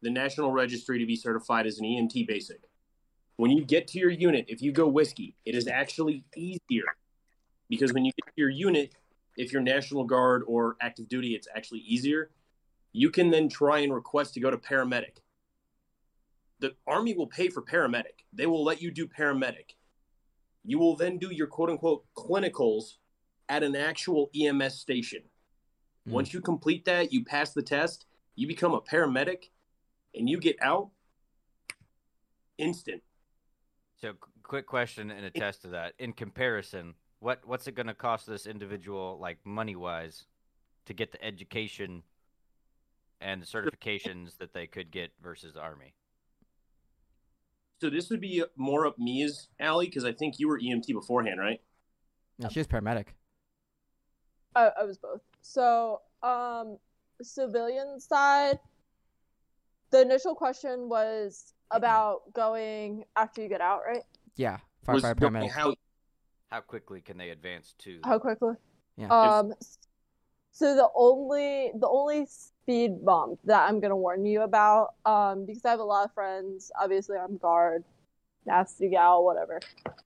[0.02, 2.60] the National Registry to be certified as an EMT basic.
[3.36, 6.85] When you get to your unit, if you go whiskey, it is actually easier
[7.69, 8.94] because when you get to your unit,
[9.39, 12.31] if you're National Guard or active duty, it's actually easier.
[12.93, 15.19] You can then try and request to go to paramedic.
[16.59, 18.24] The Army will pay for paramedic.
[18.32, 19.77] They will let you do paramedic.
[20.65, 22.97] You will then do your quote unquote clinicals
[23.48, 25.23] at an actual EMS station.
[26.06, 26.12] Mm.
[26.12, 29.51] Once you complete that, you pass the test, you become a paramedic,
[30.15, 30.90] and you get out
[32.59, 33.02] instant.
[34.01, 35.94] So, quick question and a test to that.
[36.01, 40.26] In comparison, what what's it going to cost this individual, like money wise,
[40.86, 42.02] to get the education
[43.20, 45.94] and the certifications that they could get versus the army?
[47.80, 51.40] So this would be more up Mia's alley because I think you were EMT beforehand,
[51.40, 51.60] right?
[52.38, 53.06] No, she's paramedic.
[54.54, 55.20] I, I was both.
[55.42, 56.78] So, um,
[57.22, 58.58] civilian side,
[59.90, 64.02] the initial question was about going after you get out, right?
[64.36, 65.50] Yeah, Was firefighter paramedic.
[65.50, 65.74] How
[66.50, 68.00] How quickly can they advance to?
[68.04, 68.54] How quickly?
[68.96, 69.08] Yeah.
[69.08, 69.52] Um,
[70.52, 75.64] so the only the only speed bump that I'm gonna warn you about, um, because
[75.64, 76.72] I have a lot of friends.
[76.80, 77.84] Obviously, I'm guard,
[78.46, 79.60] nasty gal, whatever.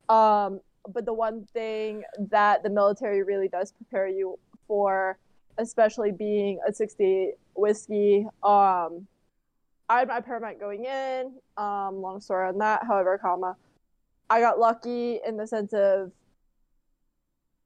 [0.08, 0.60] Um,
[0.92, 5.16] but the one thing that the military really does prepare you for,
[5.58, 9.06] especially being a 68 whiskey, um,
[9.88, 11.34] I had my paramedic going in.
[11.56, 12.84] Um, long story on that.
[12.84, 13.56] However, comma,
[14.28, 16.10] I got lucky in the sense of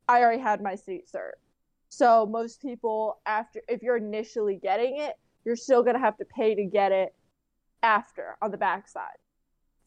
[0.09, 1.33] I already had my state cert.
[1.89, 5.15] So most people after if you're initially getting it,
[5.45, 7.15] you're still gonna have to pay to get it
[7.83, 9.17] after on the backside.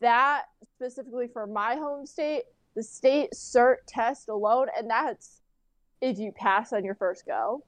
[0.02, 2.44] That specifically for my home state,
[2.76, 5.42] the state cert test alone, and that's
[6.02, 7.64] if you pass on your first go.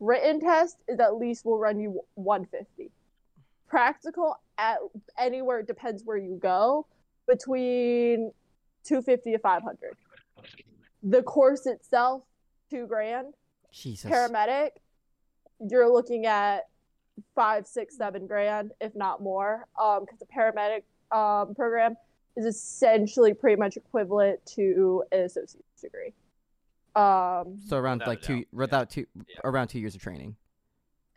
[0.00, 2.90] Written test is at least will run you 150.
[3.68, 4.78] Practical at
[5.18, 6.86] anywhere depends where you go
[7.26, 8.32] between
[8.84, 9.96] 250 to 500.
[11.02, 12.22] The course itself,
[12.70, 13.34] two grand.
[13.72, 14.10] Jesus.
[14.10, 14.70] Paramedic,
[15.68, 16.68] you're looking at
[17.34, 19.66] five, six, seven grand, if not more.
[19.80, 20.82] Um, because the paramedic
[21.16, 21.96] um program
[22.36, 26.12] is essentially pretty much equivalent to an associate's degree.
[26.94, 29.36] Um, So around Without like two, doubt, without two, Yeah.
[29.44, 30.36] around two years of training.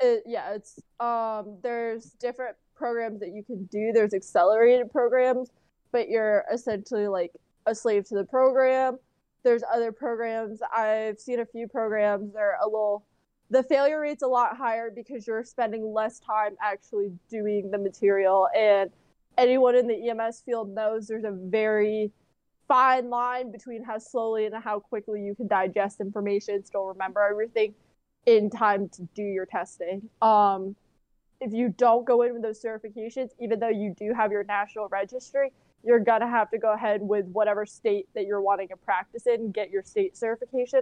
[0.01, 3.91] it, yeah, it's um, there's different programs that you can do.
[3.93, 5.51] There's accelerated programs,
[5.93, 7.31] but you're essentially like
[7.65, 8.99] a slave to the program.
[9.45, 10.59] There's other programs.
[10.73, 12.33] I've seen a few programs.
[12.33, 13.05] They're a little.
[13.51, 18.49] The failure rate's a lot higher because you're spending less time actually doing the material.
[18.57, 18.89] And
[19.37, 22.11] anyone in the EMS field knows there's a very
[22.67, 27.75] fine line between how slowly and how quickly you can digest information, still remember everything
[28.25, 30.09] in time to do your testing.
[30.21, 30.75] Um,
[31.39, 34.87] if you don't go in with those certifications, even though you do have your national
[34.87, 35.51] registry,
[35.85, 39.51] you're gonna have to go ahead with whatever state that you're wanting to practice in,
[39.51, 40.81] get your state certification.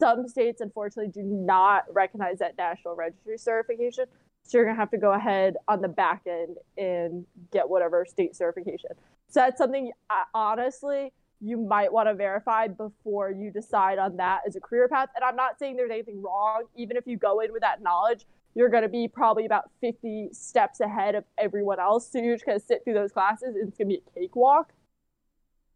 [0.00, 4.06] Some states, unfortunately, do not recognize that national registry certification,
[4.42, 8.34] so you're gonna have to go ahead on the back end and get whatever state
[8.36, 8.90] certification.
[9.28, 9.92] So that's something,
[10.34, 15.08] honestly, you might want to verify before you decide on that as a career path.
[15.16, 16.64] And I'm not saying there's anything wrong.
[16.76, 20.30] Even if you go in with that knowledge, you're going to be probably about 50
[20.32, 22.10] steps ahead of everyone else.
[22.10, 24.20] So you're just going to sit through those classes and it's going to be a
[24.20, 24.72] cakewalk.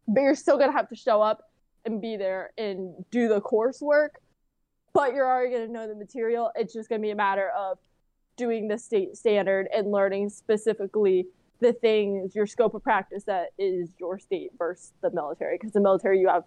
[0.07, 1.49] But you're still going to have to show up
[1.85, 4.09] and be there and do the coursework.
[4.93, 6.51] But you're already going to know the material.
[6.55, 7.77] It's just going to be a matter of
[8.35, 11.27] doing the state standard and learning specifically
[11.59, 15.57] the things, your scope of practice that is your state versus the military.
[15.57, 16.43] Because the military, you have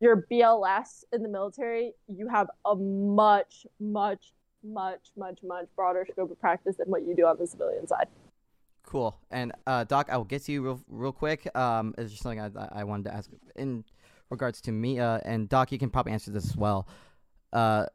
[0.00, 4.32] your BLS in the military, you have a much, much,
[4.64, 8.06] much, much, much broader scope of practice than what you do on the civilian side.
[8.84, 9.18] Cool.
[9.30, 11.48] And uh, Doc, I will get to you real, real quick.
[11.56, 13.84] Um, it's just something I, I wanted to ask in
[14.30, 15.00] regards to me.
[15.00, 16.86] Uh, and Doc, you can probably answer this as well.
[17.52, 17.86] Uh,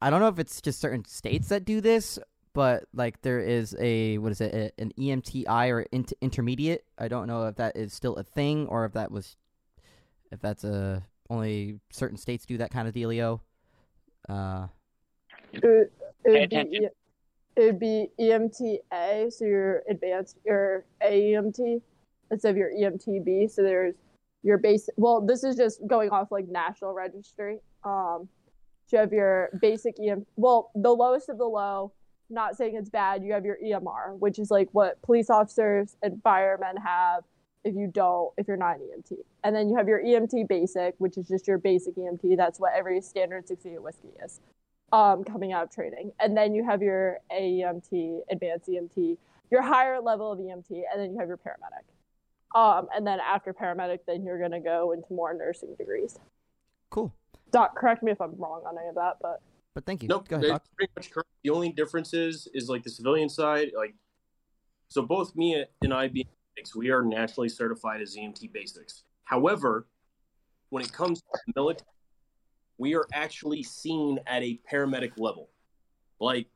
[0.00, 2.18] I don't know if it's just certain states that do this,
[2.52, 6.84] but like there is a what is it, a, an EMTI or inter- intermediate.
[6.98, 9.36] I don't know if that is still a thing or if that was,
[10.30, 13.40] if that's a only certain states do that kind of dealio.
[14.28, 14.66] Uh,
[16.24, 16.84] It, would- Pay would be attention.
[16.84, 16.88] E-
[17.56, 21.80] it would be EMTA, so your advanced your AEMT
[22.30, 23.50] instead of your EMTB.
[23.50, 23.94] So there's
[24.42, 24.94] your basic.
[24.98, 27.60] Well, this is just going off like national registry.
[27.82, 28.28] Um,
[28.86, 30.26] so you have your basic EM.
[30.36, 31.92] Well, the lowest of the low.
[32.28, 33.22] Not saying it's bad.
[33.22, 37.22] You have your EMR, which is like what police officers and firemen have.
[37.64, 40.94] If you don't, if you're not an EMT, and then you have your EMT basic,
[40.98, 42.36] which is just your basic EMT.
[42.36, 44.40] That's what every standard 68 whiskey is
[44.92, 46.12] um, coming out of training.
[46.20, 49.18] And then you have your AEMT, advanced EMT,
[49.50, 51.84] your higher level of EMT, and then you have your paramedic.
[52.58, 56.18] Um, and then after paramedic, then you're going to go into more nursing degrees.
[56.90, 57.12] cool.
[57.52, 59.40] Doc, correct me if I'm wrong on any of that, but
[59.74, 60.08] But thank you.
[60.08, 60.64] Nope, Go ahead, Doc.
[60.76, 61.28] pretty much correct.
[61.44, 63.94] The only difference is, is like the civilian side, like,
[64.88, 66.26] so both me and I being
[66.56, 69.04] medics, we are nationally certified as EMT basics.
[69.24, 69.86] However,
[70.70, 71.86] when it comes to military,
[72.78, 75.50] we are actually seen at a paramedic level.
[76.20, 76.46] Like,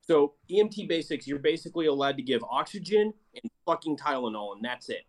[0.00, 5.06] so EMT basics, you're basically allowed to give oxygen and fucking Tylenol, and that's it.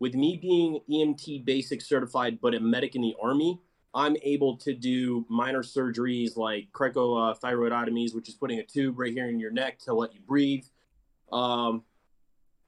[0.00, 3.60] With me being EMT basic certified, but a medic in the army,
[3.94, 9.28] I'm able to do minor surgeries like cricothyroidotomies, which is putting a tube right here
[9.28, 10.64] in your neck to let you breathe.
[11.32, 11.82] Um,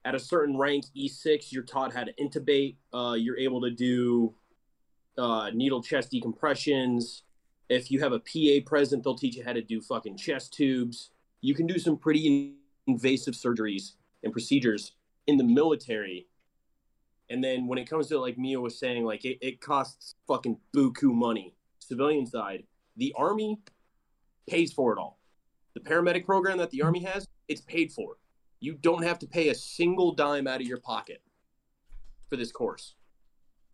[0.05, 2.77] at a certain rank, E6, you're taught how to intubate.
[2.93, 4.35] Uh, you're able to do
[5.21, 7.23] uh, needle chest decompressions.
[7.69, 11.11] If you have a PA present, they'll teach you how to do fucking chest tubes.
[11.41, 12.55] You can do some pretty
[12.87, 13.93] invasive surgeries
[14.25, 14.93] and procedures
[15.27, 16.27] in the military.
[17.29, 20.59] And then when it comes to like Mia was saying, like it, it costs fucking
[20.75, 21.55] buku money.
[21.79, 22.65] Civilian side,
[22.97, 23.61] the army
[24.49, 25.19] pays for it all.
[25.75, 28.17] The paramedic program that the army has, it's paid for.
[28.59, 31.23] You don't have to pay a single dime out of your pocket
[32.29, 32.95] for this course.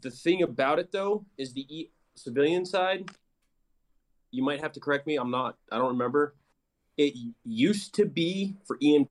[0.06, 3.10] The thing about it though is the e- civilian side.
[4.30, 5.16] You might have to correct me.
[5.16, 5.56] I'm not.
[5.72, 6.36] I don't remember.
[6.96, 9.08] It used to be for EMT.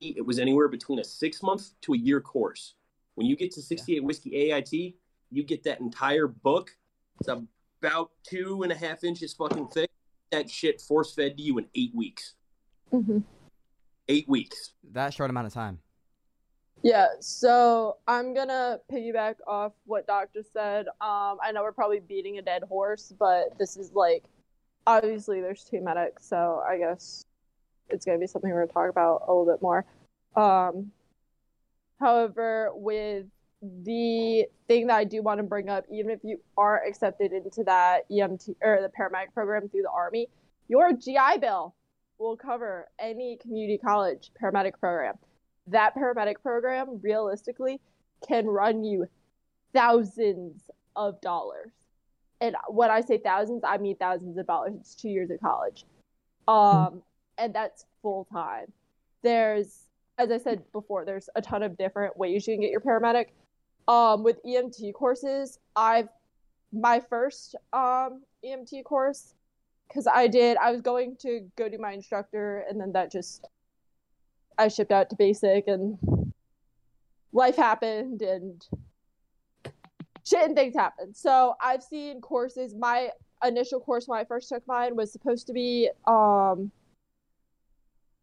[0.00, 2.74] It was anywhere between a six month to a year course.
[3.16, 4.94] When you get to 68 whiskey AIT,
[5.32, 6.70] you get that entire book.
[7.18, 9.90] It's about two and a half inches fucking thick.
[10.30, 12.36] That shit force fed to you in eight weeks.
[12.92, 13.24] Mhm.
[14.06, 14.74] Eight weeks.
[14.92, 15.80] That short amount of time.
[16.82, 20.86] Yeah, so I'm gonna piggyback off what Doc just said.
[21.00, 24.24] Um, I know we're probably beating a dead horse, but this is like
[24.86, 27.24] obviously there's two medics, so I guess
[27.88, 29.84] it's gonna be something we're gonna talk about a little bit more.
[30.36, 30.92] Um,
[31.98, 33.26] however, with
[33.60, 37.64] the thing that I do want to bring up, even if you are accepted into
[37.64, 40.28] that EMT or the paramedic program through the Army,
[40.68, 41.74] your GI Bill
[42.18, 45.16] will cover any community college paramedic program.
[45.70, 47.80] That paramedic program, realistically,
[48.26, 49.06] can run you
[49.72, 50.62] thousands
[50.96, 51.72] of dollars.
[52.40, 54.72] And when I say thousands, I mean thousands of dollars.
[54.80, 55.84] It's two years of college.
[56.46, 57.02] Um,
[57.36, 58.72] and that's full time.
[59.22, 59.88] There's,
[60.18, 63.26] as I said before, there's a ton of different ways you can get your paramedic.
[63.88, 66.08] Um, with EMT courses, I've
[66.72, 69.34] my first um EMT course
[69.88, 73.46] because I did I was going to go do my instructor and then that just
[74.58, 75.98] I shipped out to basic and
[77.32, 78.66] life happened and
[80.24, 81.16] shit and things happened.
[81.16, 82.74] So I've seen courses.
[82.74, 83.10] My
[83.44, 86.70] initial course when I first took mine was supposed to be um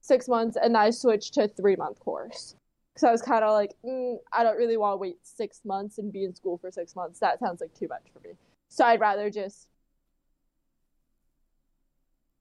[0.01, 2.55] six months, and I switched to a three month course
[2.93, 5.97] because I was kind of like, mm, I don't really want to wait six months
[5.97, 7.19] and be in school for six months.
[7.19, 8.35] That sounds like too much for me.
[8.69, 9.67] So I'd rather just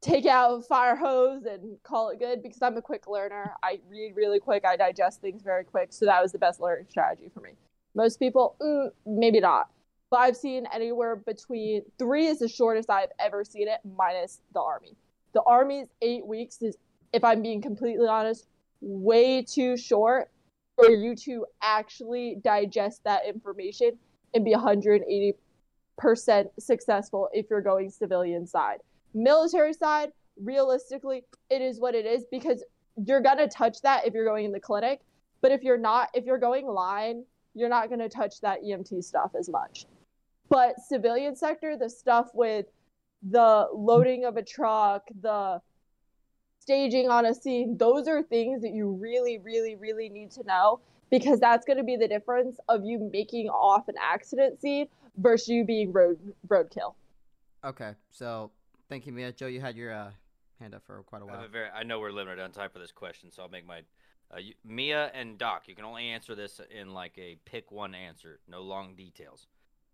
[0.05, 3.55] take out a fire hose and call it good because I'm a quick learner.
[3.63, 4.65] I read really quick.
[4.67, 5.93] I digest things very quick.
[5.93, 7.53] So that was the best learning strategy for me.
[7.95, 9.71] Most people, mm, maybe not.
[10.11, 14.61] But I've seen anywhere between three is the shortest I've ever seen it, minus the
[14.61, 14.95] army.
[15.33, 16.77] The army's eight weeks is,
[17.13, 18.47] if I'm being completely honest,
[18.81, 20.31] way too short
[20.77, 23.93] for you to actually digest that information
[24.35, 25.35] and be 180%
[26.59, 28.81] successful if you're going civilian side.
[29.15, 30.13] Military side,
[30.43, 32.65] realistically, it is what it is because
[33.07, 35.01] you're gonna touch that if you're going in the clinic.
[35.41, 37.25] But if you're not, if you're going line,
[37.55, 39.87] you're not gonna touch that EMT stuff as much.
[40.49, 42.67] But civilian sector, the stuff with
[43.23, 45.61] the loading of a truck, the
[46.59, 50.81] staging on a scene, those are things that you really, really, really need to know
[51.11, 54.89] because that's going to be the difference of you making off an accident scene
[55.19, 56.19] versus you being road
[56.49, 56.95] roadkill.
[57.65, 58.51] Okay, so
[58.89, 59.33] thank you, Mia.
[59.33, 60.11] Joe, you had your uh,
[60.61, 61.43] hand up for quite a while.
[61.45, 63.81] a very, I know we're limited on time for this question, so I'll make my.
[64.35, 67.95] Uh, you, Mia and Doc, you can only answer this in like a pick one
[67.95, 69.47] answer, no long details.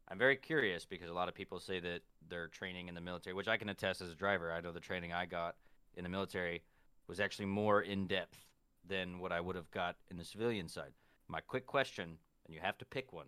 [0.09, 3.35] I'm very curious because a lot of people say that their training in the military,
[3.35, 5.57] which I can attest as a driver, I know the training I got
[5.95, 6.63] in the military
[7.07, 8.39] was actually more in depth
[8.87, 10.93] than what I would have got in the civilian side.
[11.29, 13.27] My quick question, and you have to pick one,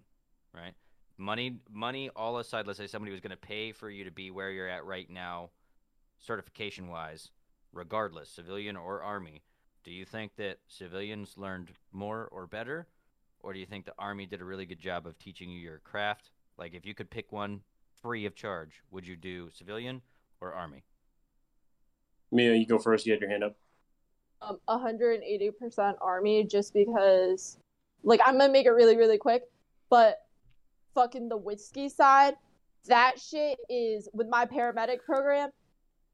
[0.54, 0.74] right?
[1.18, 2.66] Money, money all aside.
[2.66, 5.08] Let's say somebody was going to pay for you to be where you're at right
[5.08, 5.50] now,
[6.18, 7.30] certification wise,
[7.72, 9.42] regardless, civilian or army.
[9.84, 12.86] Do you think that civilians learned more or better,
[13.40, 15.78] or do you think the army did a really good job of teaching you your
[15.78, 16.30] craft?
[16.56, 17.60] Like, if you could pick one
[18.00, 20.02] free of charge, would you do civilian
[20.40, 20.84] or army?
[22.30, 23.06] Mia, you go first.
[23.06, 23.56] You had your hand up.
[24.40, 27.58] Um, 180% army just because,
[28.02, 29.44] like, I'm gonna make it really, really quick,
[29.90, 30.18] but
[30.94, 32.34] fucking the whiskey side,
[32.86, 35.50] that shit is with my paramedic program.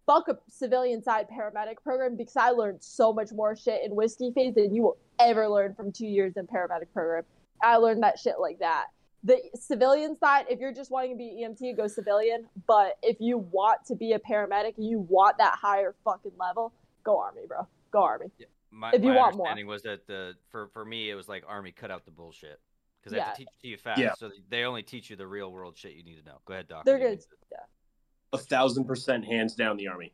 [0.06, 4.32] Fuck a civilian side paramedic program because I learned so much more shit in whiskey
[4.34, 7.24] phase than you will ever learn from two years in paramedic program.
[7.62, 8.86] I learned that shit like that.
[9.24, 12.46] The civilian side, if you're just wanting to be EMT, go civilian.
[12.66, 16.72] But if you want to be a paramedic, you want that higher fucking level,
[17.05, 17.66] go army, bro.
[17.90, 18.26] Go army.
[18.70, 19.46] My, If you my want more.
[19.46, 22.60] understanding was that the for for me it was like army cut out the bullshit
[23.00, 24.12] because they have to teach to you fast, Yeah.
[24.14, 26.38] so they only teach you the real world shit you need to know.
[26.44, 26.84] Go ahead, doc.
[26.84, 27.20] They're good.
[27.52, 27.58] Yeah.
[28.34, 30.12] a thousand percent hands down the army.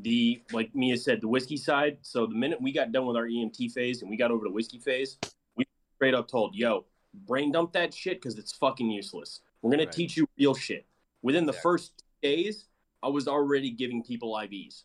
[0.00, 1.98] The like Mia said, the whiskey side.
[2.02, 4.50] So the minute we got done with our EMT phase and we got over to
[4.50, 5.16] whiskey phase,
[5.54, 5.64] we
[5.94, 9.42] straight up told, "Yo, brain dump that shit because it's fucking useless.
[9.60, 9.92] We're gonna Right.
[9.92, 10.86] teach you real shit."
[11.22, 11.62] Within the Exactly.
[11.70, 12.68] first days,
[13.02, 14.84] I was already giving people IVs.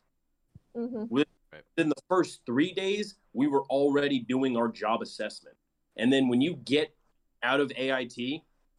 [0.75, 5.57] hmm Within the first three days, we were already doing our job assessment.
[5.95, 6.95] And then when you get
[7.47, 8.15] out of AIT,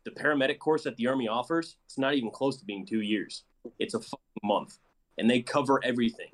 [0.04, 3.44] the paramedic course that the Army offers, it's not even close to being two years.
[3.78, 4.78] It's a fucking month.
[5.16, 6.30] And they cover everything.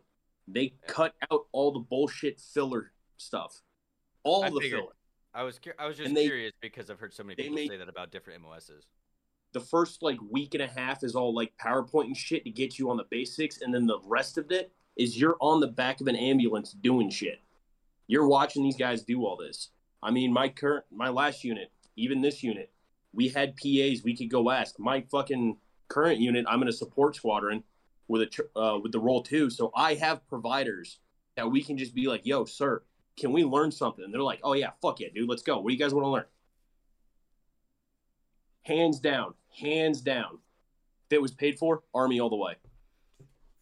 [0.49, 3.63] They cut out all the bullshit filler stuff.
[4.25, 4.81] All I the figured.
[4.81, 4.93] filler.
[5.33, 7.71] I was cu- I was just they- curious because I've heard so many people make-
[7.71, 8.87] say that about different MOSs.
[9.53, 12.79] The first like week and a half is all like PowerPoint and shit to get
[12.79, 16.01] you on the basics, and then the rest of it is you're on the back
[16.01, 17.41] of an ambulance doing shit.
[18.07, 19.71] You're watching these guys do all this.
[20.03, 22.73] I mean, my current, my last unit, even this unit,
[23.13, 24.79] we had PAs we could go ask.
[24.79, 25.57] My fucking
[25.89, 27.63] current unit, I'm in a support squadron
[28.09, 30.99] with a uh, with the role two, so I have providers
[31.37, 32.83] that we can just be like, "Yo, sir,
[33.17, 35.59] can we learn something?" And they're like, "Oh yeah, fuck yeah, dude, let's go.
[35.61, 36.25] What do you guys want to learn?"
[38.63, 40.39] Hands down, hands down.
[41.07, 42.55] If it was paid for, army all the way.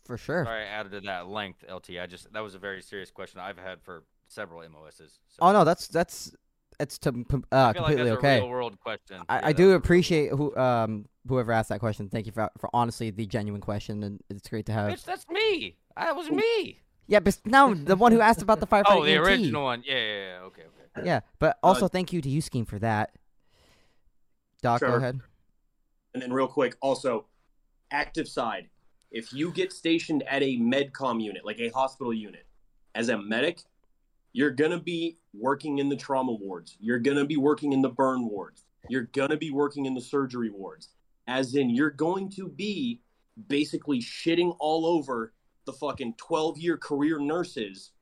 [0.05, 0.45] For sure.
[0.45, 1.99] Sorry, I added to that length, LT.
[2.01, 5.21] I just that was a very serious question I've had for several MOSs.
[5.29, 6.35] So Oh no, that's that's
[6.83, 8.39] it's to, uh, I feel like completely that's okay.
[8.39, 9.23] a real world question.
[9.29, 12.09] I, I do appreciate who um whoever asked that question.
[12.09, 14.93] Thank you for for honestly the genuine question, and it's great to have.
[14.93, 15.77] Bitch, that's me.
[15.97, 16.81] That was me.
[17.07, 18.85] Yeah, but no, the one who asked about the firefighter.
[18.89, 19.27] Oh, the EMT.
[19.27, 19.83] original one.
[19.87, 20.39] Yeah, yeah, yeah.
[20.45, 21.07] Okay, okay.
[21.07, 23.13] Yeah, but also thank you to you Skeen for that.
[24.63, 25.21] Doc, go ahead.
[26.15, 27.27] And then real quick, also,
[27.91, 28.69] active side.
[29.11, 32.47] If you get stationed at a medcom unit, like a hospital unit,
[32.95, 33.61] as a medic,
[34.33, 36.77] you're gonna be working in the trauma wards.
[36.81, 38.65] You're gonna be working in the burn wards.
[38.89, 40.89] You're gonna be working in the surgery wards.
[41.27, 43.01] As in, you're going to be
[43.49, 45.33] basically shitting all over
[45.65, 47.93] the fucking 12 year career nurses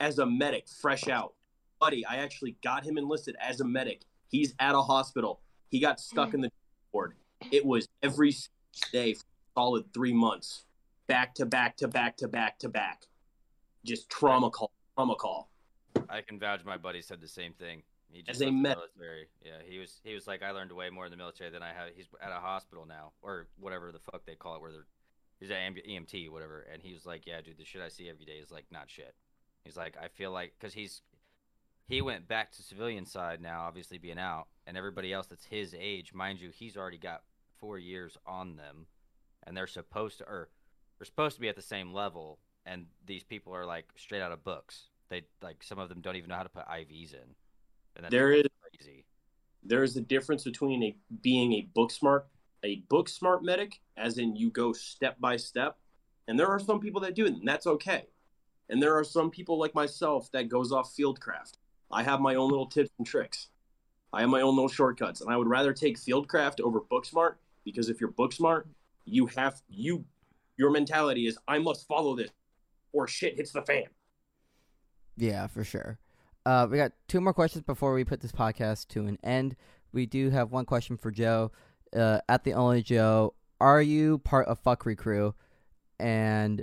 [0.00, 1.34] as a medic, fresh out.
[1.78, 4.02] Buddy, I actually got him enlisted as a medic.
[4.28, 5.40] He's at a hospital.
[5.70, 6.34] He got stuck mm.
[6.34, 6.50] in the
[6.92, 7.14] ward.
[7.50, 8.34] It was every
[8.92, 10.64] day for a solid three months,
[11.06, 13.02] back to back to back to back to back.
[13.84, 15.50] Just trauma call, trauma call.
[16.08, 16.64] I can vouch.
[16.64, 17.82] My buddy said the same thing.
[18.12, 19.28] He just As a med- military.
[19.44, 20.00] Yeah, he was.
[20.02, 21.88] He was like, I learned way more in the military than I have.
[21.94, 24.86] He's at a hospital now, or whatever the fuck they call it, where they're
[25.38, 26.66] he's at EMT, whatever.
[26.72, 28.90] And he was like, Yeah, dude, the shit I see every day is like not
[28.90, 29.14] shit.
[29.64, 31.02] He's like, I feel like because he's
[31.86, 35.74] he went back to civilian side now, obviously being out, and everybody else that's his
[35.78, 37.22] age, mind you, he's already got
[37.58, 38.86] four years on them,
[39.44, 40.48] and they're supposed to, or
[40.98, 42.38] they're supposed to be at the same level,
[42.70, 44.84] and these people are like straight out of books.
[45.08, 47.34] They like some of them don't even know how to put IVs in,
[47.96, 49.04] and that's There is crazy.
[49.64, 52.26] there is a difference between a being a book smart
[52.62, 55.78] a book smart medic, as in you go step by step,
[56.28, 58.06] And there are some people that do it, and that's okay.
[58.68, 61.54] And there are some people like myself that goes off fieldcraft.
[61.90, 63.48] I have my own little tips and tricks.
[64.12, 67.40] I have my own little shortcuts, and I would rather take fieldcraft over book smart
[67.64, 68.68] because if you're book smart,
[69.06, 70.04] you have you
[70.56, 72.30] your mentality is I must follow this
[72.92, 73.84] or shit hits the fan.
[75.16, 75.98] Yeah, for sure.
[76.46, 79.56] Uh, we got two more questions before we put this podcast to an end.
[79.92, 81.52] We do have one question for Joe.
[81.94, 85.34] Uh, at the only Joe, are you part of Fuckery Crew?
[85.98, 86.62] And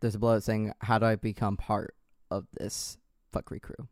[0.00, 1.94] there's a blowout saying, "How do I become part
[2.30, 2.98] of this
[3.32, 3.88] Fuckery Crew?"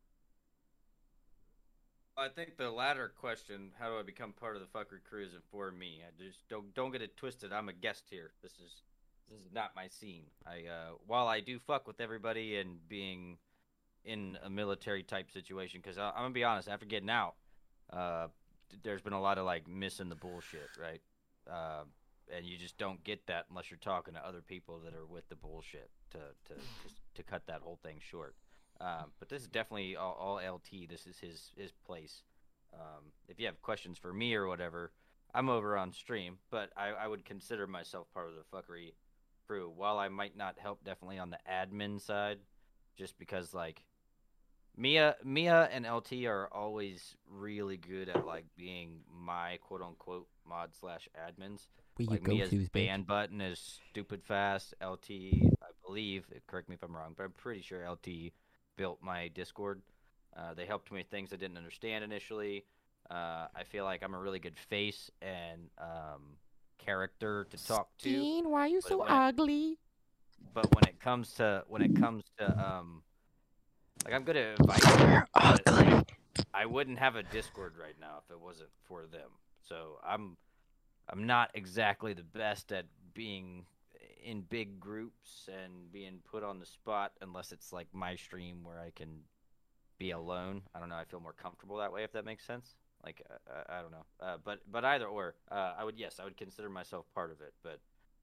[2.19, 5.45] I think the latter question, how do I become part of the fuckery crew, isn't
[5.51, 6.01] for me.
[6.03, 7.53] I just don't don't get it twisted.
[7.53, 8.33] I'm a guest here.
[8.43, 8.83] This is
[9.31, 10.25] this is not my scene.
[10.47, 13.39] I uh, while I do fuck with everybody and being
[14.05, 17.35] in a military type situation, because I'm gonna be honest, after getting out,
[17.93, 18.29] uh,
[18.83, 21.01] there's been a lot of like missing the bullshit, right?
[21.51, 21.85] Uh,
[22.35, 25.29] and you just don't get that unless you're talking to other people that are with
[25.29, 26.61] the bullshit to to
[27.15, 28.35] to, cut that whole thing short.
[28.81, 30.89] Um, but this is definitely all, all LT.
[30.89, 32.23] This is his his place.
[32.75, 34.93] Um, if you have questions for me or whatever,
[35.35, 36.39] I'm over on stream.
[36.51, 38.93] But I, I would consider myself part of the fuckery
[39.47, 39.73] crew.
[39.75, 42.39] While I might not help, definitely on the admin side,
[42.97, 43.85] just because like
[44.77, 50.71] Mia Mia and LT are always really good at like being my quote unquote mod
[50.79, 51.67] slash admins.
[51.99, 52.73] We like go Mia's to, bitch.
[52.73, 54.75] ban button is stupid fast.
[54.85, 58.33] LT, I believe, correct me if I'm wrong, but I'm pretty sure LT
[58.77, 59.81] built my Discord.
[60.37, 62.65] Uh, they helped me with things I didn't understand initially.
[63.11, 66.37] Uh, I feel like I'm a really good face and um,
[66.79, 68.09] character to talk to.
[68.11, 69.79] Dean, why are you but so it- ugly?
[70.55, 73.03] But when it comes to when it comes to um,
[74.05, 75.25] like I'm good at advice.
[75.35, 76.05] ugly.
[76.55, 79.31] I wouldn't have a Discord right now if it wasn't for them.
[79.69, 80.37] So I'm
[81.09, 83.67] I'm not exactly the best at being
[84.25, 88.81] in big groups and being put on the spot unless it's like my stream where
[88.81, 89.21] I can
[89.99, 90.63] be alone.
[90.75, 90.97] I don't know.
[90.97, 92.75] I feel more comfortable that way if that makes sense.
[93.07, 94.05] Like uh, I, I don't know.
[94.21, 97.41] Uh, but but either or, uh, I would yes, I would consider myself part of
[97.41, 97.55] it.
[97.63, 97.79] But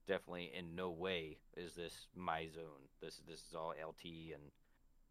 [0.07, 2.89] definitely in no way is this my zone.
[3.01, 4.43] This this is all LT and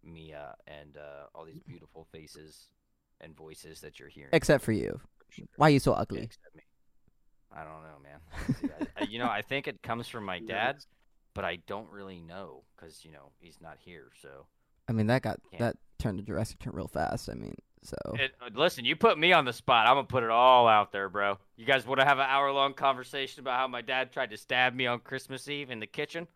[0.05, 2.69] Mia and uh, all these beautiful faces
[3.21, 4.31] and voices that you're hearing.
[4.33, 5.01] Except for you.
[5.57, 6.23] Why are you so ugly?
[6.23, 6.63] Except me.
[7.51, 8.81] I don't know, man.
[8.99, 10.77] I, I, you know, I think it comes from my dad,
[11.35, 14.11] but I don't really know because you know he's not here.
[14.21, 14.47] So
[14.89, 17.31] I mean, that got Can't- that turned to Jurassic turn real fast.
[17.31, 19.87] I mean, so It, uh, listen, you put me on the spot.
[19.87, 21.39] I'm gonna put it all out there, bro.
[21.57, 24.37] You guys want to have an hour long conversation about how my dad tried to
[24.37, 26.27] stab me on Christmas Eve in the kitchen?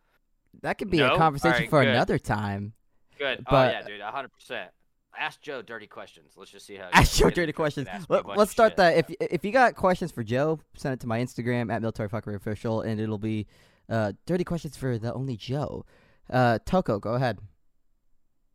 [0.61, 1.13] that could be No?
[1.13, 1.89] a conversation Alright, for good.
[1.93, 2.73] another time.
[3.19, 3.39] Good.
[3.41, 4.29] oh But- yeah, dude, 100.
[4.29, 4.71] percent
[5.19, 6.33] Ask Joe dirty questions.
[6.37, 6.89] Let's just see how.
[6.93, 7.87] Ask you Joe dirty questions.
[7.87, 8.77] and ask me a Let, bunch let's start shit.
[8.77, 8.97] that.
[8.97, 12.35] If if you got questions for Joe, send it to my Instagram at military fuckery
[12.35, 13.47] official, and it'll be
[13.89, 15.85] uh, dirty questions for the only Joe.
[16.29, 17.39] Uh, Toko, go ahead.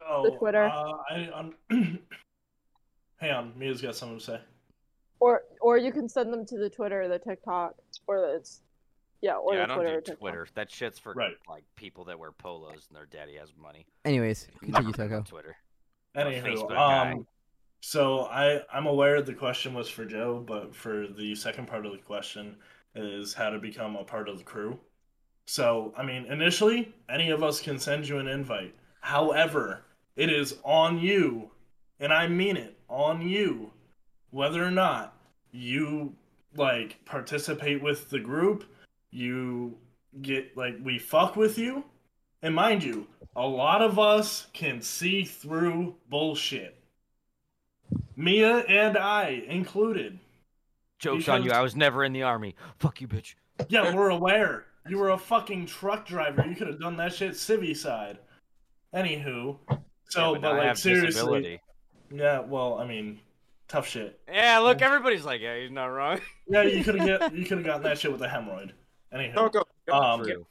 [0.08, 0.64] Oh, The Twitter.
[0.66, 1.54] Uh, I, I'm...
[3.22, 4.40] Hang on, Mia's got something to say.
[5.20, 7.76] Or or you can send them to the Twitter, the TikTok,
[8.08, 8.62] or the it's
[9.20, 9.94] yeah, or yeah, I the don't Twitter.
[9.94, 10.18] do TikTok.
[10.18, 10.48] Twitter.
[10.56, 11.36] That shit's for Right.
[11.48, 13.86] like people that wear polos and their daddy has money.
[14.04, 15.22] Anyways, continue, Not Toko.
[15.22, 15.56] Twitter.
[16.16, 17.12] Anywho, Facebook guy.
[17.12, 17.26] um,
[17.80, 21.92] so I I'm aware the question was for Joe, but for the second part of
[21.92, 22.56] the question
[22.96, 24.80] is how to become a part of the crew.
[25.46, 28.74] So I mean, initially, any of us can send you an invite.
[29.00, 29.84] However,
[30.16, 31.52] it is on you,
[32.02, 33.70] and I mean it, on you,
[34.32, 35.16] whether or not
[35.52, 36.14] you
[36.56, 38.64] like participate with the group,
[39.10, 39.78] you
[40.20, 41.84] get like we fuck with you,
[42.42, 43.06] and mind you,
[43.36, 46.76] a lot of us can see through bullshit.
[48.16, 50.18] Mia and I included.
[50.98, 51.52] Jokes on you.
[51.52, 52.56] I was never in the army.
[52.78, 53.34] Fuck you, bitch.
[53.68, 54.66] Yeah, we're aware.
[54.88, 56.44] You were a fucking truck driver.
[56.46, 58.18] You could have done that shit civvy side.
[58.92, 59.56] Anywho,
[60.08, 61.60] so Yeah, but but, like seriously, disability.
[62.12, 62.40] Yeah.
[62.40, 63.20] Well, I mean,
[63.68, 64.20] tough shit.
[64.28, 66.20] Yeah, look, everybody's like, yeah, he's not wrong.
[66.48, 68.72] Yeah, you could have get you could have gotten that shit with a hemorrhoid.
[69.12, 69.94] Anyhow, Toko, go.
[69.94, 70.46] um, True.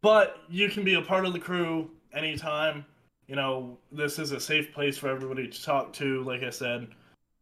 [0.00, 2.86] but you can be a part of the crew anytime.
[3.26, 6.22] You know, this is a safe place for everybody to talk to.
[6.22, 6.88] Like I said,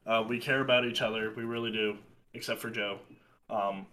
[0.07, 1.33] uh, we care about each other.
[1.37, 1.97] We really do,
[2.35, 2.99] except for Joe.
[3.51, 3.87] Um,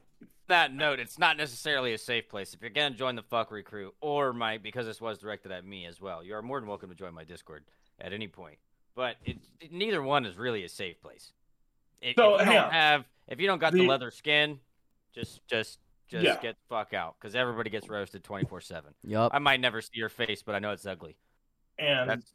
[0.47, 2.53] that note, it's not necessarily a safe place.
[2.53, 5.85] If you're gonna join the fuckery crew, or my because this was directed at me
[5.85, 7.63] as well, you are more than welcome to join my Discord
[8.01, 8.57] at any point.
[8.95, 11.31] But it, it- neither one is really a safe place.
[12.01, 12.71] If, So, if you don't on.
[12.71, 14.59] have, if you don't got the, The- leather skin,
[15.13, 16.37] just just just Yeah.
[16.41, 18.93] get the fuck out because everybody gets roasted twenty four seven.
[19.03, 19.31] Yup.
[19.33, 21.15] I might never see your face, but I know it's ugly.
[21.77, 22.31] and That's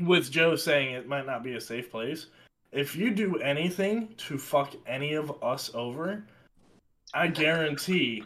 [0.00, 2.26] with Joe saying it might not be a safe place,
[2.72, 6.24] if you do anything to fuck any of us over,
[7.12, 8.24] I guarantee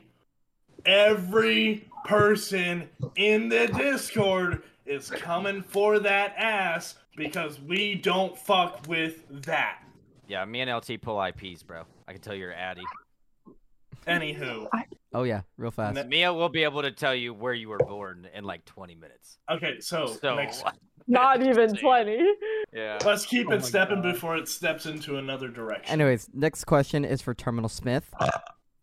[0.85, 9.25] every person in the Discord is coming for that ass because we don't fuck with
[9.45, 9.79] that.
[10.27, 11.83] Yeah, me and LT pull IPs, bro.
[12.09, 12.83] I can tell you're Addy.
[14.07, 14.69] Anywho,
[15.15, 16.07] Oh yeah, real fast.
[16.09, 19.39] Mia will be able to tell you where you were born in like 20 minutes.
[19.51, 20.63] okay, so, So, next,
[21.07, 22.19] Not even 20.
[22.73, 22.99] yeah.
[23.05, 24.13] let's keep Oh it stepping God.
[24.13, 25.93] before it steps into another direction.
[25.93, 28.13] Anyways, next question is for Terminal Smith.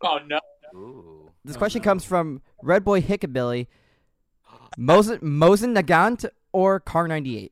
[0.04, 0.40] Oh no.
[0.74, 1.30] Ooh.
[1.46, 1.86] This Oh, question no.
[1.86, 3.68] comes from Red Boy Hickabilly,
[4.78, 7.52] Mosin Mosin Nagant or Kar 98,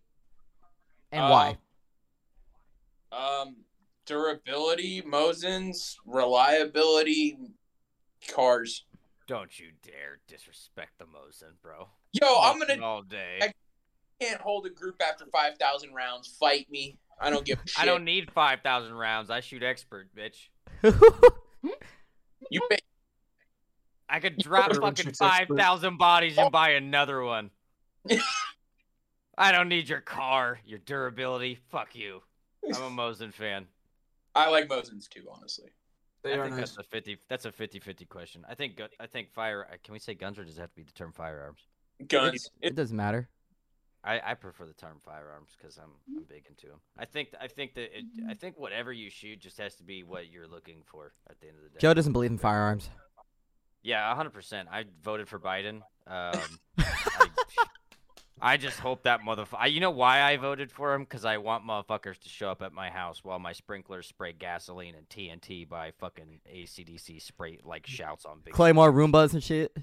[1.11, 1.57] and why?
[3.11, 3.57] Um,
[4.05, 7.37] durability, Mosins, reliability,
[8.29, 8.85] cars.
[9.27, 11.89] Don't you dare disrespect the Mosin, bro.
[12.13, 13.39] Yo, I'm gonna all day.
[13.41, 13.53] I-
[14.21, 16.35] can't hold a group after five thousand rounds.
[16.39, 16.97] Fight me.
[17.21, 17.81] I don't give a shit.
[17.81, 19.29] I don't need 5,000 rounds.
[19.29, 20.49] I shoot expert, bitch.
[22.51, 22.81] You bet.
[24.09, 27.51] I could drop fucking 5,000 bodies and buy another one.
[29.37, 31.59] I don't need your car, your durability.
[31.69, 32.21] Fuck you.
[32.65, 33.67] I'm a Mosin fan.
[34.35, 35.69] I like Mosins too, honestly.
[36.23, 36.75] They I are think nice.
[36.75, 38.45] that's a 50 that's a 50-50 question.
[38.49, 40.75] I think I think fire uh, can we say guns or does it have to
[40.75, 41.61] be the term firearms?
[42.07, 42.49] Guns.
[42.61, 43.29] It, it doesn't matter.
[44.03, 46.79] I, I prefer the term firearms because I'm I'm big into them.
[46.97, 50.03] I think I think that it, I think whatever you shoot just has to be
[50.03, 51.77] what you're looking for at the end of the day.
[51.79, 52.89] Joe doesn't believe in firearms.
[53.83, 54.69] Yeah, hundred percent.
[54.71, 55.81] I voted for Biden.
[56.07, 56.39] Um,
[56.77, 57.27] I,
[58.41, 59.71] I just hope that motherfucker.
[59.71, 61.03] You know why I voted for him?
[61.03, 64.95] Because I want motherfuckers to show up at my house while my sprinklers spray gasoline
[64.95, 68.53] and TNT by fucking ACDC spray like shouts on big.
[68.53, 69.75] Claymore Roombas and shit.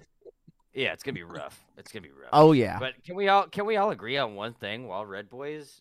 [0.74, 1.58] Yeah, it's gonna be rough.
[1.78, 2.30] It's gonna be rough.
[2.32, 2.78] Oh yeah.
[2.78, 5.80] But can we all can we all agree on one thing while Red Boy is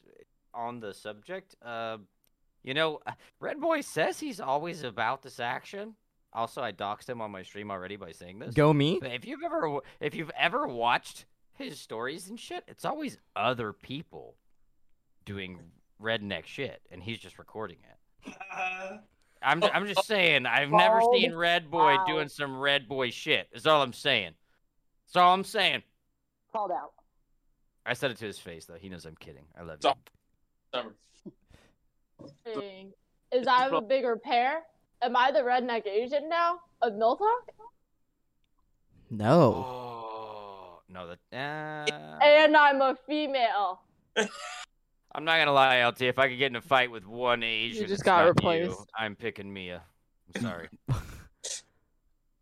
[0.54, 1.56] on the subject?
[1.62, 1.98] Uh,
[2.64, 3.00] you know,
[3.40, 5.96] Red Boy says he's always about this action.
[6.36, 8.54] Also, I doxed him on my stream already by saying this.
[8.54, 9.00] Go me.
[9.02, 13.72] But if you've ever if you've ever watched his stories and shit, it's always other
[13.72, 14.36] people
[15.24, 15.60] doing
[16.02, 17.78] redneck shit, and he's just recording
[18.26, 18.32] it.
[19.42, 22.06] I'm I'm just saying, I've never Bald seen Red Boy out.
[22.06, 23.48] doing some Red Boy shit.
[23.54, 24.34] Is all I'm saying.
[25.08, 25.84] That's all I'm saying.
[26.52, 26.92] Called out.
[27.86, 28.76] I said it to his face though.
[28.76, 29.46] He knows I'm kidding.
[29.58, 29.92] I love you.
[30.74, 32.62] So-
[33.32, 34.64] Is I have a bigger pair?
[35.06, 37.52] Am I the redneck Asian now of Miltalk?
[39.12, 39.54] No.
[39.68, 41.92] Oh no, that.
[41.92, 43.82] Uh, And I'm a female.
[44.18, 46.02] I'm not gonna lie, LT.
[46.02, 48.72] If I could get in a fight with one Asian, you just got replaced.
[48.72, 49.84] you, I'm picking Mia.
[50.36, 50.70] I'm sorry.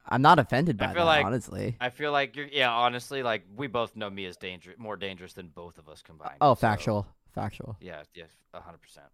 [0.08, 1.76] I'm not offended by I that, like honestly.
[1.82, 2.48] I feel like you're.
[2.48, 6.38] Yeah, honestly, like we both know Mia's dangerous, more dangerous than both of us combined.
[6.40, 7.08] Oh, so- factual.
[7.36, 7.76] Factual.
[7.82, 8.24] Yeah, yeah,
[8.54, 9.08] hundred percent.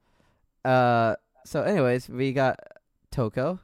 [0.63, 1.15] Uh,
[1.45, 2.59] so anyways, we got
[3.11, 3.59] Toko.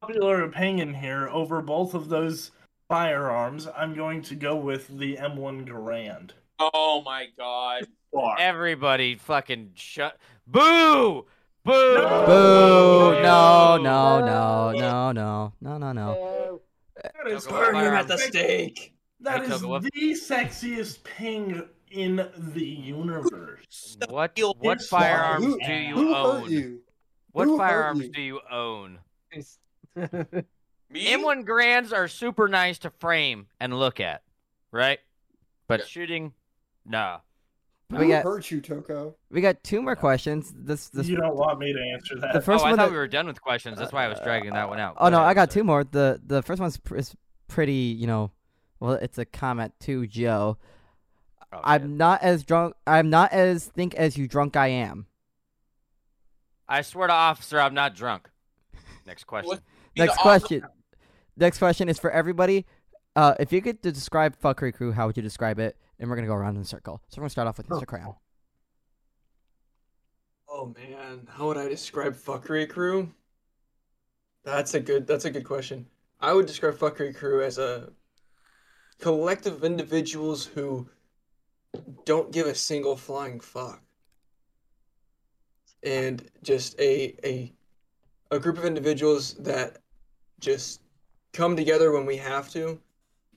[0.00, 2.52] Popular opinion here over both of those
[2.88, 3.66] firearms.
[3.76, 6.30] I'm going to go with the M1 Garand.
[6.58, 7.86] Oh my god.
[8.38, 10.16] Everybody, fucking shut.
[10.46, 11.26] Boo!
[11.64, 11.94] Boo!
[11.96, 13.22] Boo!
[13.22, 16.60] No, no, no, no, no, no, no, no.
[17.02, 18.94] That is Toko, burn him at the stake.
[19.20, 23.96] That Hey, is Togo, what- the sexiest ping in the universe.
[24.08, 26.80] What what it's firearms do you own?
[27.36, 27.50] Hurt you?
[27.52, 28.12] What Who firearms you?
[28.12, 28.98] do you own?
[30.90, 31.06] Me?
[31.06, 34.22] M1 Garands are super nice to frame and look at,
[34.70, 35.00] right?
[35.66, 36.32] But shooting,
[36.84, 37.18] nah.
[37.90, 39.14] We Who got hurt you, Toko?
[39.30, 40.52] we got two more questions.
[40.56, 42.32] This this you don't want me to answer that.
[42.32, 42.78] the first oh, I one.
[42.78, 43.78] thought that- we were done with questions.
[43.78, 44.96] That's why I was dragging that one out.
[44.98, 45.60] Oh no, ahead, I got sorry.
[45.60, 45.84] two more.
[45.84, 47.14] The the first one's pr- is
[47.48, 48.32] pretty, you know,
[48.80, 50.58] well, it's a comment to Joe.
[51.52, 51.90] Oh, I'm shit.
[51.90, 52.74] not as drunk.
[52.88, 54.56] I'm not as think as you drunk.
[54.56, 55.06] I am.
[56.68, 58.28] I swear to officer, I'm not drunk.
[59.06, 59.48] Next question.
[59.48, 59.62] What-
[59.94, 60.62] Be the Next op- question.
[61.36, 62.66] Next question is for everybody.
[63.14, 65.76] Uh, if you could describe Fuckery Crew, how would you describe it?
[65.98, 67.00] And we're gonna go around in a circle.
[67.08, 67.86] So we're gonna start off with Mr.
[67.86, 68.14] Crayon.
[70.48, 73.12] Oh man, how would I describe Fuckery Crew?
[74.44, 75.06] That's a good.
[75.06, 75.86] That's a good question.
[76.20, 77.92] I would describe Fuckery Crew as a
[79.00, 80.88] collective of individuals who
[82.04, 83.82] don't give a single flying fuck,
[85.86, 87.52] and just a a
[88.32, 89.78] a group of individuals that
[90.40, 90.82] just
[91.32, 92.78] come together when we have to,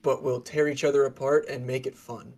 [0.02, 2.34] but will tear each other apart and make it fun.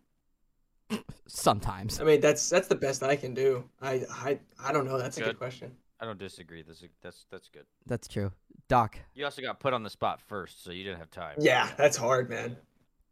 [1.26, 1.98] Sometimes.
[2.00, 3.64] I mean, that's that's the best I can do.
[3.80, 4.98] I I I don't know.
[4.98, 5.26] That's a Good.
[5.30, 5.72] good question.
[5.98, 6.62] I don't disagree.
[6.62, 7.64] This is, that's that's good.
[7.86, 8.30] That's true.
[8.68, 8.98] Doc.
[9.14, 11.36] You also got put on the spot first, so you didn't have time.
[11.38, 12.56] Yeah, that's hard, man.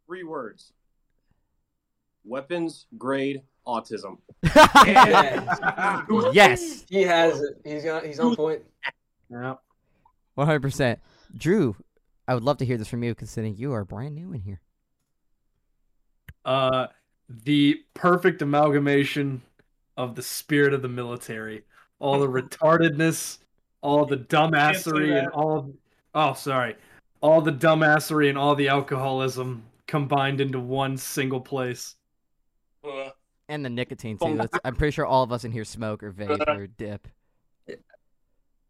[0.05, 0.73] Three words.
[2.23, 4.17] Weapons grade autism.
[4.55, 6.05] Yeah.
[6.33, 6.85] yes.
[6.89, 7.55] He has it.
[7.63, 8.05] He's got.
[8.05, 8.61] He's on point.
[9.29, 9.55] Yeah.
[10.35, 10.99] One hundred percent.
[11.35, 11.75] Drew,
[12.27, 14.61] I would love to hear this from you, considering you are brand new in here.
[16.43, 16.87] Uh,
[17.43, 19.41] the perfect amalgamation
[19.97, 21.63] of the spirit of the military.
[21.99, 23.37] All the retardedness,
[23.81, 25.33] all the dumbassery, and that.
[25.33, 25.71] all.
[26.15, 26.75] Oh, sorry.
[27.21, 31.95] All the dumbassery and all the alcoholism combined into one single place.
[32.83, 33.09] Uh,
[33.49, 34.37] And the nicotine too.
[34.37, 37.07] That's, I'm pretty sure all of us in here smoke or vape or dip.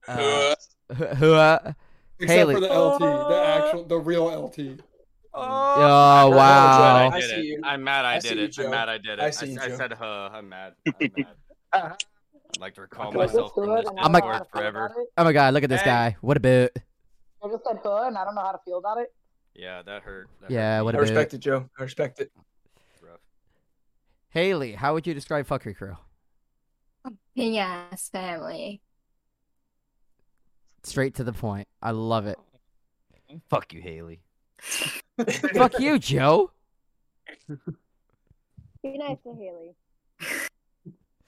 [0.08, 0.56] Uh,
[0.90, 1.74] uh,
[2.20, 2.54] Except Haley.
[2.56, 4.80] for the LT, the actual, the real LT.
[5.34, 6.36] Oh I'm wow!
[6.36, 7.46] mad I I did see it.
[7.46, 7.62] you.
[7.64, 8.48] I'm mad I, I did see you, it.
[8.52, 8.64] Joe.
[8.66, 9.20] I'm mad I did it.
[9.22, 9.78] I I, see you, I Joe.
[9.78, 10.30] said, huh.
[10.34, 10.74] I'm mad.
[11.02, 11.28] I'm mad.
[11.74, 14.42] I'd like to recall I myself from this I I'm don't like- know how Discord
[14.42, 14.94] to feel forever.
[15.18, 15.54] Oh my god!
[15.54, 15.86] Look at this Hey.
[15.90, 16.18] guy.
[16.22, 16.72] What a boot!
[17.44, 19.14] I just said huh, and I don't know how to feel about it.
[19.56, 20.28] Yeah, that hurt.
[20.42, 21.08] That Yeah, hurt what I a me.
[21.08, 21.12] bit.
[21.16, 21.70] respect it, Joe.
[21.80, 22.32] I respect it.
[24.34, 24.44] Rough.
[24.44, 25.98] Haley, how would you describe Fuckery Crew?
[27.06, 28.82] Um, yes, family.
[30.84, 31.68] Straight to the point.
[31.82, 32.38] I love it.
[33.50, 34.22] Fuck you, Haley.
[35.54, 36.52] Fuck you, Joe.
[37.48, 39.76] Be nice to Haley.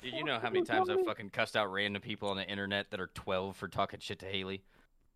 [0.02, 2.92] Dude, you know how many times I've fucking cussed out random people on the internet
[2.92, 4.64] that are 12 for talking shit to Haley?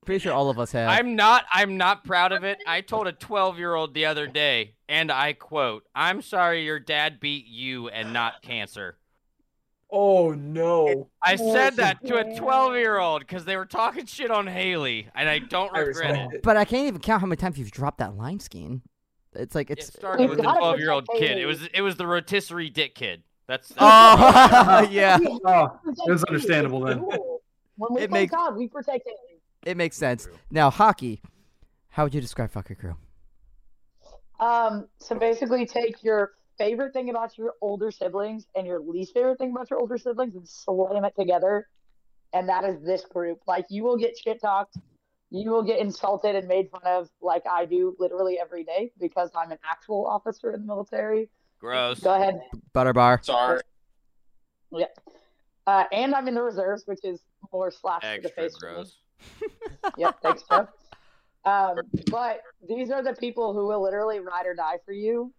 [0.08, 0.90] Pretty sure all of us have.
[0.90, 2.58] I'm not I'm not proud of it.
[2.66, 7.46] I told a 12-year-old the other day, and I quote, "I'm sorry your dad beat
[7.46, 8.98] you and not cancer."
[9.92, 11.10] Oh no!
[11.22, 15.28] I Oh, said that to a 12-year-old because they were talking shit on Haley, and
[15.30, 16.36] I don't regret respect it.
[16.38, 16.44] it.
[16.44, 18.82] But I can't even count how many times you've dropped that line Skeen.
[19.36, 21.38] It's like It started We've with the gotta 12-year-old kid.
[21.38, 23.24] It was it was the rotisserie dick kid.
[23.48, 27.00] That's, that's Oh yeah, Oh, it was understandable then.
[27.00, 27.20] When
[27.92, 29.18] oh, we It play makes- COD, we protect Haley.
[29.68, 30.28] It makes sense.
[30.50, 31.22] Now hockey.
[31.90, 32.96] How would you describe Fuckery Crew?
[34.40, 39.38] Um, so basically, take your favorite thing about your older siblings and your least favorite
[39.38, 41.68] thing about your older siblings and slam it together,
[42.34, 43.40] and that is this group.
[43.48, 44.78] Like you will get shit talked,
[45.32, 49.32] you will get insulted and made fun of, like I do literally every day because
[49.36, 51.30] I'm an actual officer in the military.
[51.60, 52.00] gross.
[52.00, 52.40] Go ahead.
[52.74, 53.24] Butterbar.
[53.24, 53.62] Sorry.
[54.72, 54.86] Yeah.
[55.66, 57.22] Uh, and I'm in the reserves, which is
[57.52, 58.56] more slash to the face.
[58.58, 58.76] for me.
[58.76, 58.98] gross.
[59.98, 60.68] Yep, thanks, Jeff.
[61.46, 61.78] Um,
[62.12, 65.34] but these are the people who will literally ride or die for you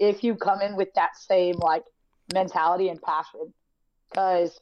[0.00, 1.84] if you come in with that same like
[2.34, 3.52] mentality and passion.
[4.10, 4.60] Because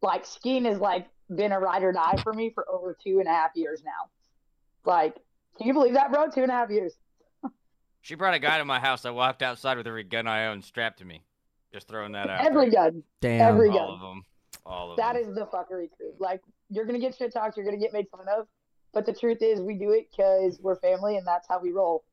[0.00, 3.26] like Skeen has like been a ride or die for me for over two and
[3.26, 4.08] a half years now.
[4.84, 5.16] Like,
[5.56, 6.30] can you believe that, bro?
[6.30, 6.94] Two and a half years.
[8.00, 9.04] She brought a guy to my house.
[9.04, 11.24] I walked outside with every gun I own strapped to me.
[11.72, 12.46] Just throwing that out.
[12.46, 12.90] Every there.
[12.90, 13.02] gun.
[13.20, 13.40] Damn.
[13.54, 13.88] Every All gun.
[13.90, 14.22] of them.
[14.64, 15.22] All of That them.
[15.28, 16.14] is the fuckery crew.
[16.18, 16.40] Like,
[16.70, 18.46] you're gonna get shit talked, you're gonna get made fun of.
[18.92, 22.04] But the truth is, we do it because we're family, and that's how we roll.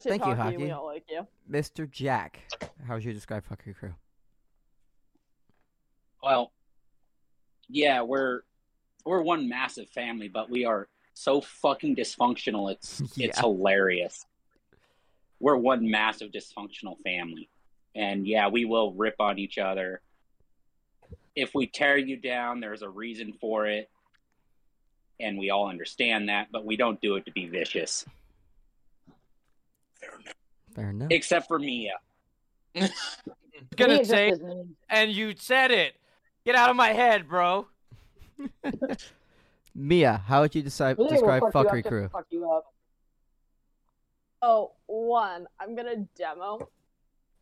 [0.00, 0.56] Thank you, Shiitake, Hockey.
[0.58, 1.26] We all like you.
[1.50, 1.90] Mr.
[1.90, 2.40] Jack.
[2.86, 3.94] How would you describe Fuckery Crew?
[6.22, 6.52] Well,
[7.68, 8.42] yeah, we're
[9.04, 12.70] we're one massive family, but we are so fucking dysfunctional.
[12.70, 14.26] It's it's hilarious.
[15.40, 17.48] We're one massive dysfunctional family,
[17.94, 20.00] and yeah, we will rip on each other.
[21.36, 23.90] If we tear you down, there's a reason for it,
[25.20, 26.48] and we all understand that.
[26.50, 28.04] But we don't do it to be vicious,
[30.00, 30.34] Fair enough.
[30.74, 31.08] Fair enough.
[31.10, 31.92] except for Mia.
[33.76, 34.76] gonna say, just as mean.
[34.88, 35.96] and you said it.
[36.44, 37.66] Get out of my head, bro.
[39.74, 42.08] Mia, how would you decide, Me describe fuck you up Fuckery Crew?
[42.08, 42.72] Fuck you up.
[44.42, 46.68] Oh, one, I'm gonna demo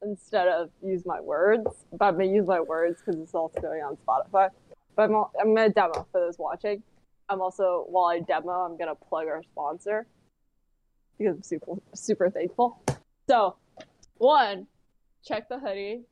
[0.04, 1.66] instead of use my words.
[1.92, 4.50] But I'm gonna use my words because it's also going on Spotify.
[4.96, 6.82] But I'm, al- I'm gonna demo for those watching.
[7.28, 10.06] I'm also, while I demo, I'm gonna plug our sponsor
[11.18, 12.82] because I'm super, super thankful.
[13.28, 13.56] So,
[14.18, 14.66] one,
[15.24, 16.02] check the hoodie.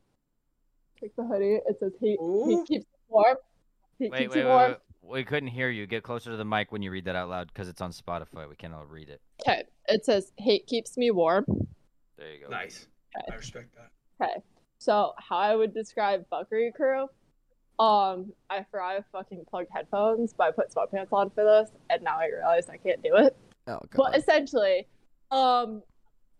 [1.00, 1.58] Check the hoodie.
[1.66, 3.36] It says heat, heat keeps you warm.
[3.98, 4.70] Heat Wait, keeps wait, you wait, warm.
[4.70, 4.78] wait.
[5.04, 5.86] We couldn't hear you.
[5.86, 8.48] Get closer to the mic when you read that out loud because it's on Spotify.
[8.48, 9.20] We can't all read it.
[9.40, 11.44] Okay, it says hate keeps me warm.
[12.16, 12.48] There you go.
[12.48, 12.86] Nice.
[13.16, 13.32] Okay.
[13.32, 13.90] I respect that.
[14.24, 14.42] Okay,
[14.78, 17.08] so how I would describe Fuckery Crew,
[17.78, 22.02] um, I forgot I fucking plugged headphones, but I put sweatpants on for this, and
[22.02, 23.36] now I realize I can't do it.
[23.66, 23.90] Oh, god.
[23.94, 24.86] But essentially,
[25.30, 25.82] um,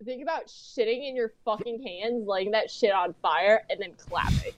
[0.04, 4.52] think about shitting in your fucking hands, laying that shit on fire, and then clapping.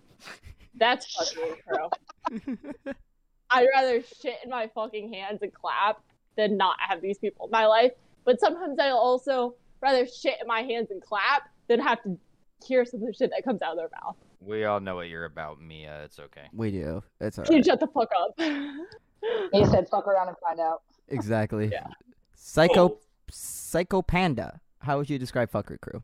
[0.74, 2.95] That's Fuckery Crew.
[3.51, 6.01] I'd rather shit in my fucking hands and clap
[6.36, 7.93] than not have these people in my life.
[8.24, 12.19] But sometimes I'll also rather shit in my hands and clap than have to
[12.67, 14.17] hear some of the shit that comes out of their mouth.
[14.41, 16.03] We all know what you're about, Mia.
[16.05, 16.49] It's okay.
[16.53, 17.03] We do.
[17.21, 17.67] It's Can you alright.
[17.67, 18.35] shut the fuck up?
[19.53, 21.71] He said, "Fuck around and find out." Exactly.
[21.73, 21.87] Yeah.
[22.35, 22.99] Psycho, oh.
[23.31, 24.61] Psycho Panda.
[24.81, 26.03] How would you describe Fuckery Crew?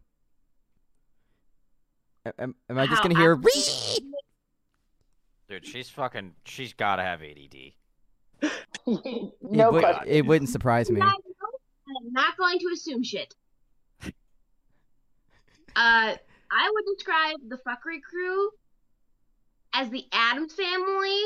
[2.39, 3.35] Am, am I just How gonna hear?
[3.35, 4.13] I- "Ree!"
[5.49, 6.33] Dude, she's fucking.
[6.45, 7.73] She's gotta have ADD.
[8.87, 10.05] It, no would, question.
[10.09, 11.01] it wouldn't surprise me.
[11.03, 13.35] I'm not going to assume shit.
[15.77, 16.15] Uh,
[16.53, 18.51] I would describe the fuckery crew
[19.75, 21.23] as the Addams family.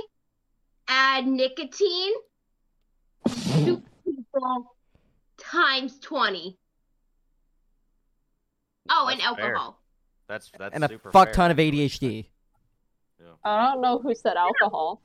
[0.87, 2.13] Add nicotine,
[3.27, 4.77] two people
[5.39, 6.59] times twenty.
[8.91, 9.47] Oh, and That's fair.
[9.55, 9.81] alcohol.
[10.29, 11.33] That's that's And a fuck fair.
[11.33, 12.27] ton of ADHD.
[13.45, 15.01] I don't know who said alcohol.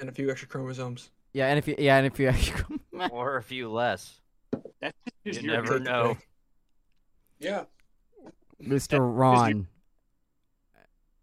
[0.00, 1.10] And a few extra chromosomes.
[1.32, 2.78] Yeah, and if you yeah, and if you actually
[3.10, 4.20] or a few less.
[4.82, 6.02] That's You just your never know.
[6.02, 6.18] away.
[7.38, 7.64] Yeah.
[8.62, 8.98] Mr.
[9.00, 9.66] Ron,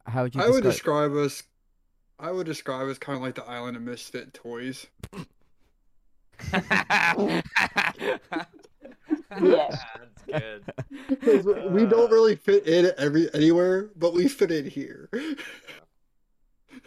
[0.06, 1.12] how would you I would describe?
[1.12, 1.44] describe us.
[2.20, 4.88] I would describe us kind of like the island of misfit toys.
[9.42, 9.78] Yes.
[10.28, 10.64] That's good.
[11.22, 15.10] 'Cause we uh, don't really fit in every anywhere, but we fit in here.
[15.12, 15.38] We're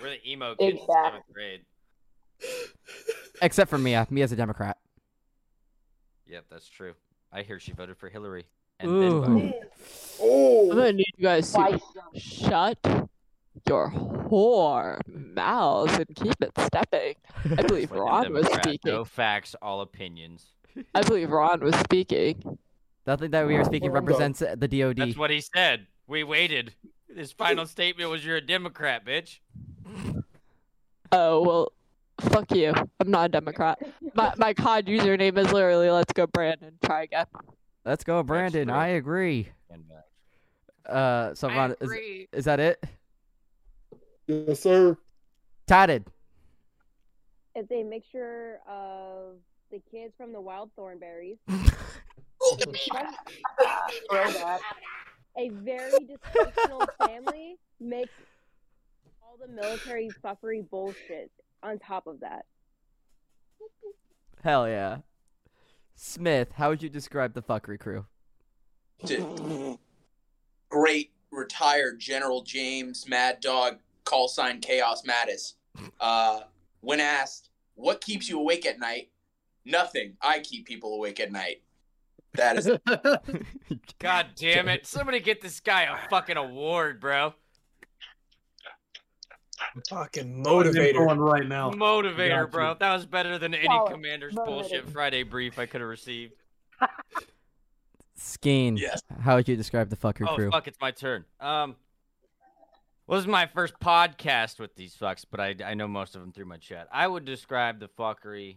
[0.02, 0.94] the emo kids in Exactly.
[1.04, 1.60] seventh grade.
[3.42, 4.06] Except for Mia.
[4.10, 4.78] Mia's a Democrat.
[6.26, 6.94] Yep, that's true.
[7.32, 8.46] I hear she voted for Hillary.
[8.80, 9.00] And Ooh.
[9.00, 9.54] then voted.
[9.54, 9.66] I'm
[10.22, 11.80] Oh, gonna need you guys to
[12.14, 12.78] shut
[13.66, 17.14] your whore mouths and keep it stepping.
[17.56, 18.92] I believe Ron was speaking.
[18.92, 20.46] No facts, all opinions.
[20.94, 22.58] I believe Ron was speaking.
[23.06, 24.96] Nothing that we are speaking represents the DOD.
[24.98, 25.86] That's what he said.
[26.06, 26.74] We waited.
[27.14, 29.38] His final statement was, "You're a Democrat, bitch."
[31.12, 31.72] Oh well,
[32.20, 32.72] fuck you.
[33.00, 33.78] I'm not a Democrat.
[34.14, 37.26] My my COD username is literally "Let's go Brandon." Try again.
[37.84, 38.70] Let's go, Brandon.
[38.70, 39.48] I agree.
[39.70, 40.92] And back.
[40.92, 42.28] Uh, so I Ron, is, agree.
[42.32, 42.84] is that it?
[44.26, 44.96] yes, sir.
[45.66, 46.06] Tatted.
[47.54, 49.36] It's a mixture of
[49.70, 51.38] the kids from the Wild Thornberrys,
[55.38, 58.12] a very dysfunctional family makes
[59.22, 61.30] all the military fuckery bullshit
[61.62, 62.44] on top of that.
[64.42, 64.98] Hell yeah.
[66.02, 68.06] Smith, how would you describe the fuckery crew?
[70.70, 75.54] great retired General James Mad Dog call sign Chaos Mattis.
[76.00, 76.40] Uh,
[76.80, 79.10] when asked what keeps you awake at night,
[79.66, 80.16] nothing.
[80.22, 81.62] I keep people awake at night.
[82.32, 82.70] That is
[83.98, 84.86] God damn it!
[84.86, 87.34] Somebody get this guy a fucking award, bro.
[89.88, 91.06] Fucking Put it in motivator.
[91.06, 91.70] one right now.
[91.70, 92.74] Motivator, bro.
[92.78, 93.92] That was better than any Solid.
[93.92, 94.44] commander's Motivator.
[94.46, 96.32] bullshit Friday brief I could have received.
[98.18, 99.02] Skeen, Yes.
[99.22, 100.50] how would you describe the fuckery Oh crew?
[100.50, 101.24] fuck, it's my turn.
[101.40, 101.76] Um,
[103.06, 106.20] well, this is my first podcast with these fucks, but I, I know most of
[106.20, 106.86] them through my chat.
[106.92, 108.56] I would describe the fuckery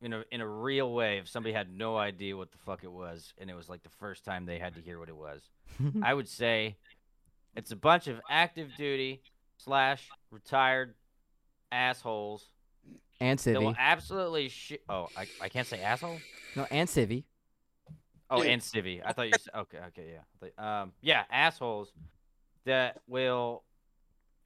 [0.00, 2.90] in a in a real way if somebody had no idea what the fuck it
[2.90, 5.42] was, and it was like the first time they had to hear what it was.
[6.02, 6.76] I would say
[7.54, 9.22] it's a bunch of active duty
[9.64, 10.94] slash retired
[11.70, 12.48] assholes
[13.20, 14.82] and that will absolutely shit.
[14.88, 16.18] Oh, I, I can't say asshole.
[16.56, 17.24] No, and Civvy.
[18.28, 18.50] Oh, Yeah.
[18.52, 19.00] and Civvy.
[19.04, 20.14] I thought you said okay, okay,
[20.58, 20.82] yeah.
[20.82, 21.92] Um, yeah, assholes
[22.64, 23.62] that will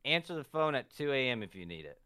[0.05, 1.43] answer the phone at 2 a.m.
[1.43, 1.99] if you need it.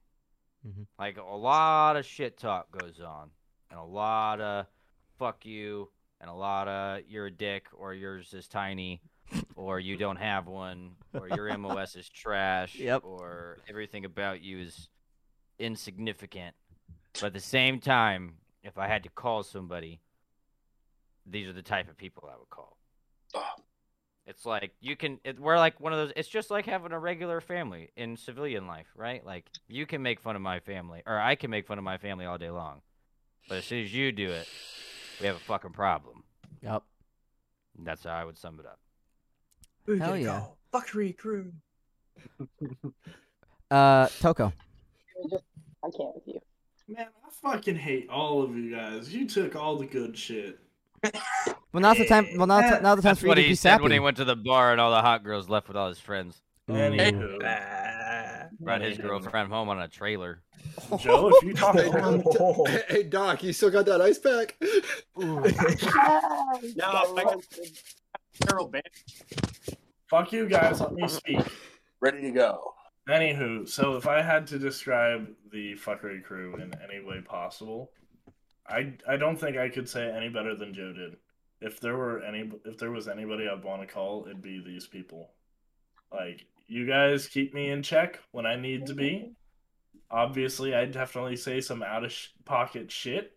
[0.67, 0.83] Mm-hmm.
[0.99, 3.31] Like a lot of shit talk goes on,
[3.71, 4.67] and a lot of
[5.19, 9.01] fuck you, and a lot of you're a dick, or yours is tiny,
[9.57, 13.03] or you don't have one, or your MOS is trash, Yep.
[13.05, 14.89] or everything about you is
[15.59, 16.55] insignificant.
[17.15, 20.01] But at the same time, if I had to call somebody,
[21.27, 22.77] these are the type of people I would call.
[24.27, 25.19] It's like you can.
[25.25, 26.13] It, we're like one of those.
[26.15, 29.25] It's just like having a regular family in civilian life, right?
[29.27, 31.99] Like you can make fun of my family, or I can make fun of my
[31.99, 32.83] family all day long,
[33.49, 34.47] but as soon as you do it,
[35.21, 36.23] we have a fucking problem.
[36.63, 36.83] Yep.
[37.83, 38.79] That's how I would sum it up.
[39.87, 40.29] Who Hell can yeah.
[40.41, 40.57] call?
[40.73, 41.53] Fuckery crew.
[43.71, 44.53] Uh, Toko.
[45.33, 46.41] I can't with you.
[46.89, 49.15] Man, I fucking hate all of you guys.
[49.15, 50.59] You took all the good shit.
[51.73, 52.27] Well, now's the time.
[52.37, 53.83] Well, now, now the time That's for you what to he be said sappy.
[53.85, 56.01] when he went to the bar and all the hot girls left with all his
[56.01, 56.43] friends.
[56.69, 57.39] Anywho,
[58.59, 60.41] Brought his girlfriend home on a trailer.
[60.99, 64.57] Joe, if you talk Hey, Doc, hey, hey, Doc, you still got that ice pack?
[65.17, 67.45] No, I got
[68.47, 68.85] Carol Band.
[70.09, 71.41] fuck you guys, let me speak.
[72.01, 72.75] ready to go.
[73.09, 77.91] Anywho, so if I had to describe the fuckery crew in any way possible,
[78.69, 81.17] I I don't think I could say any better than Joe did.
[81.61, 84.87] If there were any, if there was anybody I'd want to call, it'd be these
[84.87, 85.31] people.
[86.13, 89.33] Like you guys keep me in check when I need to be.
[90.11, 93.37] Obviously, I definitely say some out of sh- pocket shit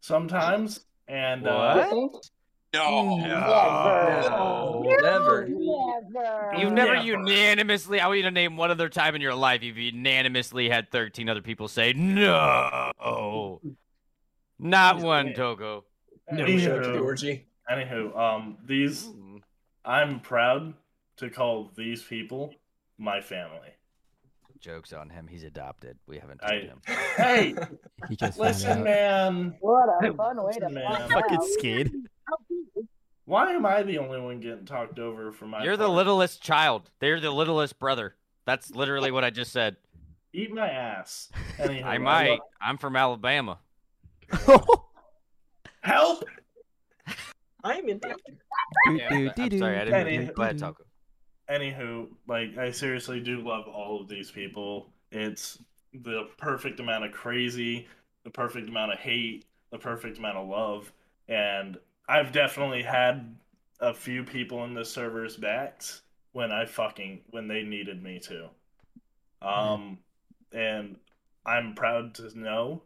[0.00, 2.30] sometimes, and uh, What?
[2.74, 3.16] No.
[3.18, 4.82] No.
[5.00, 5.48] Never.
[5.48, 6.54] Never.
[6.58, 7.06] You've never Never.
[7.06, 8.00] unanimously.
[8.00, 11.28] I want you to name one other time in your life you've unanimously had 13
[11.28, 13.60] other people say no.
[14.58, 15.84] Not one, Togo.
[16.30, 19.08] Never showed to the Anywho, anywho, um, these
[19.84, 20.74] I'm proud
[21.18, 22.52] to call these people
[22.98, 23.68] my family.
[24.60, 25.28] Jokes on him.
[25.28, 25.96] He's adopted.
[26.06, 26.80] We haven't told I, him.
[27.16, 27.54] hey,
[28.08, 29.54] He just listen, man.
[29.60, 30.92] What a fun way to Listen, man.
[30.96, 31.44] find Fucking out.
[31.44, 31.92] skid.
[33.24, 35.64] Why am I the only one getting talked over for my?
[35.64, 36.90] You're the littlest child.
[37.00, 38.14] They're the littlest brother.
[38.44, 39.76] That's literally what I just said.
[40.32, 41.30] Eat my ass.
[41.58, 42.40] Anywho, I love- might.
[42.60, 43.58] I'm from Alabama.
[45.82, 46.24] help.
[47.64, 48.00] I'm in.
[48.04, 50.84] Yeah, but- I'm sorry, I didn't mean Any- to- Go ahead, Taco.
[51.50, 54.90] Anywho, like I seriously do love all of these people.
[55.12, 55.58] It's
[55.94, 57.86] the perfect amount of crazy,
[58.24, 60.92] the perfect amount of hate, the perfect amount of love,
[61.28, 61.78] and
[62.08, 63.36] I've definitely had
[63.80, 66.02] a few people in the server's backs
[66.32, 68.48] when I fucking when they needed me to.
[69.42, 69.98] Um,
[70.52, 70.96] and
[71.44, 72.82] I'm proud to know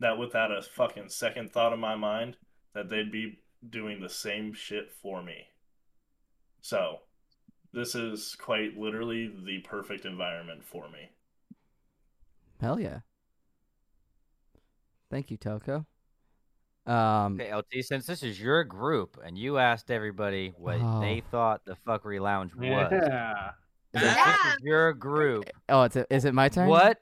[0.00, 2.36] that without a fucking second thought in my mind,
[2.74, 3.38] that they'd be
[3.70, 5.46] doing the same shit for me.
[6.60, 7.00] So,
[7.72, 11.10] this is quite literally the perfect environment for me.
[12.60, 13.00] Hell yeah.
[15.10, 15.86] Thank you, Toko.
[16.86, 21.00] Um, Okay, LT, since this is your group and you asked everybody what Oh.
[21.00, 23.52] they thought the fuckery lounge was, Yeah.
[23.94, 26.68] since this is your group, oh, it's a, is it my turn?
[26.68, 27.00] what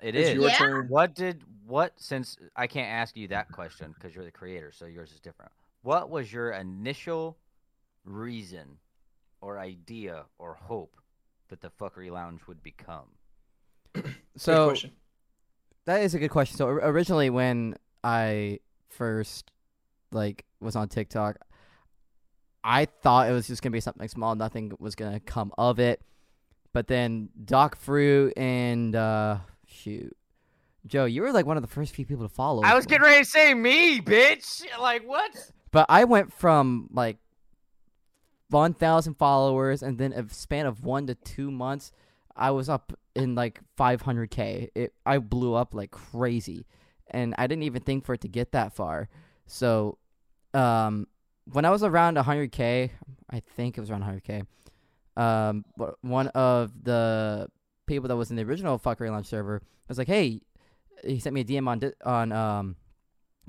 [0.00, 0.34] it It's is?
[0.36, 0.56] your Yeah.
[0.56, 0.88] turn.
[0.88, 1.92] What did what?
[2.00, 5.52] Since I can't ask you that question because you're the creator, so yours is different.
[5.82, 7.36] What was your initial
[8.04, 8.78] reason,
[9.42, 10.96] or idea, or hope
[11.48, 13.08] that the fuckery lounge would become?
[14.36, 14.74] So
[15.84, 16.56] that is a good question.
[16.56, 18.60] So originally, when I
[18.90, 19.50] first
[20.12, 21.38] like was on TikTok,
[22.62, 24.34] I thought it was just gonna be something small.
[24.34, 26.00] Nothing was gonna come of it.
[26.72, 30.16] But then Doc Fruit and uh, shoot,
[30.86, 32.62] Joe, you were like one of the first few people to follow.
[32.62, 34.62] I was getting ready to say me, bitch.
[34.80, 35.52] Like what?
[35.72, 37.18] But I went from like
[38.50, 41.92] 1,000 followers, and then a span of one to two months,
[42.36, 44.68] I was up in like 500k.
[44.74, 46.66] It I blew up like crazy,
[47.10, 49.08] and I didn't even think for it to get that far.
[49.46, 49.98] So,
[50.54, 51.06] um,
[51.52, 52.90] when I was around 100k,
[53.30, 54.46] I think it was around 100k.
[55.16, 55.64] Um,
[56.02, 57.48] one of the
[57.86, 60.42] people that was in the original fuckery lounge server was like, "Hey,"
[61.04, 62.76] he sent me a DM on on um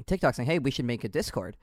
[0.06, 1.56] TikTok saying, "Hey, we should make a Discord."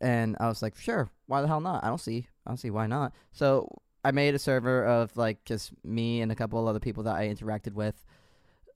[0.00, 1.84] And I was like, sure, why the hell not?
[1.84, 3.12] I don't see, I don't see why not.
[3.32, 3.68] So
[4.04, 7.28] I made a server of like just me and a couple other people that I
[7.28, 7.94] interacted with,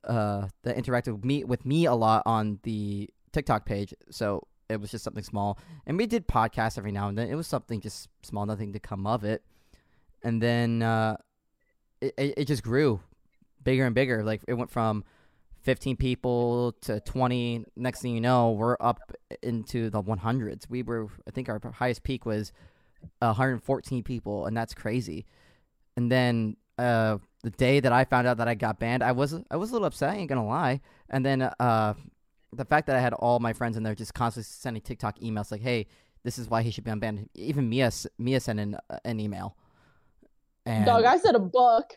[0.06, 3.94] uh, that interacted with me with me a lot on the TikTok page.
[4.10, 7.28] So it was just something small, and we did podcasts every now and then.
[7.28, 9.42] It was something just small, nothing to come of it.
[10.22, 11.16] And then uh,
[12.00, 13.00] it it, just grew
[13.62, 14.22] bigger and bigger.
[14.22, 15.04] Like it went from
[15.62, 19.12] 15 people to 20 next thing you know we're up
[19.42, 22.52] into the 100s we were i think our highest peak was
[23.20, 25.24] 114 people and that's crazy
[25.96, 29.34] and then uh the day that i found out that i got banned i was
[29.50, 30.80] i was a little upset i ain't gonna lie
[31.10, 31.94] and then uh
[32.52, 35.50] the fact that i had all my friends in there just constantly sending tiktok emails
[35.50, 35.86] like hey
[36.24, 39.56] this is why he should be unbanned even mia mia sent in uh, an email
[40.66, 41.94] and Dog, I said a book.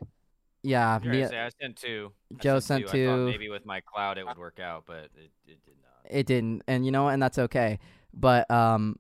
[0.62, 2.12] yeah You're mia say I sent two.
[2.38, 3.10] I Joe sent sent two.
[3.10, 3.26] I two.
[3.28, 6.12] maybe with my cloud it would work out, but it, it did not.
[6.12, 7.80] it didn't and you know and that's okay
[8.14, 8.98] but um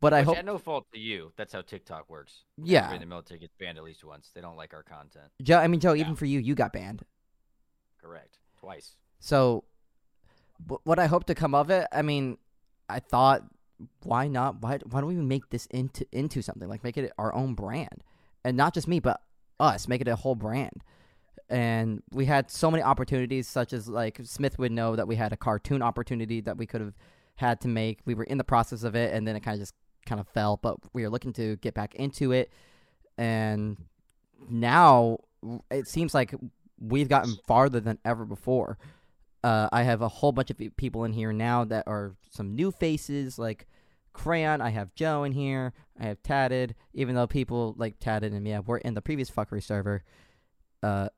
[0.00, 1.32] but i hope no fault to you.
[1.36, 2.44] That's how TikTok works.
[2.56, 2.78] Yeah.
[2.78, 4.30] Everybody in the military gets banned at least once.
[4.34, 5.26] They don't like our content.
[5.42, 7.02] Joe, I mean Joe, even for you, you got banned.
[8.00, 8.38] Correct.
[8.58, 8.94] Twice.
[9.20, 9.64] So,
[10.84, 12.38] what I hope to come of it, I mean,
[12.88, 13.42] I thought,
[14.02, 14.60] why not?
[14.60, 18.02] Why why don't we make this into into something like make it our own brand,
[18.44, 19.20] and not just me, but
[19.60, 20.82] us, make it a whole brand.
[21.48, 25.32] And we had so many opportunities, such as like Smith would know that we had
[25.32, 26.94] a cartoon opportunity that we could have
[27.36, 28.00] had to make.
[28.04, 29.74] We were in the process of it, and then it kind of just
[30.08, 30.56] kind of fell.
[30.56, 32.50] But we are looking to get back into it,
[33.16, 33.76] and
[34.48, 35.18] now
[35.70, 36.34] it seems like
[36.80, 38.78] we've gotten farther than ever before.
[39.44, 42.72] Uh, I have a whole bunch of people in here now that are some new
[42.72, 43.66] faces, like
[44.12, 44.60] Crayon.
[44.60, 45.72] I have Joe in here.
[45.98, 46.74] I have Tatted.
[46.92, 50.02] Even though people like Tatted and me were in the previous fuckery server,
[50.82, 51.08] uh,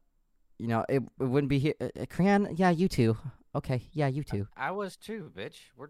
[0.59, 1.75] you know, it, it wouldn't be here.
[1.81, 3.17] Uh, Crayon, yeah, you too.
[3.55, 4.47] Okay, yeah, you too.
[4.57, 5.57] I was too, bitch.
[5.77, 5.89] We're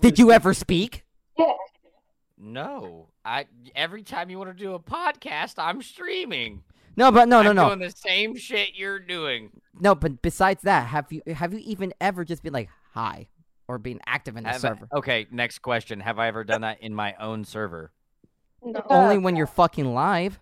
[0.00, 1.04] Did you ever speak?
[2.38, 3.08] No.
[3.24, 6.62] I every time you want to do a podcast, I'm streaming.
[6.96, 7.66] No, but no, no, I'm no.
[7.68, 9.50] Doing the same shit you're doing.
[9.78, 13.28] No, but besides that, have you have you even ever just been like hi?
[13.68, 14.88] or being active in the Have I- server.
[14.94, 15.98] okay, next question.
[15.98, 17.90] Have I ever done that in my own server?
[18.88, 20.38] Only when you're fucking live,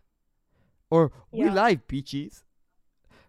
[0.91, 2.45] or we live, peaches.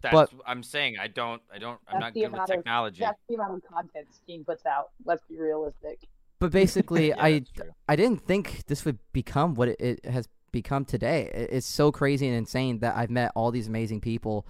[0.02, 0.98] That's But I'm saying.
[1.00, 1.42] I don't.
[1.54, 1.80] I don't.
[1.88, 3.00] I'm not good with amount of- technology.
[3.00, 4.90] That's the amount of content Steam puts out.
[5.06, 6.00] Let's be realistic.
[6.46, 7.44] But basically, Yeah, I.
[7.88, 11.30] I didn't think this would become what it, it has become today.
[11.34, 14.46] It- It's so crazy and insane that I've met all these amazing people,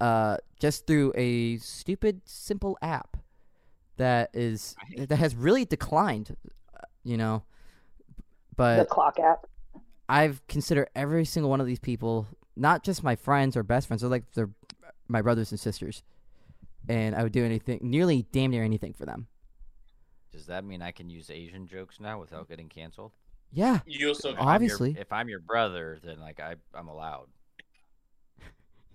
[0.00, 3.16] uh, just through a stupid, simple app
[3.96, 6.36] that is that has really declined.
[6.74, 7.42] uh, You know,
[8.56, 9.46] But the but clock app.
[10.08, 12.26] I've considered every single one of these people,
[12.56, 14.50] not just my friends or best friends, they're like they're
[15.08, 16.02] my brothers and sisters,
[16.88, 19.26] and I would do anything, nearly damn near anything for them.
[20.32, 23.12] Does that mean I can use Asian jokes now without getting canceled?
[23.52, 24.96] Yeah, You also If I'm your- obviously.
[24.98, 27.26] if I'm your brother, then like I I'm allowed.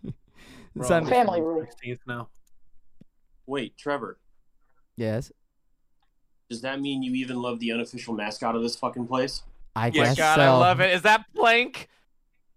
[0.75, 1.63] We're Family on rule.
[1.85, 2.29] 16th now.
[3.45, 4.17] Wait, Trevor,
[4.95, 5.31] Yes,
[6.49, 9.43] does that mean you even love the unofficial mascot of this fucking place?
[9.75, 10.41] I guess god, so.
[10.41, 10.91] I love it.
[10.91, 11.87] Is that Plank?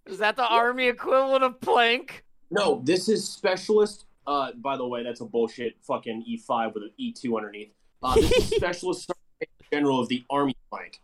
[0.06, 2.24] Is that the army equivalent of Plank?
[2.50, 4.06] No, this is specialist.
[4.26, 7.72] Uh, by the way, that's a bullshit fucking E5 with an E2 underneath.
[8.02, 11.00] Uh, this is specialist Sergeant general of the army Plank.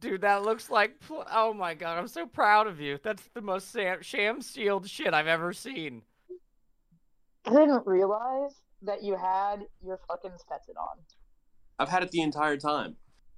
[0.00, 1.00] Dude, that looks like.
[1.00, 2.98] Pl- oh my god, I'm so proud of you.
[3.02, 6.02] That's the most sam- sham shield shit I've ever seen.
[7.46, 10.98] I didn't realize that you had your fucking Stetson on.
[11.78, 12.96] I've had it the entire time.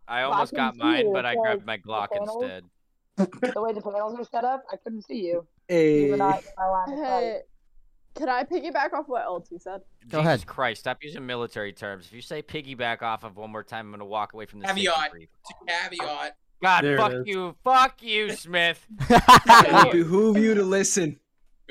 [0.08, 2.64] I Well, I almost got mine, you, but I grabbed my Glock panels- instead.
[3.54, 5.46] The way the panels are set up, I couldn't see you.
[5.68, 6.04] Hey.
[6.04, 7.06] You were not my line of sight.
[7.06, 7.40] Hey,
[8.16, 9.80] can I piggyback off what LT said?
[10.09, 10.47] Go Jesus ahead.
[10.47, 12.06] Christ, stop using military terms.
[12.06, 14.68] If you say piggyback off of one more time, I'm gonna walk away from this.
[14.70, 15.10] safety Caveat.
[15.10, 15.28] brief.
[15.68, 16.36] Caveat.
[16.62, 18.84] God, There fuck you, fuck you, Smith.
[19.10, 21.20] It would behoove you to listen.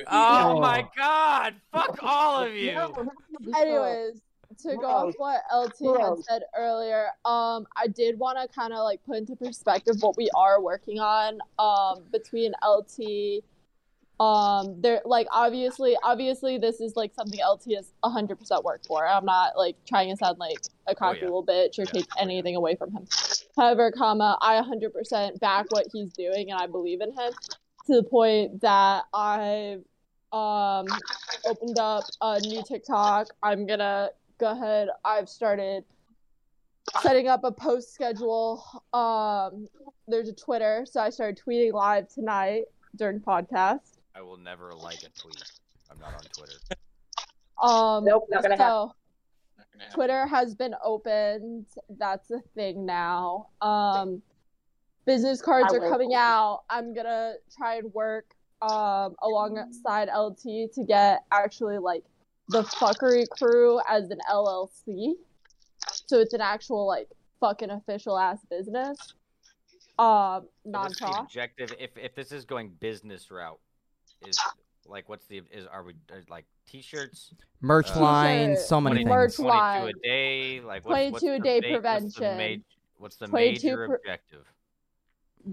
[0.07, 0.59] Oh Oh.
[0.59, 2.71] my God, fuck all of you.
[3.57, 4.21] Anyways,
[4.61, 8.79] to go off what LT had said earlier, um, I did want to kind of
[8.83, 13.43] like put into perspective what we are working on, um, between LT,
[14.19, 19.05] um, there like obviously, obviously this is like something LT is hundred percent work for.
[19.05, 21.25] I'm not like trying to sound like a cocky yeah.
[21.25, 23.05] little bitch or take anything away from him.
[23.57, 27.33] However, comma, I hundred percent back what he's doing and I believe in him
[27.87, 29.83] to the point that I've
[30.31, 30.85] um
[31.45, 33.27] opened up a new TikTok.
[33.43, 34.89] I'm gonna go ahead.
[35.03, 35.83] I've started
[37.01, 38.63] setting up a post schedule.
[38.93, 39.67] Um,
[40.07, 42.63] there's a Twitter, so I started tweeting live tonight
[42.95, 43.94] during podcast.
[44.15, 45.43] I will never like a tweet.
[45.91, 46.53] I'm not on Twitter.
[47.61, 48.91] Um, Nope, not gonna so
[49.93, 51.65] Twitter has been opened.
[51.89, 53.47] That's a thing now.
[53.61, 54.21] Um,
[55.05, 55.89] business cards I are will.
[55.89, 56.63] coming out.
[56.69, 58.25] I'm gonna try and work
[58.61, 62.03] um alongside LT to get actually like
[62.49, 65.13] the fuckery crew as an LLC.
[66.07, 67.09] So it's an actual like
[67.39, 68.97] fucking official ass business.
[69.97, 71.23] Um, What's non-profit.
[71.23, 71.73] objective?
[71.79, 73.59] If if this is going business route,
[74.27, 74.39] is
[74.87, 77.33] like what's the is are we are, like t-shirts?
[77.61, 79.09] Merch Uh, lines, so many 20 things.
[79.09, 79.87] Merch 22 line.
[79.87, 82.63] a day, like what's, what's a the day ba- What's the, ma-
[82.97, 84.45] what's the major per- objective?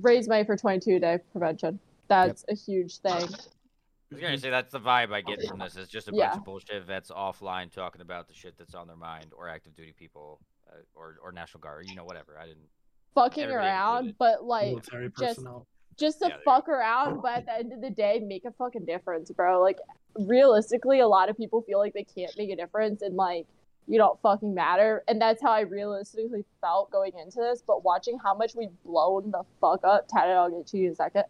[0.01, 1.79] Raise money for 22 day prevention.
[2.09, 3.13] That's a huge thing.
[3.13, 5.77] I was gonna say that's the vibe I get from this.
[5.77, 6.37] It's just a bunch Yeah.
[6.37, 9.93] of bullshit vets offline talking about the shit that's on their mind, or active duty
[9.99, 10.39] people,
[10.69, 12.39] uh, or or National Guard, or, you know, whatever.
[12.39, 12.69] I didn't.
[13.15, 14.19] Fucking around, included.
[14.19, 15.67] but like Military just personnel.
[15.99, 18.85] Just to Yeah, fuck around, but at the end of the day, make a fucking
[18.85, 19.61] difference, bro.
[19.61, 19.79] Like
[20.17, 23.47] realistically, a lot of people feel like they can't make a difference and like
[23.89, 27.63] you don't fucking matter, and that's how I realistically felt going into this.
[27.67, 30.93] But watching how much we've blown the fuck up, Tatted, I'll get to you in
[30.93, 31.25] a second.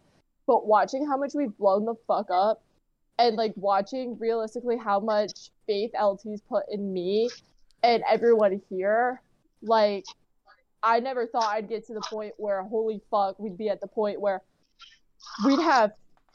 [0.45, 2.61] But watching how much we've blown the fuck up,
[3.17, 7.29] and like watching realistically how much faith LT's put in me
[7.81, 9.21] and everyone here,
[9.61, 10.05] like
[10.81, 13.87] I never thought I'd get to the point where holy fuck, we'd be at the
[13.87, 14.41] point where
[15.45, 15.91] we'd have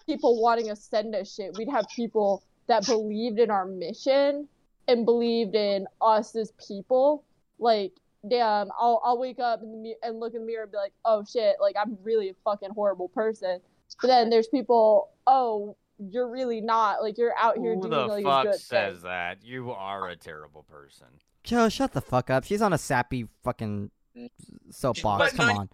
[0.07, 1.57] people wanting to send us shit.
[1.57, 4.49] We'd have people that believed in our mission
[4.87, 7.25] and believed in us as people.
[7.59, 7.93] Like,
[8.29, 10.93] damn, I'll I'll wake up in the and look in the mirror and be like,
[11.05, 13.61] oh shit, like I'm really a fucking horrible person.
[14.01, 17.03] But then there's people, oh, you're really not.
[17.03, 19.03] Like you're out here Who doing the like a fuck good says thing.
[19.05, 19.45] that?
[19.45, 21.07] You are a terrible person.
[21.43, 22.45] Joe, shut the fuck up.
[22.45, 24.29] She's on a sappy fucking mm.
[24.71, 25.33] soapbox.
[25.33, 25.69] Come not- on.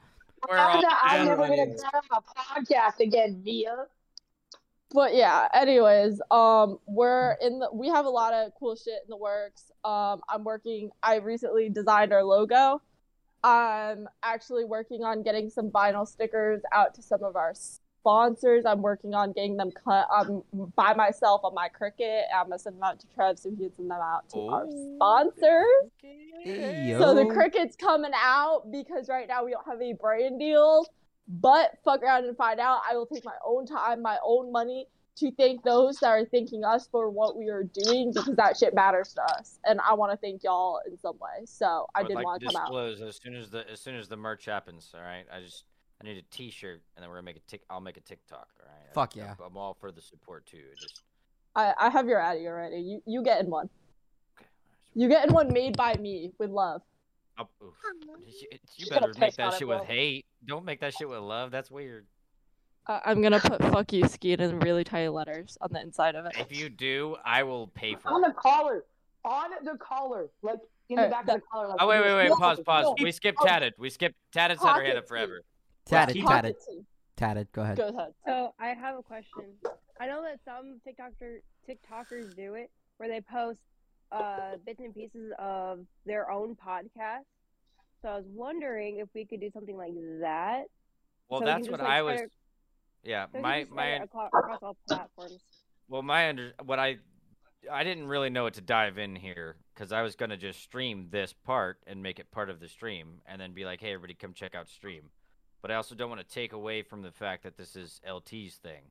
[0.49, 1.83] We're all I'm never gonna Aliens.
[1.83, 3.87] get on a podcast again, Mia.
[4.93, 9.09] but yeah anyways um we're in the we have a lot of cool shit in
[9.09, 12.81] the works um i'm working i recently designed our logo
[13.43, 17.53] i'm actually working on getting some vinyl stickers out to some of our
[18.05, 18.67] sponsors.
[18.67, 20.43] I'm working on getting them cut um,
[20.77, 22.25] by myself on my Cricut.
[22.35, 24.67] I'm gonna send them out to Trev so he can send them out to our
[24.97, 25.41] sponsors.
[26.45, 27.35] So the Yo.
[27.35, 30.91] Cricut's coming out because right now we don't have any brand deals.
[31.27, 32.83] But fuck around and find out.
[32.89, 34.87] I will take my own time, my own money
[35.17, 38.75] to thank those that are thanking us for what we are doing because that shit
[38.75, 39.59] matters to us.
[39.65, 41.47] And I want to thank y'all in some way.
[41.47, 42.67] So I, would did like want to to come out.
[42.67, 44.91] disclose as soon as the as soon as the merch happens.
[44.95, 45.65] All right, I just
[46.05, 47.63] I need a T-shirt, and then we're gonna make a tick.
[47.71, 48.47] I'll make a TikTok.
[48.61, 48.95] All right.
[48.95, 49.35] Fuck I- yeah.
[49.41, 50.63] I'm, I'm all for the support too.
[50.79, 51.03] Just
[51.57, 52.77] I, I have your Addy already.
[52.77, 53.71] You you getting one.
[54.95, 56.83] You getting one made by me with love.
[57.39, 57.49] I'll,
[58.27, 59.87] you, you better make piss on that it, shit with bro.
[59.87, 60.27] hate.
[60.47, 61.51] Don't make that shit with love.
[61.51, 62.07] That's weird.
[62.87, 66.27] Uh, I'm gonna put "fuck you" Skeen in really tiny letters on the inside of
[66.27, 66.33] it.
[66.39, 68.29] If you do, I will pay for On it.
[68.29, 68.85] the collar.
[69.25, 70.29] On the collar.
[70.43, 70.59] Like
[70.91, 71.69] in the Alright, back of the collar.
[71.69, 72.31] Like Oh wait, wait, wait!
[72.33, 72.85] Pause, pause.
[72.85, 72.95] no.
[73.03, 73.73] We skipped Tatted.
[73.79, 75.41] We skipped Tatted's had her hand up Pocket forever.
[75.87, 76.57] Tatted, Keep- tatted,
[77.17, 77.49] tatted.
[77.53, 77.77] Go ahead.
[77.77, 78.15] Go ahead.
[78.27, 79.45] So I have a question.
[80.01, 81.39] I know that some TikToker
[81.69, 83.61] TikTokers do it where they post
[84.13, 87.25] uh, bits and pieces of their own podcast.
[88.03, 90.65] So I was wondering if we could do something like that.
[91.29, 92.21] Well, So we can that's just, what like, I spread was.
[92.23, 92.31] it-
[93.11, 95.39] Yeah, so my just spread it my aclo- across all platforms.
[95.89, 96.97] Well, my under what I
[97.71, 101.09] I didn't really know what to dive in here because I was gonna just stream
[101.11, 104.15] this part and make it part of the stream, and then be like, "Hey, everybody,
[104.15, 105.11] come check out stream."
[105.65, 108.57] But I also don't want to take away from the fact that this is LT's
[108.57, 108.83] thing.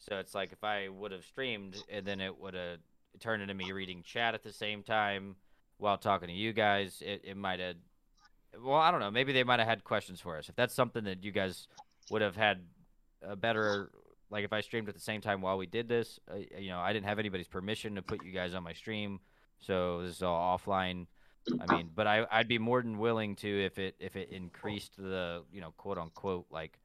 [0.00, 2.80] So it's like if I would have streamed and then it would have
[3.20, 5.36] turned into me reading chat at the same time
[5.78, 7.76] while talking to you guys, it, it might have.
[8.60, 9.12] Well, I don't know.
[9.12, 10.48] Maybe they might have had questions for us.
[10.48, 11.68] If that's something that you guys
[12.10, 12.62] would have had
[13.22, 13.92] a better
[14.30, 16.80] like if I streamed at the same time while we did this, uh, you know,
[16.80, 19.20] I didn't have anybody's permission to put you guys on my stream,
[19.60, 21.06] so this is all offline.
[21.48, 21.76] I oh.
[21.76, 25.42] mean, but I I'd be more than willing to if it if it increased the
[25.52, 26.78] you know quote unquote like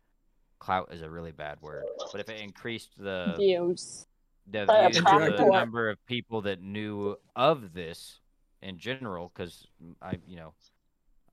[0.60, 4.08] clout is a really bad word, but if it increased the Views.
[4.50, 5.04] the, views,
[5.38, 8.20] the number of people that knew of this
[8.62, 9.68] in general, because
[10.02, 10.54] I you know.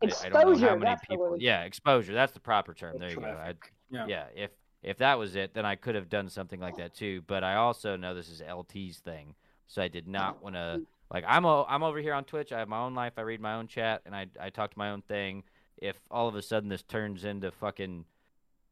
[0.03, 1.37] I, I don't know how many people.
[1.39, 2.13] Yeah, exposure.
[2.13, 2.99] That's the proper term.
[2.99, 3.23] There you go.
[3.23, 3.55] I,
[3.89, 4.07] Yeah.
[4.09, 4.51] yeah, if
[4.83, 7.23] if that was it, then I could have done something like that too.
[7.29, 9.37] But I also know this is LT's thing,
[9.69, 10.83] so I did not want to
[11.13, 12.53] like I'm o- I'm over here on Twitch.
[12.53, 13.15] I have my own life.
[13.17, 15.45] I read my own chat and I I talk to my own thing.
[15.77, 18.05] If all of a sudden this turns into fucking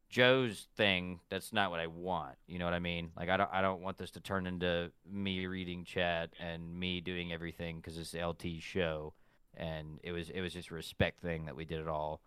[0.09, 2.35] Joe's thing, that's not what I want.
[2.47, 3.11] You know what I mean?
[3.15, 6.99] Like I don't I don't want this to turn into me reading chat and me
[6.99, 9.13] doing everything because it's LT's show,
[9.55, 12.21] and it was it was just respect thing that we did it all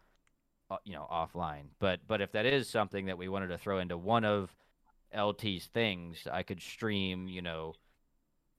[0.70, 3.78] uh, you know offline but but if that is something that we wanted to throw
[3.78, 4.54] into one of
[5.14, 7.74] lt's things i could stream you know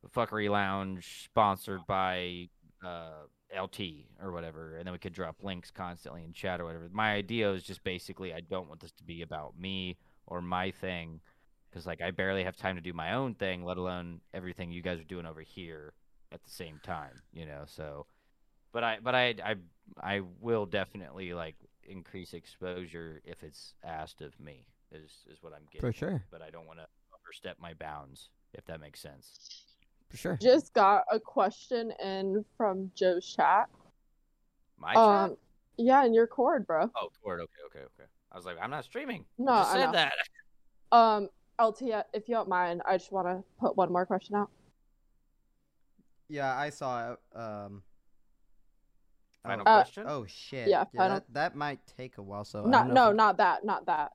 [0.10, 2.48] fuckery lounge sponsored by
[2.84, 3.23] uh
[3.57, 3.80] lt
[4.22, 7.52] or whatever and then we could drop links constantly in chat or whatever my idea
[7.52, 11.22] is just basically i don't want this to be about me or my thing
[11.69, 14.82] because like i barely have time to do my own thing let alone everything you
[14.82, 15.94] guys are doing over here
[16.32, 18.06] at the same time you know so
[18.76, 19.56] but I but I I
[20.03, 21.56] I will definitely like
[21.88, 25.80] increase exposure if it's asked of me is is what I'm getting.
[25.80, 26.23] For at, sure.
[26.30, 26.88] But I don't want to
[27.18, 29.74] overstep my bounds if that makes sense.
[30.10, 30.38] For sure.
[30.41, 33.68] Just got a question in from Joe's chat.
[34.77, 35.38] My Um, chat?
[35.77, 36.90] yeah, in your cord, bro.
[36.95, 37.41] Oh, Cord.
[37.41, 38.10] Okay, okay, okay.
[38.32, 39.26] I was like, I'm not streaming.
[39.38, 39.91] No, I just I said know.
[39.94, 40.14] that.
[40.91, 41.30] Um,
[41.60, 41.82] LT,
[42.14, 44.49] if you don't mind, I just want to put one more question out.
[46.30, 47.19] Yeah, I saw it.
[47.38, 47.82] Um,
[49.44, 50.06] Final oh, question?
[50.07, 50.69] Oh shit.
[50.69, 52.45] yeah, final- that, that might take a while.
[52.45, 54.11] So I not, don't no, if- not that, not that.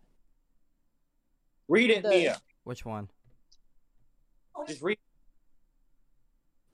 [1.68, 2.40] Read it, The- Mia.
[2.64, 3.10] Which one?
[4.66, 4.98] Just read.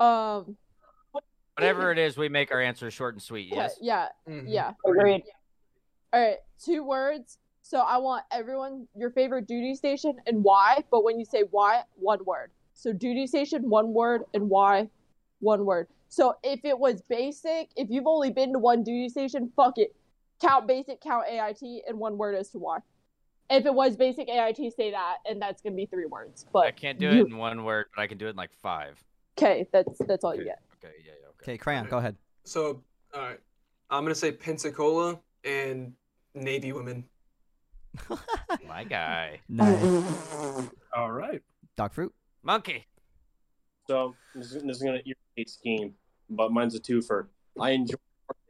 [0.00, 0.56] Um,
[1.54, 3.48] Whatever it is, we make our answers short and sweet.
[3.50, 3.78] Yes.
[3.80, 4.44] yeah, Mhm.
[4.46, 4.74] yeah.
[4.84, 5.24] Agreed.
[6.12, 7.38] All right, two words.
[7.62, 10.84] So I want everyone your favorite duty station and why.
[10.90, 12.50] But when you say why, one word.
[12.74, 14.90] So duty station, one word, and why,
[15.40, 15.88] one word.
[16.10, 19.96] So if it was basic, if you've only been to one duty station, fuck it.
[20.42, 22.80] Count basic, count AIT, and one word as to why.
[23.48, 26.44] If it was basic AIT, say that, and that's gonna be three words.
[26.52, 28.36] But I can't do you- it in one word, but I can do it in
[28.36, 29.02] like five.
[29.38, 30.62] Okay, that's that's all you get.
[30.82, 31.52] Okay, yeah, yeah, okay.
[31.52, 32.16] Okay, Crayon, go ahead.
[32.44, 32.82] So,
[33.14, 33.40] all right,
[33.90, 35.92] I'm gonna say Pensacola and
[36.34, 37.04] Navy women.
[38.68, 39.40] My guy.
[39.48, 39.82] Nice.
[40.94, 41.42] All right.
[41.76, 42.12] Doc Fruit.
[42.42, 42.86] Monkey.
[43.88, 45.92] So this is, this is gonna irritate Skeen,
[46.30, 47.26] but mine's a twofer.
[47.60, 47.94] I enjoy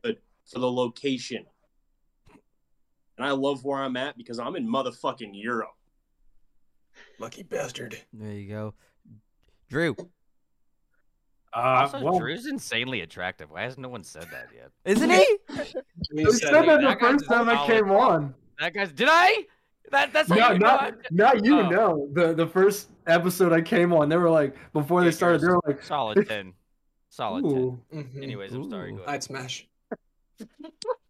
[0.04, 1.44] it for the location,
[3.16, 5.74] and I love where I'm at because I'm in motherfucking Europe.
[7.18, 8.00] Lucky bastard.
[8.12, 8.74] There you go.
[9.68, 9.96] Drew.
[11.56, 13.50] Uh, also, well, Drew's insanely attractive.
[13.50, 14.70] Why hasn't no one said that yet?
[14.84, 15.38] Isn't he?
[16.12, 16.82] We I said said that it.
[16.82, 18.34] the first time I came on.
[18.60, 18.92] That guy's.
[18.92, 19.44] Did I?
[19.90, 21.60] That, that's how No, you know not, I'm- not you.
[21.60, 21.68] Oh.
[21.70, 25.46] No, the the first episode I came on, they were like before they started, they
[25.48, 26.52] were like solid ten,
[27.08, 27.52] solid ten.
[27.52, 27.80] Ooh.
[28.20, 28.90] Anyways, I'm sorry.
[28.92, 29.08] Go ahead.
[29.08, 29.66] I'd smash.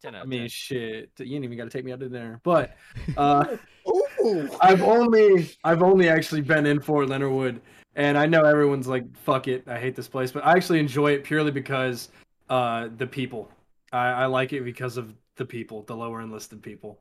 [0.02, 0.48] 10 out I mean, 10.
[0.48, 2.40] shit, you ain't even got to take me out to dinner.
[2.44, 2.76] But
[3.16, 3.56] uh,
[4.60, 7.60] I've only I've only actually been in Fort Leonard Wood,
[7.96, 11.12] and I know everyone's like, "Fuck it, I hate this place," but I actually enjoy
[11.12, 12.10] it purely because
[12.48, 13.50] uh, the people.
[13.92, 17.00] I, I like it because of the people, the lower enlisted people,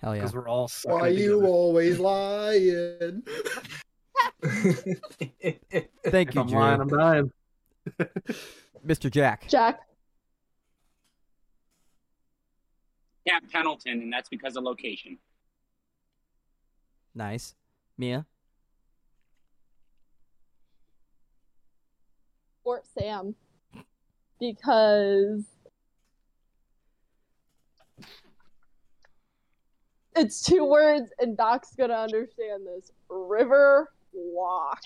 [0.00, 0.20] Hell yeah.
[0.22, 3.22] because we're all sucking Why it you always lying?
[4.42, 6.98] Thank If you, I'm lying, I'm Drew.
[6.98, 7.32] dying.
[8.86, 9.10] Mr.
[9.10, 9.48] Jack.
[9.48, 9.80] Jack.
[13.26, 15.18] Camp Pendleton, and that's because of location.
[17.14, 17.54] Nice.
[17.98, 18.24] Mia.
[22.68, 23.34] Fort Sam.
[24.38, 25.42] Because
[30.14, 32.92] it's two words and Doc's gonna understand this.
[33.08, 34.82] River walk.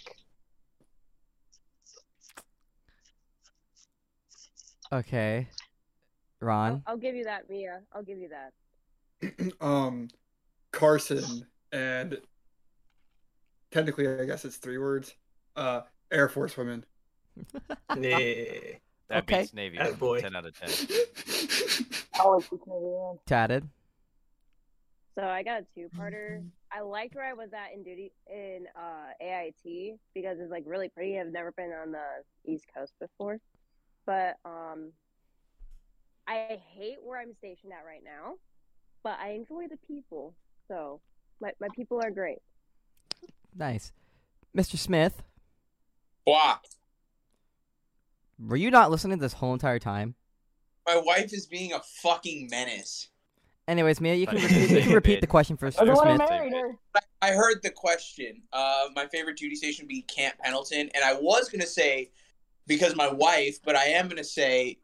[4.92, 5.48] Okay.
[6.38, 6.84] Ron.
[6.86, 7.80] I'll give you that, Mia.
[7.92, 9.52] I'll give you that.
[9.60, 10.06] um,
[10.70, 12.20] Carson and
[13.72, 15.16] technically, I guess it's three words.
[15.56, 15.80] Uh,
[16.12, 16.84] Air Force women.
[17.96, 18.18] Yeah.
[19.08, 19.40] That Okay.
[19.40, 19.76] beats Navy.
[19.78, 20.20] Attaboy.
[20.22, 21.86] 10 out of 10.
[22.20, 23.18] Always keep me around.
[23.26, 23.68] Tatted.
[25.14, 26.42] So I got a two-parter.
[26.70, 30.88] I liked where I was at in duty in uh, AIT because it's like really
[30.88, 31.18] pretty.
[31.20, 33.38] I've never been on the East Coast before,
[34.06, 34.92] but um,
[36.26, 38.34] I hate where I'm stationed at right now.
[39.02, 40.34] But I enjoy the people,
[40.68, 41.00] so
[41.42, 42.38] my my people are great.
[43.54, 43.92] Nice.
[44.56, 44.78] Mr.
[44.78, 45.22] Smith.
[46.24, 46.56] Why?
[48.46, 50.14] Were you not listening this whole entire time?
[50.86, 53.08] My wife is being a fucking menace.
[53.68, 56.20] Anyways, Mia, you can repeat, you can repeat the question for, I for Smith.
[57.22, 58.42] I heard the question.
[58.52, 62.10] Uh, my favorite duty station would be Camp Pendleton, and I was gonna say
[62.66, 64.78] because my wife, but I am gonna say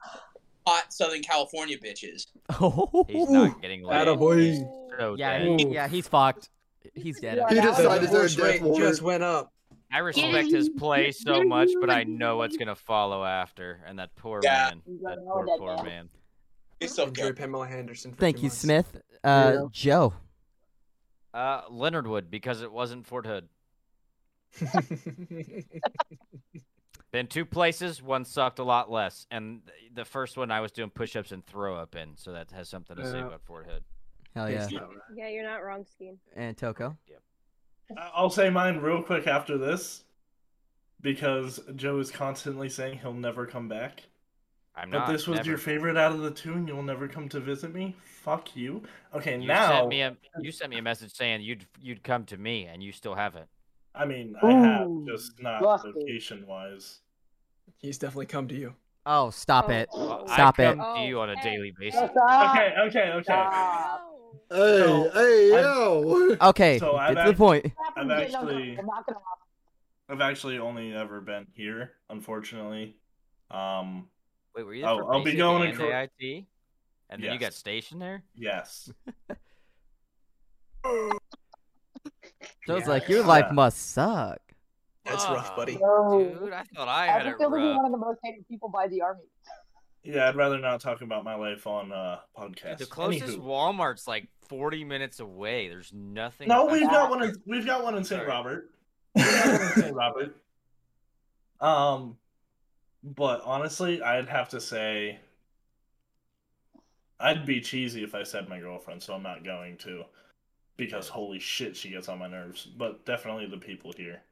[0.64, 2.26] hot Southern California bitches.
[2.60, 4.06] Oh, He's not getting laid.
[4.06, 4.68] Attaboy.
[4.98, 6.50] So Yeah, he, yeah, he's fucked.
[6.94, 7.42] He's dead.
[7.48, 9.52] He Yeah, decided The their death rate just went up.
[9.90, 14.14] I respect his play so much, but I know what's gonna follow after, and that
[14.16, 14.70] poor Yeah.
[14.70, 15.84] man, that poor that poor man.
[15.84, 16.08] man.
[16.80, 17.32] It's Enjoy okay.
[17.40, 18.12] Pamela Anderson.
[18.12, 18.58] For Thank you, months.
[18.58, 19.00] Smith.
[19.24, 19.64] Uh, Yeah.
[19.72, 20.14] Joe.
[21.34, 23.48] Uh, Leonard Wood because it wasn't Fort Hood.
[27.10, 29.62] Been two places, one sucked a lot less, and
[29.94, 32.96] the first one I was doing push-ups and throw up in, so that has something
[32.96, 33.82] to say about Fort Hood.
[34.34, 34.68] Hell yeah.
[35.14, 36.18] Yeah, you're not wrong, Skeen.
[36.36, 36.90] And Toko.
[37.08, 37.14] I-
[37.96, 40.02] I'll say mine real quick after this,
[41.00, 44.02] because Joe is constantly saying he'll never come back.
[44.76, 45.06] I'm But not.
[45.06, 45.48] But this was never.
[45.48, 47.96] your favorite out of the two, and you'll never come to visit me.
[48.04, 48.82] Fuck you.
[49.14, 52.24] Okay, You now sent me a you sent me a message saying you'd you'd come
[52.26, 53.46] to me, and you still haven't.
[53.94, 55.96] I mean, I have just not busted.
[55.96, 57.00] location wise.
[57.78, 58.74] He's definitely come to you.
[59.06, 59.72] Oh, stop Oh.
[59.72, 59.88] it.
[59.92, 60.76] Well, Stop I it.
[60.76, 61.98] come to you on a Oh, daily basis.
[62.10, 62.54] Stop.
[62.56, 63.22] Okay, okay, okay.
[63.22, 64.07] Stop.
[64.50, 66.36] Hey, So, hey, I'm- yo!
[66.48, 67.66] Okay, So get I've to the point.
[67.96, 69.44] I've actually- uncomfortable, not gonna happen.
[70.10, 72.96] I've actually only ever been here, unfortunately.
[73.50, 74.08] Um,
[74.54, 74.86] Wait, were you?
[74.86, 76.46] I'll- for I'll be basic going and acro- AIT,
[77.10, 78.22] and then you got stationed there.
[78.34, 78.90] yes.
[82.66, 83.52] Joe's like, your life Yeah.
[83.54, 84.38] must suck.
[85.04, 85.76] That's rough, buddy.
[85.78, 86.36] No.
[86.38, 88.18] Dude, I thought I I had have it a feeling you're one of the most
[88.22, 89.24] hated people by the army.
[90.08, 92.78] Yeah, I'd rather not talk about my life on uh podcast.
[92.78, 93.44] The closest Anywho.
[93.44, 95.68] Walmart's like 40 minutes away.
[95.68, 96.48] There's nothing.
[96.48, 97.22] No, we've got one.
[97.24, 98.26] In, we've got one in St.
[98.26, 98.70] Robert.
[99.14, 99.94] We've got one in St.
[99.94, 100.36] Robert.
[101.60, 102.16] Um,
[103.02, 105.18] but honestly, I'd have to say
[107.20, 110.04] I'd be cheesy if I said my girlfriend, so I'm not going to,
[110.78, 112.64] because holy shit, she gets on my nerves.
[112.64, 114.22] But definitely the people here.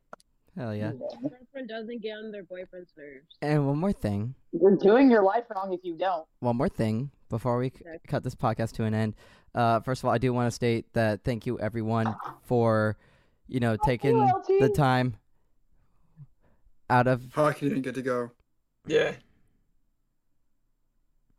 [0.57, 0.93] Hell yeah.
[1.23, 3.27] Girlfriend doesn't get on their boyfriend's nerves.
[3.43, 4.35] And one more thing.
[4.53, 6.27] You're doing your life wrong if you don't.
[6.41, 7.99] One more thing before we c- Okay.
[8.09, 9.15] cut this podcast to an end.
[9.55, 12.15] Uh, first of all, I do want to state that thank you everyone
[12.45, 12.97] for,
[13.49, 14.61] you know, taking LT.
[14.61, 15.17] the time
[16.89, 17.23] out of.
[17.35, 18.31] Hockey didn't get to go.
[18.87, 19.13] Yeah.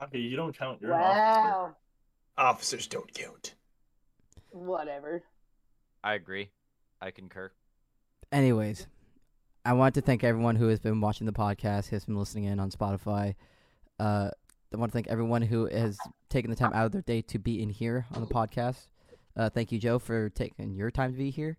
[0.04, 1.20] Okay, you don't count your officer.
[1.20, 1.76] Wow.
[2.38, 3.56] Officers don't count.
[4.52, 5.24] Whatever.
[6.04, 6.52] I agree.
[7.02, 7.52] I concur.
[8.32, 8.86] Anyways,
[9.68, 12.46] I want to thank everyone who has been watching the podcast, who has been listening
[12.46, 13.36] in on Spotify.
[14.00, 14.30] Uh,
[14.74, 15.98] I want to thank everyone who has
[16.30, 18.88] taken the time out of their day to be in here on the podcast.
[19.36, 21.58] Uh, thank you, Joe, for taking your time to be here.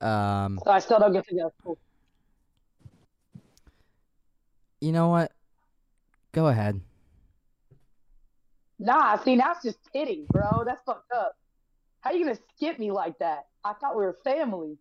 [0.00, 1.52] Um, I still don't get to go.
[1.62, 1.78] Cool.
[4.80, 5.30] you know what?
[6.32, 6.80] Go ahead.
[8.80, 10.64] Nah, see, now it's just pity, bro.
[10.66, 11.36] That's fucked up.
[12.00, 13.46] How are you gonna skip me like that?
[13.62, 14.78] I thought we were family.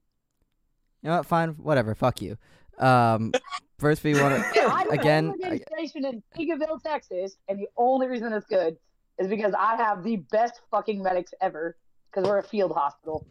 [1.02, 1.26] You know what?
[1.26, 1.96] Fine, whatever.
[1.96, 2.38] Fuck you.
[2.78, 3.32] Um,
[3.78, 5.34] first we want to again.
[5.44, 8.78] a I- station in Eagleville, Texas, and the only reason it's good
[9.18, 11.76] is because I have the best fucking medics ever.
[12.12, 13.24] Because we're a field hospital.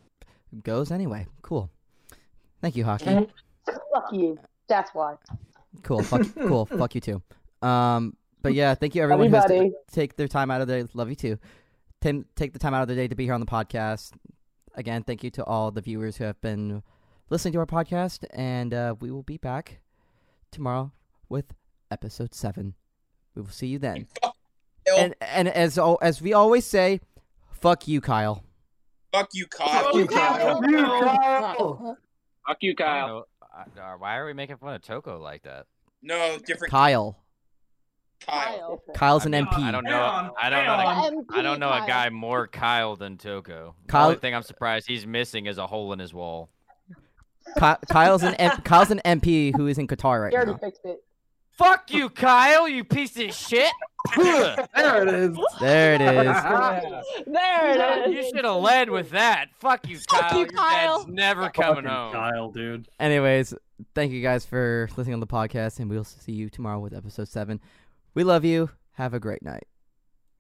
[0.62, 1.27] goes anyway.
[1.43, 1.69] Cool.
[2.62, 3.07] Thank you, hockey.
[3.93, 4.39] Fuck you.
[4.69, 5.16] That's why.
[5.82, 6.03] Cool.
[6.05, 6.23] Fuck.
[6.39, 6.65] cool.
[6.66, 7.23] Fuck you too.
[7.61, 9.73] Um, but yeah, thank you everyone who Everybody.
[9.90, 10.85] take their time out of their.
[10.85, 10.89] Day.
[10.95, 11.39] Love you too.
[12.01, 14.12] Tim, take the time out of their day to be here on the podcast.
[14.74, 16.85] Again, thank you to all the viewers who have been
[17.31, 19.81] listening to our podcast, and uh, we will be back
[20.51, 20.93] tomorrow
[21.29, 21.55] with
[21.91, 22.75] episode seven.
[23.35, 24.07] We will see you then.
[24.97, 27.01] And and as as we always say,
[27.53, 28.43] fuck you, Kyle.
[29.13, 29.83] Fuck you, Kyle.
[29.85, 30.65] Fuck you, Kyle.
[30.67, 31.99] You, Kyle.
[32.47, 33.07] Fuck you, Kyle.
[33.09, 35.67] know- I- uh, Why are we making fun of Toko like that?
[36.01, 37.19] No, different Kyle.
[38.27, 38.83] Kyle.
[38.95, 39.59] Kyle's an MP.
[39.59, 39.91] I don't know.
[39.91, 40.73] Hang on, I don't know.
[40.73, 41.27] on.
[41.35, 43.75] a- I don't know a guy more Kyle than Toko.
[43.85, 46.49] The Kyle- only thing I'm surprised he's missing is a hole in his wall.
[47.59, 50.59] Ky- Kyle's an M- Kyle's an MP who is in Qatar right You already now.
[50.59, 51.03] fixed it.
[51.53, 52.69] Fuck you, Kyle.
[52.69, 53.73] You piece of shit.
[54.16, 55.39] There it is.
[55.61, 56.37] There it is.
[57.27, 58.29] There it you is.
[58.29, 59.47] should have led with that.
[59.59, 60.33] Fuck you, Kyle.
[60.35, 60.99] you, Your Kyle.
[60.99, 62.12] dad's never coming Fucking home.
[62.12, 62.89] Kyle, dude.
[63.01, 63.55] Anyways,
[63.95, 67.29] thank you guys for listening on the podcast, and we'll see you tomorrow with episode
[67.29, 67.61] seven.
[68.15, 68.70] We love you.
[68.93, 69.66] Have a great night.